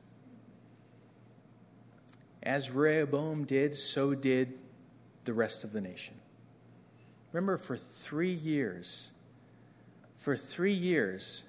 As 2.42 2.70
Rehoboam 2.70 3.44
did, 3.44 3.76
so 3.76 4.14
did 4.14 4.54
the 5.24 5.32
rest 5.32 5.64
of 5.64 5.72
the 5.72 5.80
nation. 5.80 6.14
Remember, 7.32 7.58
for 7.58 7.76
three 7.76 8.32
years, 8.32 9.10
for 10.16 10.36
three 10.36 10.72
years, 10.72 11.44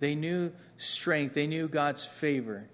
they 0.00 0.14
knew 0.14 0.52
strength, 0.76 1.34
they 1.34 1.46
knew 1.46 1.68
God's 1.68 2.04
favor. 2.04 2.68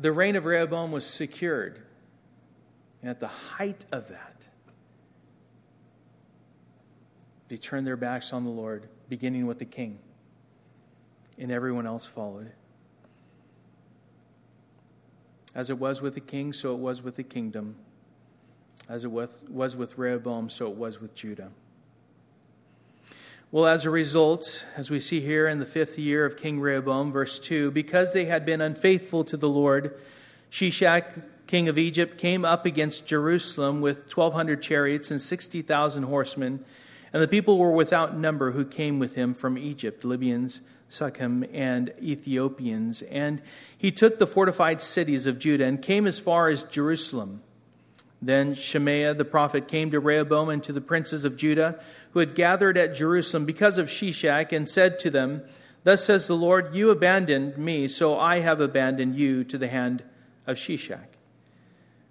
The 0.00 0.12
reign 0.12 0.36
of 0.36 0.44
Rehoboam 0.44 0.92
was 0.92 1.06
secured. 1.06 1.80
And 3.02 3.10
at 3.10 3.20
the 3.20 3.28
height 3.28 3.84
of 3.92 4.08
that, 4.08 4.48
they 7.48 7.56
turned 7.56 7.86
their 7.86 7.96
backs 7.96 8.32
on 8.32 8.44
the 8.44 8.50
Lord, 8.50 8.88
beginning 9.08 9.46
with 9.46 9.58
the 9.58 9.64
king, 9.64 9.98
and 11.38 11.50
everyone 11.50 11.86
else 11.86 12.06
followed. 12.06 12.52
As 15.54 15.68
it 15.70 15.78
was 15.78 16.00
with 16.00 16.14
the 16.14 16.20
king, 16.20 16.52
so 16.52 16.72
it 16.72 16.78
was 16.78 17.02
with 17.02 17.16
the 17.16 17.22
kingdom. 17.22 17.76
As 18.88 19.04
it 19.04 19.10
was 19.10 19.76
with 19.76 19.98
Rehoboam, 19.98 20.50
so 20.50 20.70
it 20.70 20.76
was 20.76 21.00
with 21.00 21.14
Judah. 21.14 21.50
Well, 23.52 23.66
as 23.66 23.84
a 23.84 23.90
result, 23.90 24.64
as 24.76 24.90
we 24.90 25.00
see 25.00 25.20
here 25.20 25.48
in 25.48 25.58
the 25.58 25.66
fifth 25.66 25.98
year 25.98 26.24
of 26.24 26.36
King 26.36 26.60
Rehoboam, 26.60 27.10
verse 27.10 27.38
2, 27.40 27.72
because 27.72 28.12
they 28.12 28.26
had 28.26 28.46
been 28.46 28.60
unfaithful 28.60 29.24
to 29.24 29.36
the 29.36 29.48
Lord, 29.48 30.00
Shishak, 30.52 31.24
king 31.48 31.68
of 31.68 31.76
Egypt, 31.76 32.16
came 32.16 32.44
up 32.44 32.64
against 32.64 33.08
Jerusalem 33.08 33.80
with 33.80 34.02
1,200 34.02 34.62
chariots 34.62 35.10
and 35.10 35.20
60,000 35.20 36.04
horsemen, 36.04 36.64
and 37.12 37.20
the 37.20 37.26
people 37.26 37.58
were 37.58 37.72
without 37.72 38.16
number 38.16 38.52
who 38.52 38.64
came 38.64 39.00
with 39.00 39.16
him 39.16 39.34
from 39.34 39.58
Egypt, 39.58 40.04
Libyans, 40.04 40.60
Sukkim, 40.90 41.48
and 41.52 41.92
Ethiopians. 42.02 43.02
And 43.02 43.40
he 43.76 43.90
took 43.90 44.18
the 44.18 44.26
fortified 44.26 44.82
cities 44.82 45.26
of 45.26 45.38
Judah 45.38 45.64
and 45.64 45.80
came 45.80 46.06
as 46.06 46.18
far 46.18 46.48
as 46.48 46.64
Jerusalem. 46.64 47.42
Then 48.20 48.54
Shemaiah 48.54 49.14
the 49.14 49.24
prophet 49.24 49.68
came 49.68 49.90
to 49.92 50.00
Rehoboam 50.00 50.50
and 50.50 50.62
to 50.64 50.72
the 50.72 50.80
princes 50.80 51.24
of 51.24 51.36
Judah 51.36 51.80
who 52.12 52.18
had 52.18 52.34
gathered 52.34 52.76
at 52.76 52.94
Jerusalem 52.94 53.44
because 53.46 53.78
of 53.78 53.86
Shishak 53.86 54.52
and 54.52 54.68
said 54.68 54.98
to 54.98 55.10
them, 55.10 55.42
Thus 55.84 56.04
says 56.04 56.26
the 56.26 56.36
Lord, 56.36 56.74
You 56.74 56.90
abandoned 56.90 57.56
me, 57.56 57.88
so 57.88 58.18
I 58.18 58.40
have 58.40 58.60
abandoned 58.60 59.14
you 59.14 59.44
to 59.44 59.56
the 59.56 59.68
hand 59.68 60.02
of 60.46 60.58
Shishak. 60.58 61.06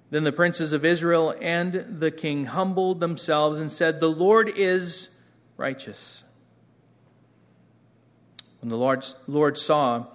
Then 0.10 0.24
the 0.24 0.32
princes 0.32 0.74
of 0.74 0.84
Israel 0.84 1.36
and 1.40 1.86
the 2.00 2.10
king 2.10 2.46
humbled 2.46 3.00
themselves 3.00 3.60
and 3.60 3.72
said, 3.72 4.00
The 4.00 4.10
Lord 4.10 4.52
is 4.56 5.10
righteous. 5.58 6.24
When 8.62 8.70
the 8.70 8.78
Lord, 8.78 9.06
Lord 9.28 9.58
saw 9.58 10.06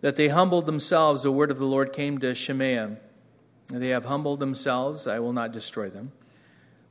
that 0.00 0.16
they 0.16 0.28
humbled 0.28 0.66
themselves, 0.66 1.22
the 1.22 1.32
word 1.32 1.50
of 1.50 1.58
the 1.58 1.66
Lord 1.66 1.92
came 1.92 2.18
to 2.18 2.34
Shemaiah. 2.34 2.96
They 3.68 3.88
have 3.88 4.04
humbled 4.04 4.40
themselves, 4.40 5.06
I 5.06 5.18
will 5.18 5.32
not 5.32 5.52
destroy 5.52 5.90
them, 5.90 6.12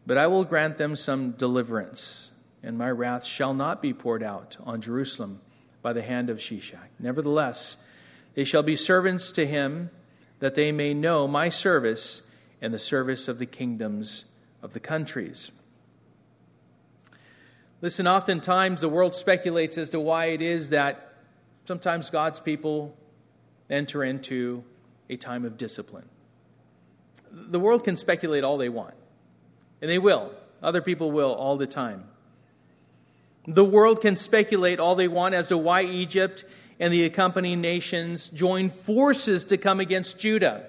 but 0.05 0.17
I 0.17 0.27
will 0.27 0.43
grant 0.43 0.77
them 0.77 0.95
some 0.95 1.31
deliverance, 1.31 2.31
and 2.61 2.77
my 2.77 2.91
wrath 2.91 3.23
shall 3.23 3.53
not 3.53 3.81
be 3.81 3.93
poured 3.93 4.23
out 4.23 4.57
on 4.63 4.81
Jerusalem 4.81 5.39
by 5.81 5.93
the 5.93 6.01
hand 6.01 6.29
of 6.29 6.39
Shishak. 6.39 6.89
Nevertheless, 6.99 7.77
they 8.33 8.43
shall 8.43 8.63
be 8.63 8.75
servants 8.75 9.31
to 9.33 9.45
him, 9.45 9.89
that 10.39 10.55
they 10.55 10.71
may 10.71 10.93
know 10.93 11.27
my 11.27 11.47
service 11.47 12.29
and 12.61 12.73
the 12.73 12.79
service 12.79 13.27
of 13.27 13.39
the 13.39 13.45
kingdoms 13.45 14.25
of 14.61 14.73
the 14.73 14.79
countries. 14.79 15.51
Listen, 17.85 18.07
oftentimes 18.07 18.81
the 18.81 18.89
world 18.89 19.13
speculates 19.13 19.77
as 19.77 19.89
to 19.89 19.99
why 19.99 20.25
it 20.25 20.41
is 20.41 20.69
that 20.69 21.13
sometimes 21.65 22.09
God's 22.09 22.39
people 22.39 22.97
enter 23.69 24.03
into 24.03 24.63
a 25.07 25.17
time 25.17 25.45
of 25.45 25.55
discipline 25.55 26.09
the 27.35 27.59
world 27.59 27.83
can 27.83 27.97
speculate 27.97 28.43
all 28.43 28.57
they 28.57 28.69
want, 28.69 28.93
and 29.81 29.89
they 29.89 29.99
will. 29.99 30.31
Other 30.63 30.81
people 30.81 31.11
will 31.11 31.33
all 31.33 31.57
the 31.57 31.67
time. 31.67 32.05
The 33.45 33.65
world 33.65 34.01
can 34.01 34.15
speculate 34.15 34.79
all 34.79 34.95
they 34.95 35.07
want 35.07 35.35
as 35.35 35.49
to 35.49 35.57
why 35.57 35.83
Egypt 35.83 36.45
and 36.79 36.91
the 36.91 37.03
accompanying 37.03 37.61
nations 37.61 38.27
joined 38.29 38.73
forces 38.73 39.43
to 39.45 39.57
come 39.57 39.79
against 39.79 40.19
Judah. 40.19 40.65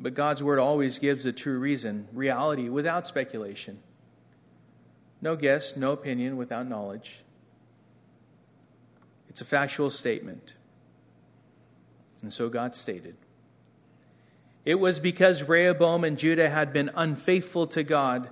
But 0.00 0.14
God's 0.14 0.42
word 0.42 0.58
always 0.58 0.98
gives 0.98 1.24
the 1.24 1.32
true 1.32 1.58
reason, 1.58 2.08
reality 2.12 2.70
without 2.70 3.06
speculation. 3.06 3.78
No 5.20 5.36
guess, 5.36 5.76
no 5.76 5.92
opinion 5.92 6.38
without 6.38 6.66
knowledge. 6.66 7.20
It's 9.28 9.42
a 9.42 9.44
factual 9.44 9.90
statement. 9.90 10.54
And 12.22 12.32
so 12.32 12.48
God 12.48 12.74
stated. 12.74 13.16
It 14.64 14.80
was 14.80 15.00
because 15.00 15.42
Rehoboam 15.42 16.04
and 16.04 16.18
Judah 16.18 16.48
had 16.48 16.72
been 16.72 16.90
unfaithful 16.94 17.66
to 17.68 17.82
God 17.82 18.30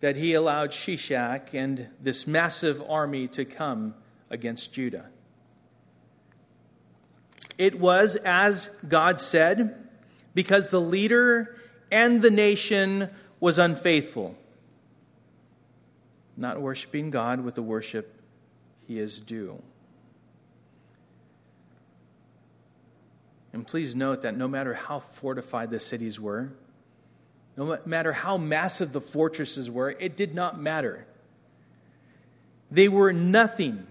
that 0.00 0.16
he 0.16 0.34
allowed 0.34 0.70
Shishak 0.70 1.54
and 1.54 1.88
this 2.00 2.26
massive 2.26 2.82
army 2.86 3.28
to 3.28 3.46
come 3.46 3.94
against 4.28 4.74
Judah. 4.74 5.06
It 7.56 7.80
was, 7.80 8.16
as 8.16 8.68
God 8.86 9.20
said, 9.20 9.83
because 10.34 10.70
the 10.70 10.80
leader 10.80 11.56
and 11.90 12.22
the 12.22 12.30
nation 12.30 13.08
was 13.40 13.58
unfaithful, 13.58 14.36
not 16.36 16.60
worshiping 16.60 17.10
God 17.10 17.44
with 17.44 17.54
the 17.54 17.62
worship 17.62 18.20
he 18.86 18.98
is 18.98 19.20
due. 19.20 19.62
And 23.52 23.64
please 23.64 23.94
note 23.94 24.22
that 24.22 24.36
no 24.36 24.48
matter 24.48 24.74
how 24.74 24.98
fortified 24.98 25.70
the 25.70 25.78
cities 25.78 26.18
were, 26.18 26.50
no 27.56 27.78
matter 27.86 28.12
how 28.12 28.36
massive 28.36 28.92
the 28.92 29.00
fortresses 29.00 29.70
were, 29.70 29.90
it 29.90 30.16
did 30.16 30.34
not 30.34 30.60
matter. 30.60 31.06
They 32.70 32.88
were 32.88 33.12
nothing. 33.12 33.86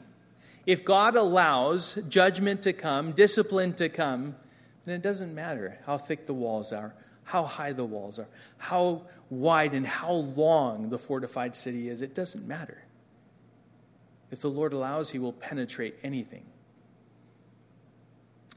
If 0.66 0.84
God 0.84 1.16
allows 1.16 1.98
judgment 2.10 2.64
to 2.64 2.74
come, 2.74 3.14
discipline 3.14 3.74
to 3.76 3.88
come, 3.88 4.36
then 4.84 4.96
it 4.96 5.02
doesn't 5.02 5.34
matter 5.34 5.78
how 5.86 5.98
thick 5.98 6.26
the 6.26 6.34
walls 6.34 6.74
are, 6.74 6.94
how 7.24 7.44
high 7.44 7.72
the 7.72 7.86
walls 7.86 8.20
are, 8.20 8.28
how 8.58 9.04
wide 9.30 9.74
and 9.74 9.88
how 9.88 10.12
long 10.12 10.90
the 10.90 10.98
fortified 10.98 11.56
city 11.56 11.90
is. 11.90 12.02
It 12.02 12.14
doesn't 12.14 12.48
matter. 12.48 12.84
If 14.30 14.42
the 14.42 14.50
Lord 14.50 14.74
allows, 14.74 15.12
He 15.12 15.20
will 15.20 15.34
penetrate 15.34 15.96
anything. 16.04 16.46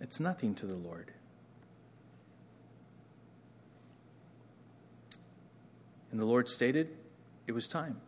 It's 0.00 0.20
nothing 0.20 0.54
to 0.56 0.66
the 0.66 0.74
Lord. 0.74 1.12
And 6.10 6.20
the 6.20 6.24
Lord 6.24 6.48
stated 6.48 6.88
it 7.46 7.52
was 7.52 7.68
time. 7.68 8.00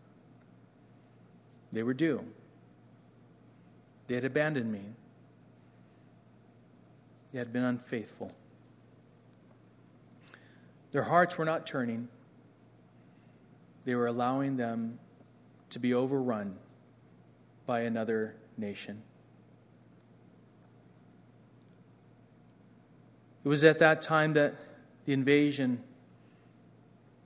They 1.73 1.83
were 1.83 1.95
due. 1.95 2.25
They 4.07 4.15
had 4.15 4.25
abandoned 4.25 4.73
me. 4.73 4.87
They 7.33 7.39
had 7.39 7.53
been 7.53 7.65
unfaithful. 7.65 8.33
Their 10.91 11.03
hearts 11.03 11.37
were 11.37 11.45
not 11.45 11.67
turning, 11.67 12.09
they 13.85 13.95
were 13.95 14.07
allowing 14.07 14.57
them 14.57 14.99
to 15.71 15.79
be 15.79 15.93
overrun 15.93 16.57
by 17.67 17.81
another 17.81 18.35
nation. 18.57 19.03
It 23.45 23.49
was 23.49 23.65
at 23.65 23.79
that 23.79 24.03
time 24.03 24.35
that 24.35 24.55
the 25.05 25.13
invasion, 25.13 25.83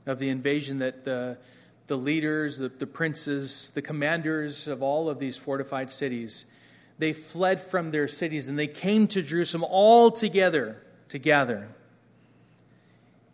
of 0.06 0.18
the 0.18 0.28
invasion, 0.28 0.78
that 0.78 1.04
the, 1.04 1.38
the 1.86 1.96
leaders, 1.96 2.58
the, 2.58 2.68
the 2.68 2.86
princes, 2.86 3.70
the 3.74 3.82
commanders 3.82 4.68
of 4.68 4.82
all 4.82 5.08
of 5.08 5.18
these 5.18 5.36
fortified 5.36 5.90
cities, 5.90 6.44
they 6.98 7.12
fled 7.12 7.60
from 7.60 7.90
their 7.90 8.08
cities 8.08 8.48
and 8.48 8.58
they 8.58 8.66
came 8.66 9.06
to 9.08 9.22
Jerusalem 9.22 9.64
all 9.68 10.10
together 10.10 10.82
to 11.08 11.18
gather. 11.18 11.68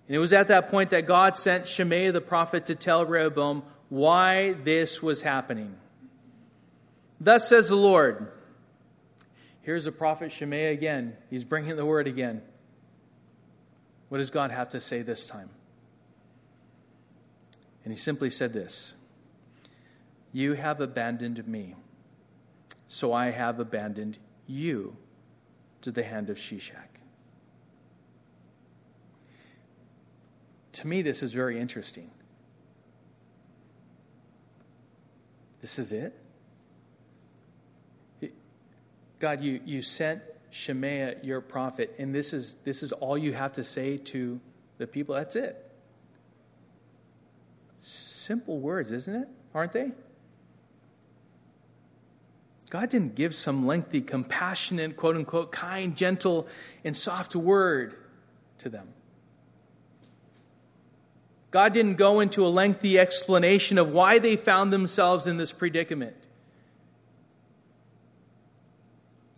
And 0.06 0.16
it 0.16 0.18
was 0.18 0.32
at 0.32 0.48
that 0.48 0.70
point 0.70 0.90
that 0.90 1.06
God 1.06 1.36
sent 1.36 1.68
Shimei 1.68 2.10
the 2.10 2.20
prophet 2.20 2.66
to 2.66 2.74
tell 2.74 3.04
Rehoboam 3.04 3.62
why 3.90 4.52
this 4.52 5.02
was 5.02 5.22
happening. 5.22 5.76
Thus 7.20 7.48
says 7.48 7.68
the 7.68 7.76
Lord. 7.76 8.32
Here's 9.62 9.84
the 9.84 9.92
prophet 9.92 10.32
Shimei 10.32 10.72
again. 10.72 11.16
He's 11.28 11.44
bringing 11.44 11.76
the 11.76 11.84
word 11.84 12.06
again. 12.06 12.42
What 14.08 14.18
does 14.18 14.30
God 14.30 14.50
have 14.50 14.70
to 14.70 14.80
say 14.80 15.02
this 15.02 15.26
time? 15.26 15.50
And 17.84 17.92
he 17.92 17.98
simply 17.98 18.30
said 18.30 18.52
this 18.52 18.94
You 20.32 20.54
have 20.54 20.80
abandoned 20.80 21.46
me, 21.46 21.74
so 22.88 23.12
I 23.12 23.30
have 23.30 23.60
abandoned 23.60 24.18
you 24.46 24.96
to 25.82 25.90
the 25.90 26.02
hand 26.02 26.30
of 26.30 26.38
Shishak. 26.38 26.88
To 30.72 30.86
me, 30.86 31.02
this 31.02 31.22
is 31.22 31.32
very 31.32 31.58
interesting. 31.58 32.10
This 35.60 35.78
is 35.78 35.92
it? 35.92 36.14
God, 39.18 39.42
you, 39.42 39.60
you 39.64 39.82
sent 39.82 40.22
Shemaiah, 40.50 41.16
your 41.22 41.40
prophet, 41.40 41.94
and 41.98 42.14
this 42.14 42.32
is, 42.32 42.54
this 42.64 42.82
is 42.82 42.92
all 42.92 43.18
you 43.18 43.32
have 43.32 43.52
to 43.54 43.64
say 43.64 43.96
to 43.96 44.40
the 44.78 44.86
people. 44.86 45.14
That's 45.14 45.36
it. 45.36 45.68
Simple 47.80 48.60
words, 48.60 48.92
isn't 48.92 49.14
it? 49.14 49.28
Aren't 49.54 49.72
they? 49.72 49.90
God 52.70 52.90
didn't 52.90 53.14
give 53.14 53.34
some 53.34 53.66
lengthy, 53.66 54.00
compassionate, 54.00 54.96
quote 54.96 55.16
unquote, 55.16 55.52
kind, 55.52 55.96
gentle, 55.96 56.46
and 56.84 56.96
soft 56.96 57.34
word 57.34 57.94
to 58.58 58.68
them. 58.68 58.88
God 61.50 61.72
didn't 61.72 61.94
go 61.94 62.20
into 62.20 62.44
a 62.44 62.48
lengthy 62.48 62.98
explanation 62.98 63.78
of 63.78 63.90
why 63.90 64.18
they 64.18 64.36
found 64.36 64.72
themselves 64.72 65.26
in 65.26 65.38
this 65.38 65.50
predicament. 65.50 66.14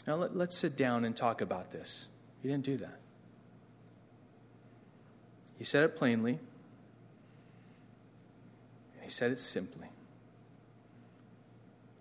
Now, 0.07 0.17
let, 0.17 0.49
us 0.49 0.57
sit 0.57 0.77
down 0.77 1.05
and 1.05 1.17
talk 1.17 1.41
about 1.41 1.71
this. 1.71 2.09
He 2.43 2.49
didn't 2.49 2.65
do 2.65 2.77
that. 2.79 2.99
He 5.57 5.65
said 5.65 5.85
it 5.85 5.97
plainly, 5.97 6.33
and 8.95 9.05
he 9.05 9.11
said 9.11 9.31
it 9.31 9.39
simply, 9.39 9.89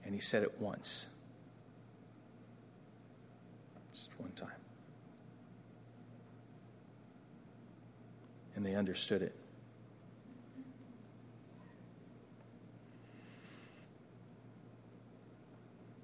and 0.04 0.16
he 0.16 0.22
said 0.22 0.42
it 0.42 0.60
once. 0.60 1.08
Just 3.94 4.09
one 4.20 4.32
time. 4.32 4.50
And 8.56 8.66
they 8.66 8.76
understood 8.76 9.22
it. 9.22 9.36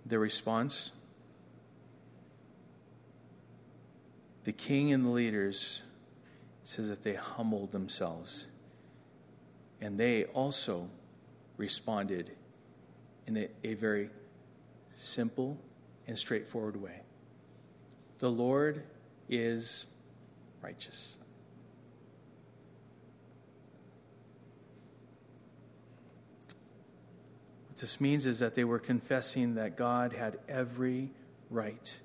Their 0.06 0.20
response 0.20 0.92
the 4.46 4.52
king 4.52 4.94
and 4.94 5.04
the 5.04 5.10
leaders 5.10 5.82
says 6.64 6.88
that 6.88 7.04
they 7.04 7.16
humbled 7.16 7.72
themselves 7.72 8.48
and 9.82 10.00
they 10.00 10.26
also 10.26 10.88
responded 11.58 12.32
in 13.28 13.38
a, 13.38 13.48
a, 13.64 13.74
very 13.74 14.10
simple 14.94 15.58
and 16.08 16.18
straightforward 16.18 16.76
way 16.76 17.02
the 18.20 18.30
lord 18.30 18.84
is 19.30 19.86
righteous 20.62 21.18
what 27.68 27.78
this 27.78 28.00
means 28.00 28.26
is 28.26 28.40
that 28.40 28.56
they 28.56 28.64
were 28.64 28.80
confessing 28.80 29.56
that 29.56 29.76
god 29.76 30.14
had 30.14 30.40
every 30.48 31.10
right 31.50 32.00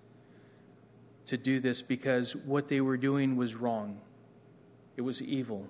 to 1.31 1.37
do 1.37 1.61
this 1.61 1.81
because 1.81 2.35
what 2.35 2.67
they 2.67 2.81
were 2.81 2.97
doing 2.97 3.37
was 3.37 3.55
wrong. 3.55 4.01
It 4.97 5.03
was 5.03 5.23
evil. 5.23 5.69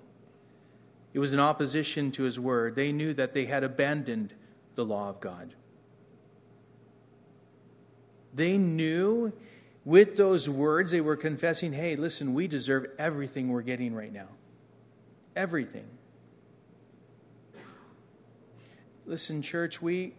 It 1.13 1.19
was 1.19 1.35
in 1.35 1.39
opposition 1.39 2.09
to 2.13 2.23
his 2.23 2.39
word. 2.39 2.75
They 2.75 2.91
knew 2.91 3.13
that 3.13 3.35
they 3.35 3.45
had 3.45 3.63
abandoned 3.63 4.33
the 4.73 4.83
law 4.83 5.09
of 5.09 5.19
God. 5.19 5.53
They 8.33 8.57
knew 8.57 9.33
with 9.83 10.17
those 10.17 10.49
words, 10.49 10.91
they 10.91 11.01
were 11.01 11.15
confessing, 11.15 11.73
hey, 11.73 11.95
listen, 11.95 12.33
we 12.33 12.47
deserve 12.47 12.87
everything 12.99 13.49
we're 13.49 13.61
getting 13.61 13.95
right 13.95 14.13
now. 14.13 14.27
Everything. 15.35 15.85
Listen, 19.05 19.41
church, 19.41 19.81
we, 19.81 20.13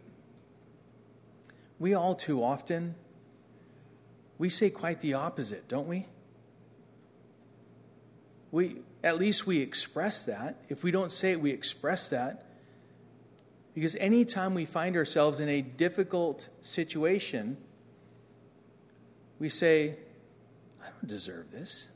we 1.79 1.95
all 1.95 2.15
too 2.15 2.43
often 2.43 2.95
we 4.43 4.49
say 4.49 4.71
quite 4.71 5.01
the 5.01 5.15
opposite, 5.15 5.69
don't 5.69 5.87
we? 5.87 6.05
We 8.51 8.79
at 9.05 9.17
least 9.17 9.47
we 9.47 9.61
express 9.61 10.25
that. 10.25 10.57
If 10.69 10.83
we 10.83 10.91
don't 10.91 11.13
say 11.13 11.31
it, 11.31 11.41
we 11.41 11.53
express 11.53 12.11
that. 12.11 12.45
Because 13.73 13.95
anytime 13.95 14.53
we 14.53 14.65
find 14.65 14.97
ourselves 14.97 15.39
in 15.39 15.49
a 15.49 15.61
difficult 15.61 16.49
situation, 16.61 17.57
we 19.43 19.49
say, 19.49 19.97
I 20.81 20.85
don't 20.85 21.09
deserve 21.09 21.51
this. 21.51 21.89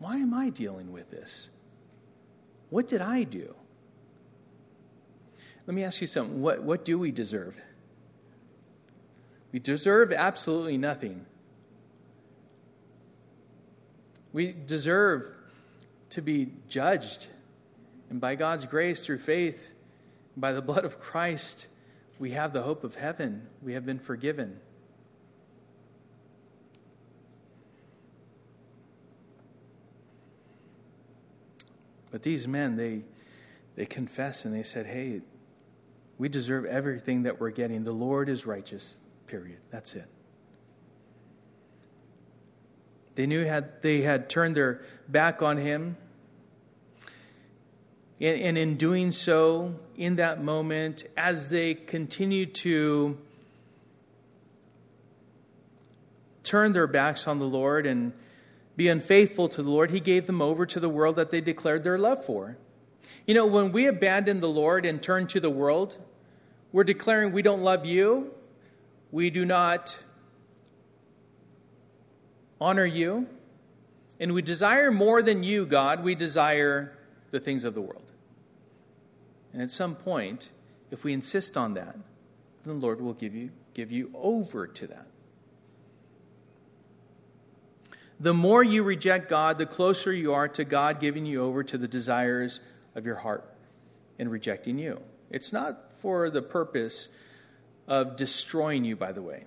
Why 0.00 0.16
am 0.16 0.34
I 0.34 0.50
dealing 0.50 0.90
with 0.90 1.12
this? 1.12 1.48
What 2.70 2.88
did 2.88 3.00
I 3.00 3.22
do? 3.22 3.54
Let 5.64 5.76
me 5.76 5.84
ask 5.84 6.00
you 6.00 6.08
something. 6.08 6.42
What, 6.42 6.64
what 6.64 6.84
do 6.84 6.98
we 6.98 7.12
deserve? 7.12 7.56
We 9.52 9.60
deserve 9.60 10.12
absolutely 10.12 10.76
nothing. 10.76 11.24
We 14.32 14.50
deserve 14.66 15.30
to 16.10 16.20
be 16.20 16.48
judged. 16.68 17.28
And 18.10 18.20
by 18.20 18.34
God's 18.34 18.66
grace, 18.66 19.06
through 19.06 19.20
faith, 19.20 19.72
by 20.36 20.50
the 20.50 20.62
blood 20.62 20.84
of 20.84 20.98
Christ, 20.98 21.68
we 22.18 22.32
have 22.32 22.52
the 22.52 22.62
hope 22.62 22.82
of 22.82 22.96
heaven. 22.96 23.46
We 23.62 23.74
have 23.74 23.86
been 23.86 24.00
forgiven. 24.00 24.58
But 32.12 32.22
these 32.22 32.46
men, 32.46 32.76
they, 32.76 33.02
they 33.74 33.86
confess 33.86 34.44
and 34.44 34.54
they 34.54 34.62
said, 34.62 34.86
Hey, 34.86 35.22
we 36.18 36.28
deserve 36.28 36.66
everything 36.66 37.24
that 37.24 37.40
we're 37.40 37.50
getting. 37.50 37.82
The 37.82 37.92
Lord 37.92 38.28
is 38.28 38.46
righteous. 38.46 39.00
Period. 39.26 39.58
That's 39.70 39.94
it. 39.94 40.06
They 43.14 43.26
knew 43.26 43.44
had, 43.44 43.82
they 43.82 44.02
had 44.02 44.28
turned 44.28 44.54
their 44.54 44.82
back 45.08 45.42
on 45.42 45.56
him. 45.56 45.96
And, 48.20 48.40
and 48.40 48.58
in 48.58 48.76
doing 48.76 49.10
so, 49.10 49.74
in 49.96 50.16
that 50.16 50.42
moment, 50.42 51.04
as 51.16 51.48
they 51.48 51.74
continued 51.74 52.54
to 52.56 53.18
turn 56.42 56.72
their 56.72 56.86
backs 56.86 57.26
on 57.26 57.38
the 57.38 57.46
Lord 57.46 57.86
and 57.86 58.12
be 58.76 58.88
unfaithful 58.88 59.48
to 59.50 59.62
the 59.62 59.70
Lord, 59.70 59.90
he 59.90 60.00
gave 60.00 60.26
them 60.26 60.40
over 60.40 60.64
to 60.66 60.80
the 60.80 60.88
world 60.88 61.16
that 61.16 61.30
they 61.30 61.40
declared 61.40 61.84
their 61.84 61.98
love 61.98 62.24
for. 62.24 62.56
You 63.26 63.34
know, 63.34 63.46
when 63.46 63.72
we 63.72 63.86
abandon 63.86 64.40
the 64.40 64.48
Lord 64.48 64.86
and 64.86 65.02
turn 65.02 65.26
to 65.28 65.40
the 65.40 65.50
world, 65.50 65.96
we're 66.72 66.84
declaring 66.84 67.32
we 67.32 67.42
don't 67.42 67.62
love 67.62 67.84
you, 67.84 68.32
we 69.10 69.30
do 69.30 69.44
not 69.44 70.02
honor 72.60 72.86
you, 72.86 73.28
and 74.18 74.32
we 74.32 74.40
desire 74.40 74.90
more 74.90 75.22
than 75.22 75.42
you, 75.42 75.66
God. 75.66 76.02
We 76.02 76.14
desire 76.14 76.96
the 77.30 77.40
things 77.40 77.64
of 77.64 77.74
the 77.74 77.82
world. 77.82 78.10
And 79.52 79.60
at 79.60 79.70
some 79.70 79.94
point, 79.94 80.50
if 80.90 81.04
we 81.04 81.12
insist 81.12 81.56
on 81.56 81.74
that, 81.74 81.96
then 82.64 82.78
the 82.78 82.86
Lord 82.86 83.00
will 83.00 83.14
give 83.14 83.34
you, 83.34 83.50
give 83.74 83.92
you 83.92 84.10
over 84.14 84.66
to 84.66 84.86
that. 84.86 85.06
The 88.22 88.32
more 88.32 88.62
you 88.62 88.84
reject 88.84 89.28
God, 89.28 89.58
the 89.58 89.66
closer 89.66 90.12
you 90.12 90.32
are 90.32 90.46
to 90.46 90.64
God 90.64 91.00
giving 91.00 91.26
you 91.26 91.42
over 91.42 91.64
to 91.64 91.76
the 91.76 91.88
desires 91.88 92.60
of 92.94 93.04
your 93.04 93.16
heart 93.16 93.52
and 94.16 94.30
rejecting 94.30 94.78
you. 94.78 95.00
It's 95.28 95.52
not 95.52 95.92
for 95.94 96.30
the 96.30 96.40
purpose 96.40 97.08
of 97.88 98.14
destroying 98.14 98.84
you, 98.84 98.94
by 98.94 99.10
the 99.10 99.22
way. 99.22 99.46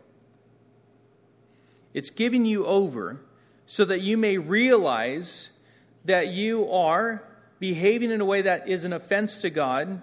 It's 1.93 2.09
giving 2.09 2.43
you 2.43 2.65
over 2.65 3.21
so 3.65 3.86
that 3.86 4.01
you 4.01 4.17
may 4.17 4.38
realize 4.38 5.51
that 6.03 6.28
you 6.28 6.69
are 6.69 7.23
behaving 7.59 8.11
in 8.11 8.19
a 8.19 8.26
way 8.26 8.41
that 8.41 8.67
is 8.67 8.84
an 8.84 8.91
offense 8.91 9.38
to 9.38 9.49
God, 9.49 10.01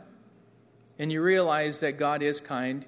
and 0.99 1.13
you 1.13 1.21
realize 1.21 1.81
that 1.81 1.99
God 1.99 2.23
is 2.23 2.41
kind, 2.41 2.87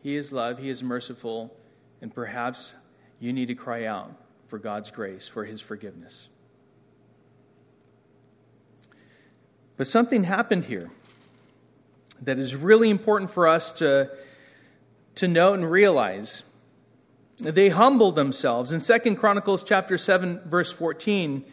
He 0.00 0.14
is 0.14 0.30
love, 0.30 0.60
He 0.60 0.68
is 0.68 0.80
merciful, 0.80 1.52
and 2.00 2.14
perhaps 2.14 2.76
you 3.18 3.32
need 3.32 3.46
to 3.46 3.56
cry 3.56 3.84
out 3.84 4.14
for 4.48 4.58
God's 4.58 4.90
grace, 4.90 5.28
for 5.28 5.44
His 5.44 5.60
forgiveness. 5.60 6.28
But 9.76 9.86
something 9.86 10.24
happened 10.24 10.64
here. 10.64 10.90
that 12.22 12.38
is 12.38 12.56
really 12.56 12.88
important 12.88 13.30
for 13.30 13.46
us 13.46 13.72
to, 13.72 14.10
to 15.16 15.28
note 15.28 15.54
and 15.54 15.70
realize. 15.70 16.44
They 17.38 17.68
humbled 17.68 18.16
themselves. 18.16 18.72
In 18.72 18.80
Second 18.80 19.16
Chronicles 19.16 19.62
chapter 19.62 19.98
7, 19.98 20.40
verse 20.46 20.72
14, 20.72 21.44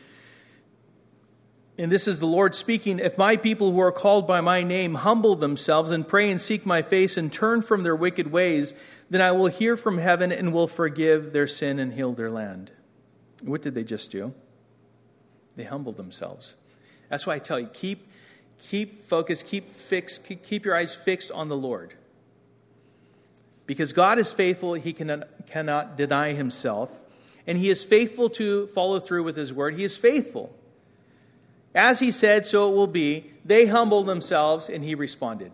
and 1.77 1.91
this 1.91 2.07
is 2.07 2.19
the 2.19 2.27
Lord 2.27 2.55
speaking 2.55 2.99
If 2.99 3.17
my 3.17 3.35
people 3.35 3.71
who 3.71 3.79
are 3.79 3.91
called 3.91 4.27
by 4.27 4.41
my 4.41 4.63
name 4.63 4.95
humble 4.95 5.35
themselves 5.35 5.91
and 5.91 6.07
pray 6.07 6.29
and 6.29 6.39
seek 6.39 6.65
my 6.65 6.81
face 6.81 7.17
and 7.17 7.33
turn 7.33 7.61
from 7.61 7.83
their 7.83 7.95
wicked 7.95 8.31
ways, 8.31 8.73
then 9.09 9.21
I 9.21 9.31
will 9.31 9.47
hear 9.47 9.75
from 9.75 9.97
heaven 9.97 10.31
and 10.31 10.53
will 10.53 10.67
forgive 10.67 11.33
their 11.33 11.47
sin 11.47 11.79
and 11.79 11.93
heal 11.93 12.13
their 12.13 12.31
land. 12.31 12.71
What 13.43 13.61
did 13.61 13.75
they 13.75 13.83
just 13.83 14.11
do? 14.11 14.33
They 15.55 15.63
humbled 15.63 15.97
themselves. 15.97 16.55
That's 17.09 17.27
why 17.27 17.35
I 17.35 17.39
tell 17.39 17.59
you 17.59 17.67
keep, 17.67 18.07
keep 18.57 19.05
focused, 19.05 19.47
keep 19.47 19.69
fixed, 19.69 20.25
keep, 20.25 20.43
keep 20.43 20.65
your 20.65 20.75
eyes 20.75 20.95
fixed 20.95 21.31
on 21.31 21.49
the 21.49 21.57
Lord. 21.57 21.93
Because 23.65 23.93
God 23.93 24.19
is 24.19 24.33
faithful, 24.33 24.73
He 24.73 24.93
cannot, 24.93 25.47
cannot 25.47 25.95
deny 25.95 26.33
Himself, 26.33 26.99
and 27.45 27.57
He 27.57 27.69
is 27.69 27.83
faithful 27.83 28.29
to 28.31 28.67
follow 28.67 28.99
through 28.99 29.23
with 29.23 29.37
His 29.37 29.53
word. 29.53 29.75
He 29.75 29.83
is 29.83 29.95
faithful. 29.95 30.55
As 31.75 31.99
he 31.99 32.11
said, 32.11 32.45
so 32.45 32.69
it 32.69 32.75
will 32.75 32.87
be. 32.87 33.31
They 33.43 33.65
humbled 33.65 34.05
themselves, 34.05 34.69
and 34.69 34.83
he 34.83 34.95
responded. 34.95 35.51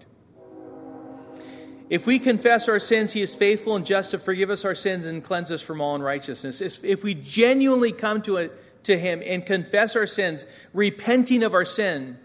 If 1.90 2.06
we 2.06 2.20
confess 2.20 2.70
our 2.70 2.80
sins, 2.80 3.14
he 3.14 3.22
is 3.22 3.34
faithful 3.34 3.76
and 3.76 3.86
just 3.86 4.12
to 4.12 4.20
forgive 4.20 4.50
us 4.50 4.64
our 4.64 4.76
sins 4.76 5.06
and 5.06 5.24
cleanse 5.24 5.52
us 5.52 5.62
from 5.62 5.82
all 5.82 5.96
unrighteousness. 5.96 6.62
If 6.62 7.04
we 7.04 7.16
genuinely 7.16 7.92
come 7.92 8.22
to, 8.24 8.38
a, 8.38 8.50
to 8.84 8.98
him 8.98 9.22
and 9.26 9.46
confess 9.46 9.96
our 9.96 10.06
sins, 10.06 10.46
repenting 10.74 11.42
of 11.42 11.54
our 11.54 11.66
sin, 11.66 12.20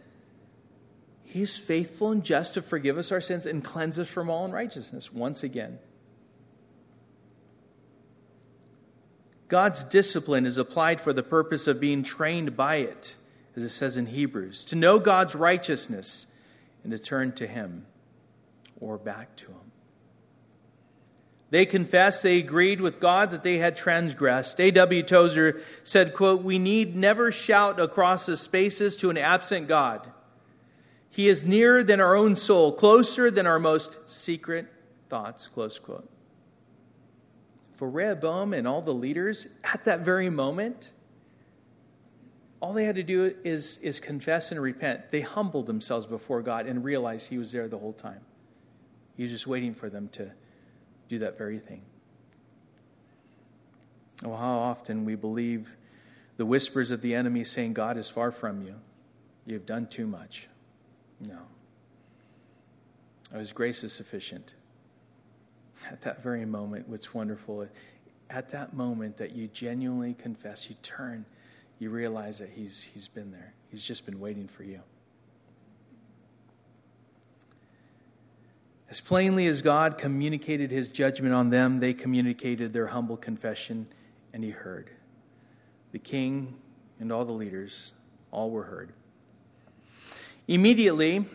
he 1.23 1.43
is 1.43 1.57
faithful 1.57 2.11
and 2.11 2.23
just 2.23 2.55
to 2.55 2.63
forgive 2.63 2.99
us 2.99 3.11
our 3.11 3.23
sins 3.23 3.47
and 3.47 3.65
cleanse 3.65 3.99
us 3.99 4.09
from 4.09 4.29
all 4.29 4.45
unrighteousness 4.45 5.13
once 5.13 5.43
again. 5.43 5.79
God's 9.49 9.83
discipline 9.85 10.47
is 10.47 10.59
applied 10.59 11.01
for 11.01 11.13
the 11.13 11.23
purpose 11.23 11.67
of 11.67 11.81
being 11.81 12.03
trained 12.03 12.57
by 12.57 12.77
it 12.77 13.17
as 13.57 13.63
it 13.63 13.71
says 13.71 13.97
in 13.97 14.07
Hebrews, 14.07 14.65
to 14.67 14.77
know 14.77 14.99
God's 14.99 15.35
righteousness 15.35 16.27
and 16.83 16.91
to 16.93 16.99
turn 16.99 17.33
to 17.33 17.47
Him 17.47 17.87
or 18.85 18.99
back 18.99 19.35
to 19.37 19.47
Him. 19.47 19.73
They 21.51 21.67
confessed, 21.67 22.23
they 22.23 22.39
agreed 22.39 22.81
with 22.81 23.01
God 23.01 23.31
that 23.31 23.43
they 23.43 23.59
had 23.59 23.77
transgressed. 23.77 24.61
A.W. 24.61 25.03
Tozer 25.05 25.61
said, 25.85 26.13
quote, 26.13 26.43
We 26.43 26.59
need 26.59 26.97
never 26.97 27.31
shout 27.31 27.81
across 27.81 28.27
the 28.27 28.37
spaces 28.37 28.97
to 28.99 29.11
an 29.11 29.17
absent 29.17 29.69
God. 29.69 30.11
He 31.09 31.29
is 31.29 31.45
nearer 31.45 31.85
than 31.85 32.01
our 32.01 32.17
own 32.17 32.35
soul, 32.35 32.73
closer 32.73 33.31
than 33.31 33.47
our 33.47 33.61
most 33.61 33.99
secret 34.11 34.67
thoughts, 35.09 35.47
close 35.47 35.79
quote. 35.79 36.11
For 37.75 37.89
Rehoboam 37.89 38.53
and 38.53 38.67
all 38.67 38.83
the 38.83 38.95
leaders, 38.95 39.47
at 39.63 39.85
that 39.85 40.01
very 40.01 40.31
moment, 40.31 40.91
all 42.59 42.73
they 42.73 42.85
had 42.85 42.97
to 42.97 43.03
do 43.05 43.35
is, 43.45 43.79
is 43.79 44.01
confess 44.01 44.51
and 44.51 44.61
repent. 44.61 45.13
They 45.13 45.21
humbled 45.21 45.67
themselves 45.67 46.07
before 46.07 46.43
God 46.43 46.67
and 46.67 46.83
realized 46.83 47.29
He 47.29 47.39
was 47.39 47.53
there 47.53 47.69
the 47.69 47.79
whole 47.79 47.93
time. 47.93 48.23
He 49.17 49.23
was 49.23 49.33
just 49.33 49.47
waiting 49.47 49.75
for 49.75 49.89
them 49.89 50.09
to 50.11 50.33
do 51.09 51.19
that 51.19 51.39
very 51.39 51.59
thing. 51.59 51.83
Oh, 54.25 54.35
how 54.35 54.59
often 54.59 55.05
we 55.05 55.15
believe 55.15 55.77
the 56.37 56.47
whispers 56.47 56.91
of 56.91 57.01
the 57.03 57.15
enemy 57.15 57.45
saying, 57.45 57.75
God 57.75 57.97
is 57.97 58.09
far 58.09 58.31
from 58.31 58.63
you. 58.63 58.75
You've 59.47 59.67
done 59.67 59.87
too 59.87 60.07
much. 60.07 60.49
No. 61.21 61.39
His 63.33 63.53
grace 63.53 63.85
is 63.85 63.93
sufficient. 63.93 64.55
At 65.91 66.01
that 66.03 66.23
very 66.23 66.45
moment, 66.45 66.89
what's 66.89 67.13
wonderful, 67.13 67.69
at 68.31 68.49
that 68.51 68.75
moment 68.75 69.17
that 69.19 69.33
you 69.33 69.49
genuinely 69.49 70.15
confess, 70.15 70.69
you 70.69 70.77
turn 70.83 71.27
you 71.79 71.91
realize 71.91 72.39
that 72.39 72.51
he's, 72.51 72.83
he's 72.83 73.09
been 73.09 73.31
there. 73.31 73.53
He's 73.71 73.83
just 73.83 74.07
been 74.07 74.21
waiting 74.21 74.47
for 74.47 74.63
you. 74.63 74.81
As 78.95 79.01
plainly 79.01 79.49
as 79.49 79.61
God 79.61 79.99
communicated 79.99 80.71
his 80.71 80.87
judgment 80.87 81.35
on 81.35 81.51
them, 81.51 81.81
they 81.81 81.95
communicated 81.95 82.73
their 82.73 82.87
humble 82.87 83.17
confession, 83.17 83.89
and 84.33 84.45
he 84.45 84.51
heard. 84.51 84.89
The 85.91 85.99
king 85.99 86.55
and 87.01 87.11
all 87.11 87.25
the 87.25 87.33
leaders, 87.33 87.91
all 88.31 88.53
were 88.53 88.63
heard. 88.63 88.93
Immediately, 90.47 91.27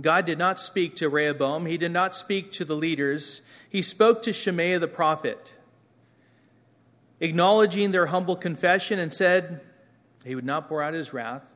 God 0.00 0.26
did 0.26 0.36
not 0.36 0.58
speak 0.58 0.96
to 0.96 1.08
Rehoboam, 1.08 1.66
he 1.66 1.78
did 1.78 1.92
not 1.92 2.12
speak 2.12 2.50
to 2.54 2.64
the 2.64 2.74
leaders. 2.74 3.40
He 3.68 3.82
spoke 3.82 4.20
to 4.22 4.32
Shemaiah 4.32 4.80
the 4.80 4.88
prophet 4.88 5.54
acknowledging 7.20 7.92
their 7.92 8.06
humble 8.06 8.34
confession, 8.34 8.98
and 8.98 9.12
said 9.12 9.60
he 10.24 10.34
would 10.34 10.44
not 10.44 10.68
pour 10.68 10.82
out 10.82 10.94
his 10.94 11.12
wrath. 11.12 11.52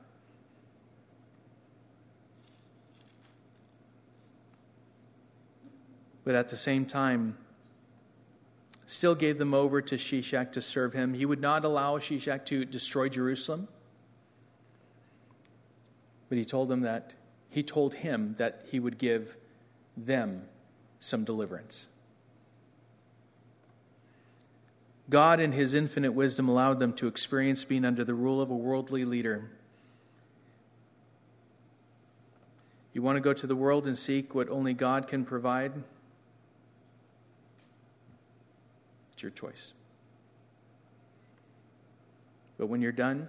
But 6.25 6.35
at 6.35 6.49
the 6.49 6.57
same 6.57 6.87
time, 6.87 7.37
still 8.87 9.15
gave 9.15 9.39
them 9.39 9.55
over 9.55 9.81
to 9.83 9.97
Shishak 9.97 10.53
to 10.53 10.63
serve 10.63 10.93
him. 10.93 11.15
He 11.15 11.27
would 11.27 11.41
not 11.41 11.65
allow 11.65 11.99
Shishak 11.99 12.47
to 12.47 12.65
destroy 12.65 13.09
Jerusalem. 13.09 13.69
But 16.29 16.39
he 16.39 16.45
told 16.45 16.69
them 16.69 16.81
that 16.81 17.15
he 17.51 17.63
told 17.63 17.95
him 17.95 18.35
that 18.39 18.67
he 18.71 18.81
would 18.81 18.99
give 18.99 19.37
them 19.97 20.43
some 20.99 21.23
deliverance. 21.23 21.87
God, 25.09 25.39
in 25.39 25.53
his 25.53 25.75
infinite 25.75 26.13
wisdom, 26.13 26.49
allowed 26.49 26.81
them 26.81 26.93
to 26.95 27.07
experience 27.07 27.63
being 27.63 27.85
under 27.85 28.03
the 28.03 28.15
rule 28.15 28.41
of 28.41 28.51
a 28.51 28.57
worldly 28.57 29.05
leader. 29.05 29.51
You 32.93 33.03
want 33.03 33.17
to 33.17 33.21
go 33.21 33.33
to 33.33 33.47
the 33.47 33.55
world 33.55 33.87
and 33.87 33.97
seek 33.97 34.35
what 34.35 34.49
only 34.49 34.73
God 34.73 35.07
can 35.07 35.25
provide? 35.25 35.73
It's 39.13 39.14
your 39.25 39.33
choice. 39.33 39.73
But 42.57 42.69
when 42.69 42.81
you're 42.81 42.93
done, 42.93 43.27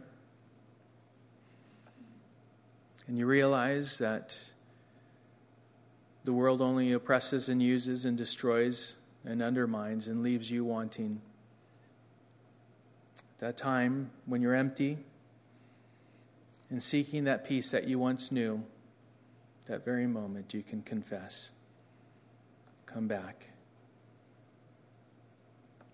and 3.08 3.18
you 3.18 3.26
realize 3.26 3.98
that 3.98 4.38
the 6.24 6.34
world 6.34 6.62
only 6.62 6.91
oppresses 6.91 7.50
and 7.50 7.62
uses 7.62 8.06
and 8.06 8.18
destroys 8.18 8.96
and 9.24 9.41
undermines 9.41 10.08
and 10.08 10.22
leaves 10.22 10.52
you 10.52 10.64
wanting 10.64 11.22
that 13.39 13.58
time 13.58 14.10
when 14.26 14.41
you're 14.41 14.56
empty 14.56 14.98
and 16.70 16.82
seeking 16.82 17.26
that 17.26 17.48
peace 17.48 17.72
that 17.72 17.88
you 17.88 18.00
once 18.00 18.32
knew, 18.32 18.64
that 19.68 19.86
very 19.86 20.08
moment 20.08 20.54
you 20.54 20.64
can 20.64 20.82
confess. 20.82 21.52
Come 22.86 23.08
back. 23.08 23.50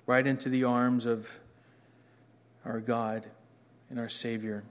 Right 0.05 0.25
into 0.25 0.49
the 0.49 0.63
arms 0.63 1.05
of 1.05 1.39
our 2.65 2.79
God 2.79 3.27
and 3.89 3.99
our 3.99 4.09
Savior, 4.09 4.63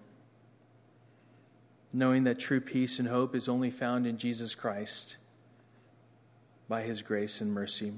knowing 1.92 2.24
that 2.24 2.38
true 2.38 2.60
peace 2.60 2.98
and 2.98 3.08
hope 3.08 3.34
is 3.34 3.48
only 3.48 3.70
found 3.70 4.06
in 4.06 4.18
Jesus 4.18 4.54
Christ 4.54 5.16
by 6.68 6.82
His 6.82 7.02
grace 7.02 7.40
and 7.40 7.52
mercy. 7.52 7.92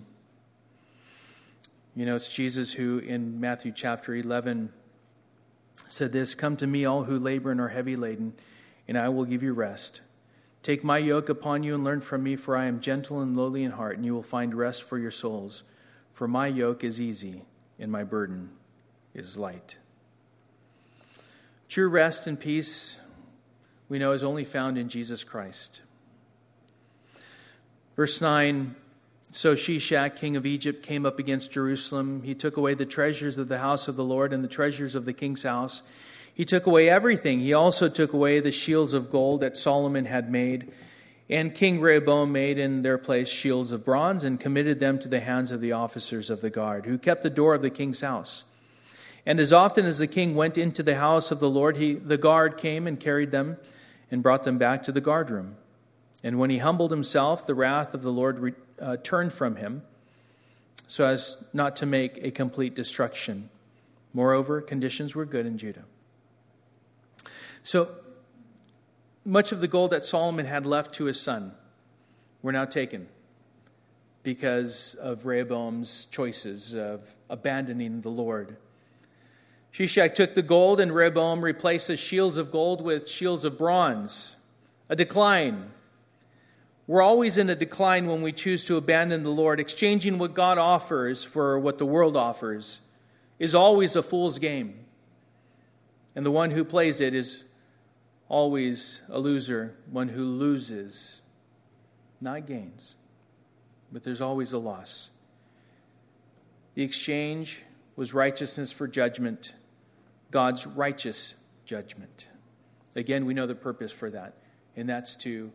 You 1.95 2.07
know, 2.07 2.17
it's 2.17 2.29
Jesus 2.29 2.73
who, 2.73 2.99
in 2.99 3.39
Matthew 3.39 3.73
chapter 3.75 4.15
11, 4.15 4.73
said 5.89 6.13
this 6.13 6.35
Come 6.35 6.57
to 6.57 6.67
me, 6.67 6.85
all 6.85 7.05
who 7.05 7.19
labor 7.19 7.51
and 7.51 7.61
are 7.61 7.69
heavy 7.69 7.97
laden, 7.97 8.33
and 8.89 8.97
I 8.97 9.11
will 9.11 9.27
give 9.27 9.43
you 9.43 9.53
rest. 9.53 10.01
Take 10.63 10.85
my 10.85 10.99
yoke 10.99 11.29
upon 11.29 11.65
you 11.65 11.75
and 11.75 11.85
learn 11.85 12.01
from 12.01 12.23
me, 12.23 12.37
for 12.37 12.57
I 12.57 12.67
am 12.67 12.81
gentle 12.81 13.21
and 13.21 13.37
lowly 13.37 13.63
in 13.63 13.73
heart, 13.73 13.97
and 13.97 14.07
you 14.07 14.15
will 14.15 14.23
find 14.23 14.55
rest 14.55 14.85
for 14.85 14.99
your 14.99 15.11
souls. 15.11 15.65
For 16.13 16.29
my 16.29 16.47
yoke 16.47 16.85
is 16.85 17.01
easy, 17.01 17.43
and 17.79 17.91
my 17.91 18.05
burden 18.05 18.51
is 19.15 19.37
light. 19.37 19.79
True 21.69 21.89
rest 21.89 22.27
and 22.27 22.39
peace, 22.39 22.99
we 23.89 23.99
know, 23.99 24.13
is 24.13 24.23
only 24.23 24.45
found 24.45 24.77
in 24.77 24.89
Jesus 24.89 25.25
Christ. 25.25 25.81
Verse 27.97 28.21
9 28.21 28.75
so 29.35 29.55
Shishak, 29.55 30.17
king 30.17 30.37
of 30.37 30.45
Egypt, 30.45 30.83
came 30.83 31.07
up 31.07 31.19
against 31.19 31.51
Jerusalem. 31.51 32.23
He 32.23 32.35
took 32.35 32.59
away 32.59 32.75
the 32.75 32.85
treasures 32.85 33.39
of 33.39 33.49
the 33.49 33.59
house 33.59 33.89
of 33.89 33.97
the 33.97 34.05
Lord 34.05 34.31
and 34.31 34.45
the 34.45 34.49
treasures 34.49 34.95
of 34.95 35.07
the 35.07 35.15
king's 35.15 35.43
house. 35.43 35.81
He 36.35 36.45
took 36.45 36.67
away 36.67 36.91
everything. 36.91 37.41
He 37.41 37.55
also 37.55 37.89
took 37.89 38.13
away 38.13 38.41
the 38.41 38.53
shields 38.53 38.93
of 38.93 39.11
gold 39.11 39.41
that 39.41 39.57
Solomon 39.57 40.05
had 40.05 40.31
made. 40.31 40.71
And 41.33 41.55
King 41.55 41.81
Rehoboam 41.81 42.31
made 42.31 42.59
in 42.59 42.83
their 42.83 42.99
place 42.99 43.27
shields 43.27 43.73
of 43.73 43.87
bronze 43.87 44.23
and 44.23 44.39
committed 44.39 44.81
them 44.81 44.99
to 44.99 45.09
the 45.09 45.21
hands 45.21 45.51
of 45.51 45.63
the 45.63 45.73
officers 45.73 46.29
of 46.29 46.43
the 46.43 46.51
guard, 46.51 46.85
who 46.85 46.99
kept 46.99 47.23
the 47.23 47.31
door 47.31 47.55
of 47.55 47.63
the 47.63 47.71
king's 47.71 48.03
house. 48.03 48.45
And 49.25 49.41
as 49.41 49.51
often 49.51 49.87
as 49.87 49.97
the 49.97 50.07
king 50.07 50.35
went 50.35 50.59
into 50.59 50.83
the 50.83 50.97
house 50.97 51.31
of 51.31 51.41
the 51.41 51.49
Lord, 51.49 51.79
he, 51.79 51.95
the 51.95 52.19
guard 52.19 52.59
came 52.59 52.87
and 52.87 53.01
carried 53.01 53.31
them 53.31 53.57
and 54.11 54.23
brought 54.23 54.45
them 54.45 54.59
back 54.59 54.83
to 54.83 54.93
the 54.93 55.01
guardroom. 55.01 55.57
And 56.23 56.39
when 56.39 56.51
he 56.51 56.59
humbled 56.59 56.91
himself, 56.91 57.47
the 57.47 57.55
wrath 57.55 57.95
of 57.95 58.03
the 58.03 58.13
Lord 58.13 58.39
re- 58.39 58.53
uh, 58.79 58.99
turned 58.99 59.33
from 59.33 59.57
him 59.57 59.85
so 60.87 61.07
as 61.07 61.43
not 61.55 61.77
to 61.77 61.87
make 61.87 62.23
a 62.23 62.31
complete 62.31 62.75
destruction. 62.75 63.49
Moreover, 64.13 64.61
conditions 64.61 65.15
were 65.15 65.25
good 65.25 65.47
in 65.47 65.57
Judah. 65.57 65.87
So 67.63 67.89
much 69.25 69.53
of 69.53 69.61
the 69.61 69.69
gold 69.69 69.91
that 69.91 70.05
Solomon 70.05 70.47
had 70.47 70.67
left 70.67 70.95
to 70.97 71.05
his 71.05 71.21
son 71.21 71.53
were 72.43 72.53
now 72.53 72.65
taken 72.65 73.09
because 74.23 74.95
of 74.95 75.27
Rehoboam's 75.27 76.07
choices 76.07 76.75
of 76.75 77.15
abandoning 77.29 78.01
the 78.03 78.11
Lord. 78.11 78.57
Shishak 79.73 80.15
took 80.15 80.35
the 80.35 80.43
gold, 80.43 80.81
and 80.81 80.95
Rehoboam 80.95 81.43
replaced 81.43 81.97
shields 81.99 82.37
of 82.37 82.51
gold 82.51 82.83
with 82.83 83.09
shields 83.09 83.45
of 83.45 83.57
bronze. 83.57 84.37
A 84.89 84.97
decline. 84.97 85.71
We're 86.87 87.03
always 87.03 87.39
in 87.39 87.49
a 87.49 87.55
decline 87.55 88.07
when 88.07 88.23
we 88.23 88.33
choose 88.33 88.65
to 88.67 88.77
abandon 88.77 89.23
the 89.23 89.31
Lord. 89.31 89.61
Exchanging 89.61 90.19
what 90.19 90.35
God 90.35 90.59
offers 90.59 91.25
for 91.25 91.59
what 91.59 91.79
the 91.79 91.87
world 91.87 92.17
offers 92.17 92.81
is 93.39 93.55
always 93.55 93.97
a 93.97 94.03
fool's 94.03 94.39
game. 94.39 94.75
And 96.15 96.27
the 96.27 96.31
one 96.31 96.51
who 96.51 96.65
plays 96.65 97.01
it 97.01 97.15
is 97.15 97.45
always 98.33 99.03
a 99.11 99.19
loser, 99.21 99.77
one 99.91 100.09
who 100.09 100.25
loses, 100.25 101.21
not 102.19 102.47
gains. 102.47 102.95
But 103.93 104.05
there's 104.05 104.23
always 104.23 104.53
a 104.53 104.59
loss. 104.59 105.11
The 106.75 106.83
exchange 106.83 107.61
was 107.95 108.15
righteousness 108.15 108.73
for 108.73 108.89
judgment 108.89 109.55
God's 110.31 110.67
righteous 110.67 111.35
judgment. 111.67 112.29
Again, 112.97 113.27
we 113.27 113.35
know 113.35 113.45
the 113.45 113.55
purpose 113.55 113.93
for 113.93 114.09
that, 114.09 114.33
and 114.75 114.89
that's 114.89 115.15
to 115.17 115.53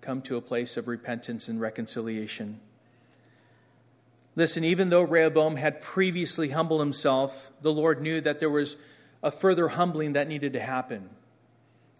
come 0.00 0.22
to 0.22 0.38
a 0.38 0.40
place 0.40 0.78
of 0.78 0.88
repentance 0.88 1.46
and 1.46 1.60
reconciliation. 1.60 2.58
Listen, 4.34 4.64
even 4.64 4.88
though 4.88 5.02
Rehoboam 5.02 5.56
had 5.56 5.82
previously 5.82 6.48
humbled 6.48 6.80
himself, 6.80 7.50
the 7.60 7.70
Lord 7.72 8.00
knew 8.00 8.22
that 8.22 8.40
there 8.40 8.48
was 8.48 8.76
a 9.22 9.30
further 9.30 9.68
humbling 9.68 10.14
that 10.14 10.26
needed 10.26 10.54
to 10.54 10.60
happen. 10.60 11.10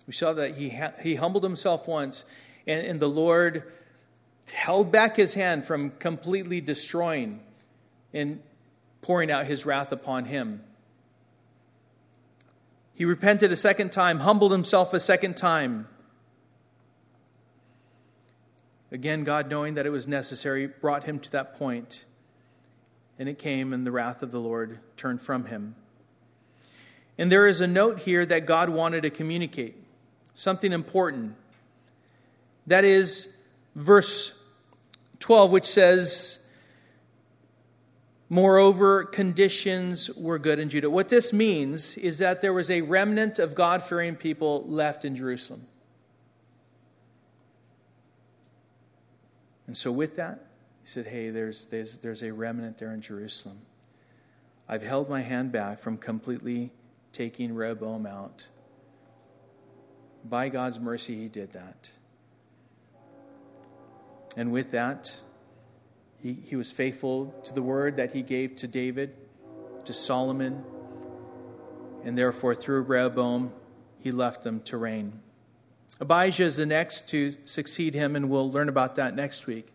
We 0.09 0.14
saw 0.14 0.32
that 0.32 0.56
he, 0.56 0.70
ha- 0.70 0.94
he 1.02 1.16
humbled 1.16 1.44
himself 1.44 1.86
once, 1.86 2.24
and, 2.66 2.84
and 2.84 2.98
the 2.98 3.11
Lord 3.11 3.62
held 4.50 4.90
back 4.90 5.16
his 5.16 5.34
hand 5.34 5.66
from 5.66 5.90
completely 5.90 6.62
destroying 6.62 7.40
and 8.14 8.40
pouring 9.02 9.30
out 9.30 9.44
his 9.44 9.66
wrath 9.66 9.92
upon 9.92 10.24
him. 10.24 10.64
He 12.94 13.04
repented 13.04 13.52
a 13.52 13.56
second 13.56 13.92
time, 13.92 14.20
humbled 14.20 14.50
himself 14.50 14.94
a 14.94 14.98
second 14.98 15.36
time. 15.36 15.86
Again, 18.90 19.24
God, 19.24 19.50
knowing 19.50 19.74
that 19.74 19.84
it 19.84 19.90
was 19.90 20.09
necessary, 20.09 20.66
brought 20.66 21.04
him 21.04 21.18
to 21.18 21.30
that 21.32 21.54
point. 21.54 22.06
And 23.18 23.28
it 23.28 23.38
came, 23.38 23.74
and 23.74 23.86
the 23.86 23.92
wrath 23.92 24.22
of 24.22 24.30
the 24.30 24.40
Lord 24.40 24.78
turned 24.96 25.20
from 25.20 25.44
him. 25.44 25.74
And 27.18 27.30
there 27.30 27.46
is 27.46 27.61
a 27.61 27.66
note 27.66 28.00
here 28.00 28.24
that 28.24 28.46
God 28.46 28.70
wanted 28.70 29.02
to 29.02 29.11
communicate 29.11 29.76
something 30.39 30.72
important. 30.72 31.34
That 32.68 32.84
is 32.84 33.34
verse 33.74 34.32
12, 35.18 35.51
which 35.51 35.66
says, 35.66 36.39
Moreover, 38.28 39.05
conditions 39.05 40.11
were 40.11 40.39
good 40.39 40.61
in 40.61 40.68
Judah. 40.68 40.91
What 40.91 41.09
this 41.09 41.32
means 41.32 41.97
is 41.97 42.18
that 42.18 42.41
there 42.41 42.53
was 42.53 42.70
a 42.70 42.82
remnant 42.82 43.41
of 43.41 43.57
God 43.57 43.82
fearing 43.82 44.14
people 44.14 44.64
left 44.68 45.05
in 45.05 45.16
Jerusalem. 45.16 45.66
And 49.66 49.76
so, 49.76 49.91
with 49.91 50.14
that, 50.16 50.45
he 50.82 50.89
said, 50.89 51.07
Hey, 51.07 51.30
there's, 51.30 51.64
there's, 51.64 51.99
there's 51.99 52.22
a 52.22 52.32
remnant 52.32 52.78
there 52.78 52.93
in 52.93 53.01
Jerusalem. 53.01 53.59
I've 54.68 54.84
held 54.84 55.09
my 55.09 55.22
hand 55.22 55.51
back 55.51 55.80
from 55.80 55.97
completely 55.97 56.70
taking 57.12 57.55
Rehoboam 57.55 58.07
out. 58.07 58.47
By 60.24 60.48
God's 60.48 60.78
mercy, 60.78 61.16
he 61.16 61.28
did 61.28 61.52
that. 61.52 61.90
And 64.36 64.52
with 64.52 64.72
that, 64.72 65.20
he, 66.22 66.32
he 66.32 66.56
was 66.56 66.70
faithful 66.70 67.34
to 67.44 67.54
the 67.54 67.62
word 67.62 67.96
that 67.96 68.12
he 68.12 68.22
gave 68.22 68.56
to 68.56 68.68
David, 68.68 69.14
to 69.84 69.92
Solomon, 69.92 70.64
and 72.04 72.16
therefore 72.16 72.54
through 72.54 72.82
Rehoboam, 72.82 73.52
he 73.98 74.10
left 74.10 74.44
them 74.44 74.60
to 74.62 74.76
reign. 74.76 75.20
Abijah 76.00 76.44
is 76.44 76.56
the 76.58 76.66
next 76.66 77.08
to 77.10 77.36
succeed 77.44 77.94
him, 77.94 78.14
and 78.14 78.30
we'll 78.30 78.50
learn 78.50 78.68
about 78.68 78.94
that 78.96 79.16
next 79.16 79.46
week. 79.46 79.68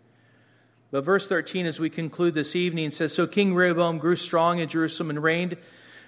But 0.91 1.03
verse 1.03 1.27
13, 1.27 1.65
as 1.65 1.79
we 1.79 1.89
conclude 1.89 2.33
this 2.35 2.55
evening, 2.55 2.91
says 2.91 3.13
So 3.13 3.27
King 3.27 3.55
Rehoboam 3.55 3.97
grew 3.97 4.15
strong 4.15 4.59
in 4.59 4.69
Jerusalem 4.69 5.09
and 5.09 5.23
reigned. 5.23 5.57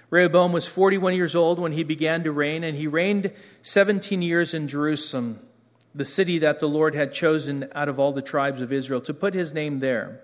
Rehoboam 0.08 0.52
was 0.52 0.68
41 0.68 1.14
years 1.14 1.34
old 1.34 1.58
when 1.58 1.72
he 1.72 1.82
began 1.82 2.22
to 2.22 2.32
reign, 2.32 2.62
and 2.62 2.76
he 2.76 2.86
reigned 2.86 3.32
17 3.62 4.22
years 4.22 4.54
in 4.54 4.68
Jerusalem, 4.68 5.40
the 5.94 6.04
city 6.04 6.38
that 6.38 6.60
the 6.60 6.68
Lord 6.68 6.94
had 6.94 7.12
chosen 7.12 7.68
out 7.74 7.88
of 7.88 7.98
all 7.98 8.12
the 8.12 8.22
tribes 8.22 8.60
of 8.60 8.72
Israel, 8.72 9.00
to 9.00 9.14
put 9.14 9.34
his 9.34 9.52
name 9.52 9.80
there. 9.80 10.20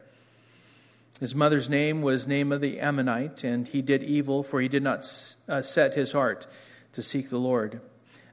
His 1.18 1.35
mother's 1.35 1.68
name 1.68 2.03
was 2.03 2.26
Naamah 2.26 2.61
the 2.61 2.80
Ammonite, 2.80 3.45
and 3.45 3.66
he 3.66 3.83
did 3.83 4.03
evil, 4.03 4.43
for 4.43 4.61
he 4.61 4.68
did 4.68 4.83
not 4.83 5.01
uh, 5.49 5.62
set 5.62 5.95
his 5.95 6.12
heart 6.12 6.47
to 6.93 7.03
seek 7.03 7.30
the 7.30 7.39
Lord. 7.39 7.80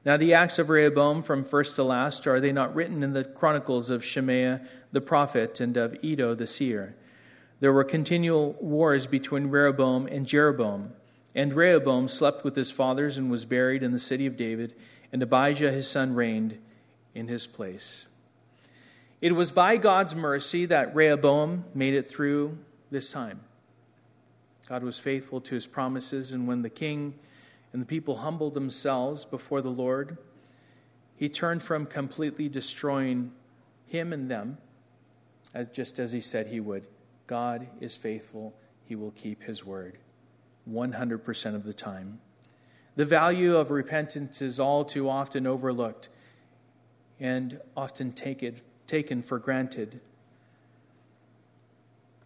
Now, 0.04 0.16
the 0.16 0.34
acts 0.34 0.58
of 0.58 0.70
Rehoboam 0.70 1.22
from 1.22 1.44
first 1.44 1.76
to 1.76 1.84
last, 1.84 2.26
are 2.26 2.40
they 2.40 2.52
not 2.52 2.74
written 2.74 3.02
in 3.02 3.12
the 3.12 3.24
chronicles 3.24 3.90
of 3.90 4.04
Shemaiah 4.04 4.62
the 4.92 5.00
prophet 5.00 5.60
and 5.60 5.76
of 5.76 6.02
Iddo 6.02 6.34
the 6.34 6.46
seer? 6.46 6.96
There 7.60 7.72
were 7.72 7.84
continual 7.84 8.54
wars 8.60 9.06
between 9.06 9.48
Rehoboam 9.48 10.06
and 10.06 10.26
Jeroboam. 10.26 10.92
And 11.34 11.52
Rehoboam 11.52 12.08
slept 12.08 12.44
with 12.44 12.56
his 12.56 12.70
fathers 12.70 13.16
and 13.16 13.30
was 13.30 13.44
buried 13.44 13.82
in 13.82 13.92
the 13.92 13.98
city 13.98 14.26
of 14.26 14.36
David, 14.36 14.74
and 15.12 15.22
Abijah 15.22 15.70
his 15.70 15.88
son 15.88 16.14
reigned 16.14 16.58
in 17.14 17.28
his 17.28 17.46
place. 17.46 18.06
It 19.20 19.32
was 19.32 19.52
by 19.52 19.76
God's 19.76 20.14
mercy 20.14 20.66
that 20.66 20.94
Rehoboam 20.94 21.64
made 21.74 21.94
it 21.94 22.08
through 22.08 22.58
this 22.90 23.12
time. 23.12 23.40
God 24.68 24.82
was 24.82 24.98
faithful 24.98 25.40
to 25.42 25.54
his 25.54 25.66
promises, 25.66 26.32
and 26.32 26.46
when 26.46 26.62
the 26.62 26.70
king 26.70 27.14
and 27.72 27.82
the 27.82 27.86
people 27.86 28.18
humbled 28.18 28.54
themselves 28.54 29.24
before 29.24 29.60
the 29.60 29.70
Lord, 29.70 30.16
he 31.16 31.28
turned 31.28 31.62
from 31.62 31.86
completely 31.86 32.48
destroying 32.48 33.32
him 33.86 34.12
and 34.12 34.30
them, 34.30 34.58
as, 35.52 35.68
just 35.68 35.98
as 35.98 36.12
he 36.12 36.20
said 36.20 36.46
he 36.46 36.60
would. 36.60 36.88
God 37.26 37.66
is 37.80 37.94
faithful, 37.94 38.54
he 38.84 38.96
will 38.96 39.12
keep 39.12 39.42
his 39.42 39.64
word 39.64 39.98
100% 40.68 41.54
of 41.54 41.64
the 41.64 41.72
time. 41.72 42.20
The 42.96 43.04
value 43.04 43.56
of 43.56 43.70
repentance 43.70 44.42
is 44.42 44.58
all 44.58 44.84
too 44.84 45.08
often 45.08 45.46
overlooked 45.46 46.08
and 47.18 47.60
often 47.76 48.12
take 48.12 48.42
it, 48.42 48.62
taken 48.86 49.22
for 49.22 49.38
granted. 49.38 50.00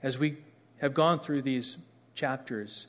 As 0.02 0.18
we 0.18 0.38
have 0.78 0.94
gone 0.94 1.18
through 1.18 1.42
these 1.42 1.76
chapters, 2.14 2.86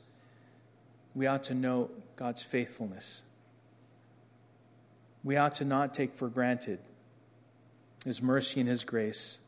we 1.14 1.26
ought 1.26 1.42
to 1.44 1.54
know 1.54 1.90
God's 2.16 2.42
faithfulness. 2.42 3.22
We 5.24 5.36
ought 5.36 5.54
to 5.56 5.64
not 5.64 5.94
take 5.94 6.14
for 6.14 6.28
granted 6.28 6.78
His 8.04 8.22
mercy 8.22 8.60
and 8.60 8.68
His 8.68 8.84
grace. 8.84 9.38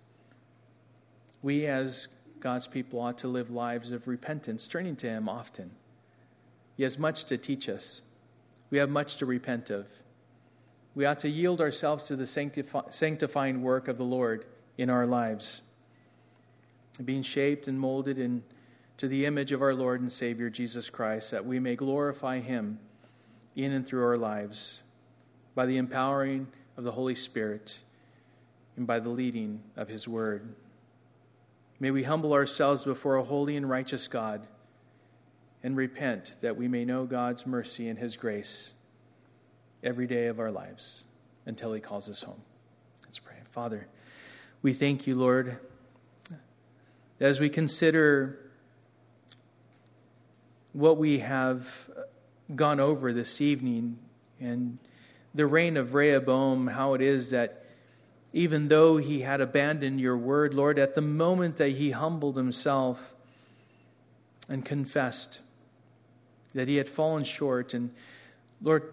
We, 1.43 1.67
as 1.67 2.09
God's 2.41 2.67
people, 2.67 3.01
ought 3.01 3.19
to 3.19 3.29
live 3.29 3.51
lives 3.51 3.93
of 3.93 4.09
repentance, 4.09 4.67
turning 4.67 4.97
to 4.97 5.09
Him 5.09 5.29
often. 5.29 5.71
He 6.79 6.85
has 6.85 6.99
much 6.99 7.25
to 7.25 7.37
teach 7.37 7.69
us, 7.69 8.01
we 8.71 8.79
have 8.79 8.89
much 8.89 9.19
to 9.19 9.27
repent 9.27 9.69
of. 9.69 9.87
We 10.95 11.05
ought 11.05 11.19
to 11.21 11.29
yield 11.29 11.61
ourselves 11.61 12.07
to 12.07 12.17
the 12.17 12.27
sanctifying 12.27 13.63
work 13.63 13.89
of 13.89 13.99
the 13.99 14.05
Lord 14.05 14.47
in 14.79 14.89
our 14.89 15.07
lives 15.07 15.61
being 17.05 17.23
shaped 17.23 17.69
and 17.69 17.79
molded 17.79 18.19
into 18.19 18.43
the 19.09 19.27
image 19.27 19.53
of 19.53 19.63
our 19.63 19.75
Lord 19.75 20.01
and 20.01 20.13
Savior 20.13 20.51
Jesus 20.51 20.91
Christ, 20.91 21.31
that 21.31 21.47
we 21.47 21.61
may 21.61 21.77
glorify 21.77 22.41
Him 22.41 22.79
in 23.55 23.73
and 23.73 23.87
through 23.87 24.05
our 24.05 24.17
lives 24.17 24.83
by 25.55 25.67
the 25.67 25.77
empowering 25.77 26.49
of 26.77 26.85
the 26.85 26.93
Holy 26.93 27.15
Spirit 27.15 27.79
and 28.77 28.87
by 28.87 28.99
the 28.99 29.09
leading 29.09 29.63
of 29.77 29.89
His 29.89 30.09
Word. 30.09 30.55
May 31.81 31.91
we 31.91 32.03
humble 32.03 32.33
ourselves 32.33 32.85
before 32.85 33.17
a 33.17 33.23
holy 33.23 33.57
and 33.57 33.69
righteous 33.69 34.09
God 34.09 34.47
and 35.69 35.77
repent 35.77 36.33
that 36.41 36.57
we 36.57 36.67
may 36.67 36.87
know 36.87 37.05
God's 37.05 37.47
mercy 37.47 37.91
and 37.91 37.99
His 37.99 38.17
grace 38.17 38.73
every 39.85 40.07
day 40.07 40.29
of 40.29 40.41
our 40.41 40.51
lives 40.51 41.05
until 41.45 41.75
He 41.75 41.81
calls 41.83 42.09
us 42.09 42.23
home. 42.23 42.41
Let's 43.05 43.19
pray. 43.19 43.37
Father, 43.51 43.87
we 44.63 44.73
thank 44.73 45.07
you, 45.07 45.15
Lord 45.15 45.59
that 47.19 47.29
as 47.29 47.39
we 47.39 47.51
consider 47.51 48.39
what 50.73 50.97
we 50.97 51.19
have 51.19 51.91
gone 52.57 52.81
over 52.81 53.13
this 53.13 53.43
evening 53.43 53.99
and 54.41 54.79
the 55.35 55.47
reign 55.47 55.77
of 55.77 55.93
Rehoboam, 55.93 56.69
how 56.69 56.95
it 56.95 57.03
is 57.03 57.29
that 57.31 57.67
even 58.33 58.69
though 58.69 58.97
he 58.97 59.21
had 59.21 59.43
abandoned 59.43 60.01
your 60.01 60.17
word, 60.17 60.55
Lord, 60.55 60.79
at 60.79 60.95
the 60.95 61.03
moment 61.03 61.59
that 61.59 61.73
he 61.73 61.91
humbled 61.91 62.39
himself 62.39 63.15
and 64.49 64.65
confessed 64.65 65.41
that 66.55 66.69
he 66.69 66.77
had 66.77 66.89
fallen 66.89 67.25
short, 67.25 67.75
and 67.75 67.91
Lord, 68.63 68.93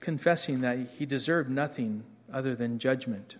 confessing 0.00 0.60
that 0.60 0.78
he 0.98 1.06
deserved 1.06 1.50
nothing 1.50 2.04
other 2.32 2.54
than 2.54 2.78
judgment. 2.78 3.36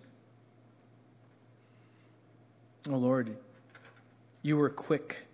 Oh 2.89 2.97
Lord, 2.97 3.37
you 4.43 4.57
were 4.57 4.71
quick. 4.71 5.27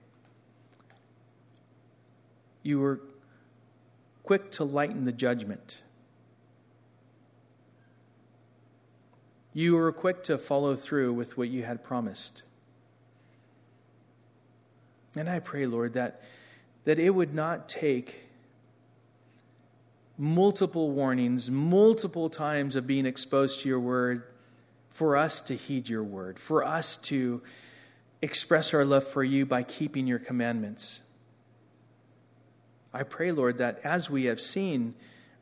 You 2.63 2.79
were 2.81 3.01
quick 4.23 4.51
to 4.53 4.65
lighten 4.65 5.05
the 5.05 5.13
judgment. 5.13 5.83
You 9.53 9.77
were 9.77 9.93
quick 9.93 10.23
to 10.25 10.39
follow 10.39 10.77
through 10.77 11.13
with 11.13 11.37
what 11.37 11.49
you 11.49 11.65
had 11.65 11.85
promised. 11.85 12.43
And 15.15 15.29
I 15.29 15.41
pray, 15.41 15.67
Lord, 15.67 15.93
that, 15.93 16.23
that 16.85 16.99
it 16.99 17.11
would 17.11 17.35
not 17.35 17.69
take 17.69 18.29
multiple 20.19 20.91
warnings, 20.91 21.51
multiple 21.51 22.29
times 22.29 22.77
of 22.77 22.87
being 22.87 23.07
exposed 23.07 23.61
to 23.61 23.69
your 23.69 23.81
word 23.81 24.25
for 24.91 25.17
us 25.17 25.41
to 25.41 25.55
heed 25.55 25.89
your 25.89 26.05
word, 26.05 26.39
for 26.39 26.65
us 26.65 26.97
to 26.97 27.43
express 28.21 28.75
our 28.75 28.85
love 28.85 29.07
for 29.07 29.25
you 29.25 29.47
by 29.47 29.63
keeping 29.63 30.07
your 30.07 30.19
commandments. 30.19 31.01
I 32.93 33.03
pray, 33.03 33.33
Lord, 33.33 33.59
that 33.59 33.81
as 33.83 34.11
we 34.11 34.25
have 34.25 34.41
seen, 34.41 34.95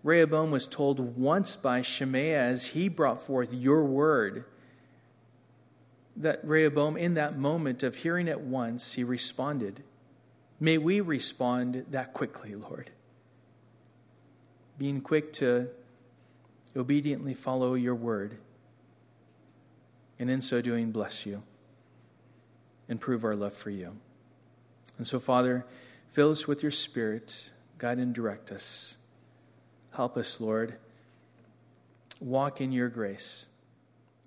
Rehoboam 0.03 0.51
was 0.51 0.67
told 0.67 1.19
once 1.19 1.57
by 1.57 1.83
Shemaiah 1.83 2.41
as 2.41 2.67
he 2.69 2.89
brought 2.89 3.21
forth 3.21 3.53
your 3.53 3.85
word, 3.85 4.45
that 6.17 6.45
Rehoboam, 6.45 6.97
in 6.97 7.15
that 7.15 7.39
moment 7.39 7.83
of 7.83 7.97
hearing 7.97 8.29
it 8.29 8.41
once, 8.41 8.95
he 8.95 9.05
responded. 9.05 9.83
May 10.61 10.77
we 10.77 11.01
respond 11.01 11.87
that 11.91 12.13
quickly, 12.13 12.55
Lord. 12.55 12.91
Being 14.79 15.01
quick 15.01 15.33
to 15.35 15.69
obediently 16.77 17.35
follow 17.35 17.75
your 17.75 17.95
word, 17.95 18.37
and 20.19 20.31
in 20.31 20.43
so 20.43 20.61
doing, 20.61 20.93
bless 20.93 21.25
you 21.25 21.43
and 22.89 23.01
prove 23.01 23.25
our 23.25 23.35
love 23.35 23.55
for 23.55 23.71
you. 23.71 23.97
And 24.99 25.07
so, 25.07 25.19
Father, 25.19 25.65
fill 26.13 26.31
us 26.31 26.47
with 26.47 26.63
your 26.63 26.73
Spirit, 26.73 27.51
guide 27.79 27.99
and 27.99 28.15
direct 28.15 28.53
us. 28.53 28.97
Help 29.93 30.17
us, 30.17 30.41
Lord. 30.41 30.75
Walk 32.21 32.61
in 32.61 32.71
your 32.71 32.89
grace, 32.89 33.47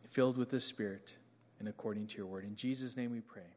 filled 0.09 0.38
with 0.38 0.49
the 0.49 0.59
Spirit 0.59 1.13
and 1.59 1.69
according 1.69 2.07
to 2.07 2.17
your 2.17 2.25
word. 2.25 2.43
In 2.43 2.55
Jesus' 2.55 2.97
name 2.97 3.11
we 3.11 3.21
pray. 3.21 3.53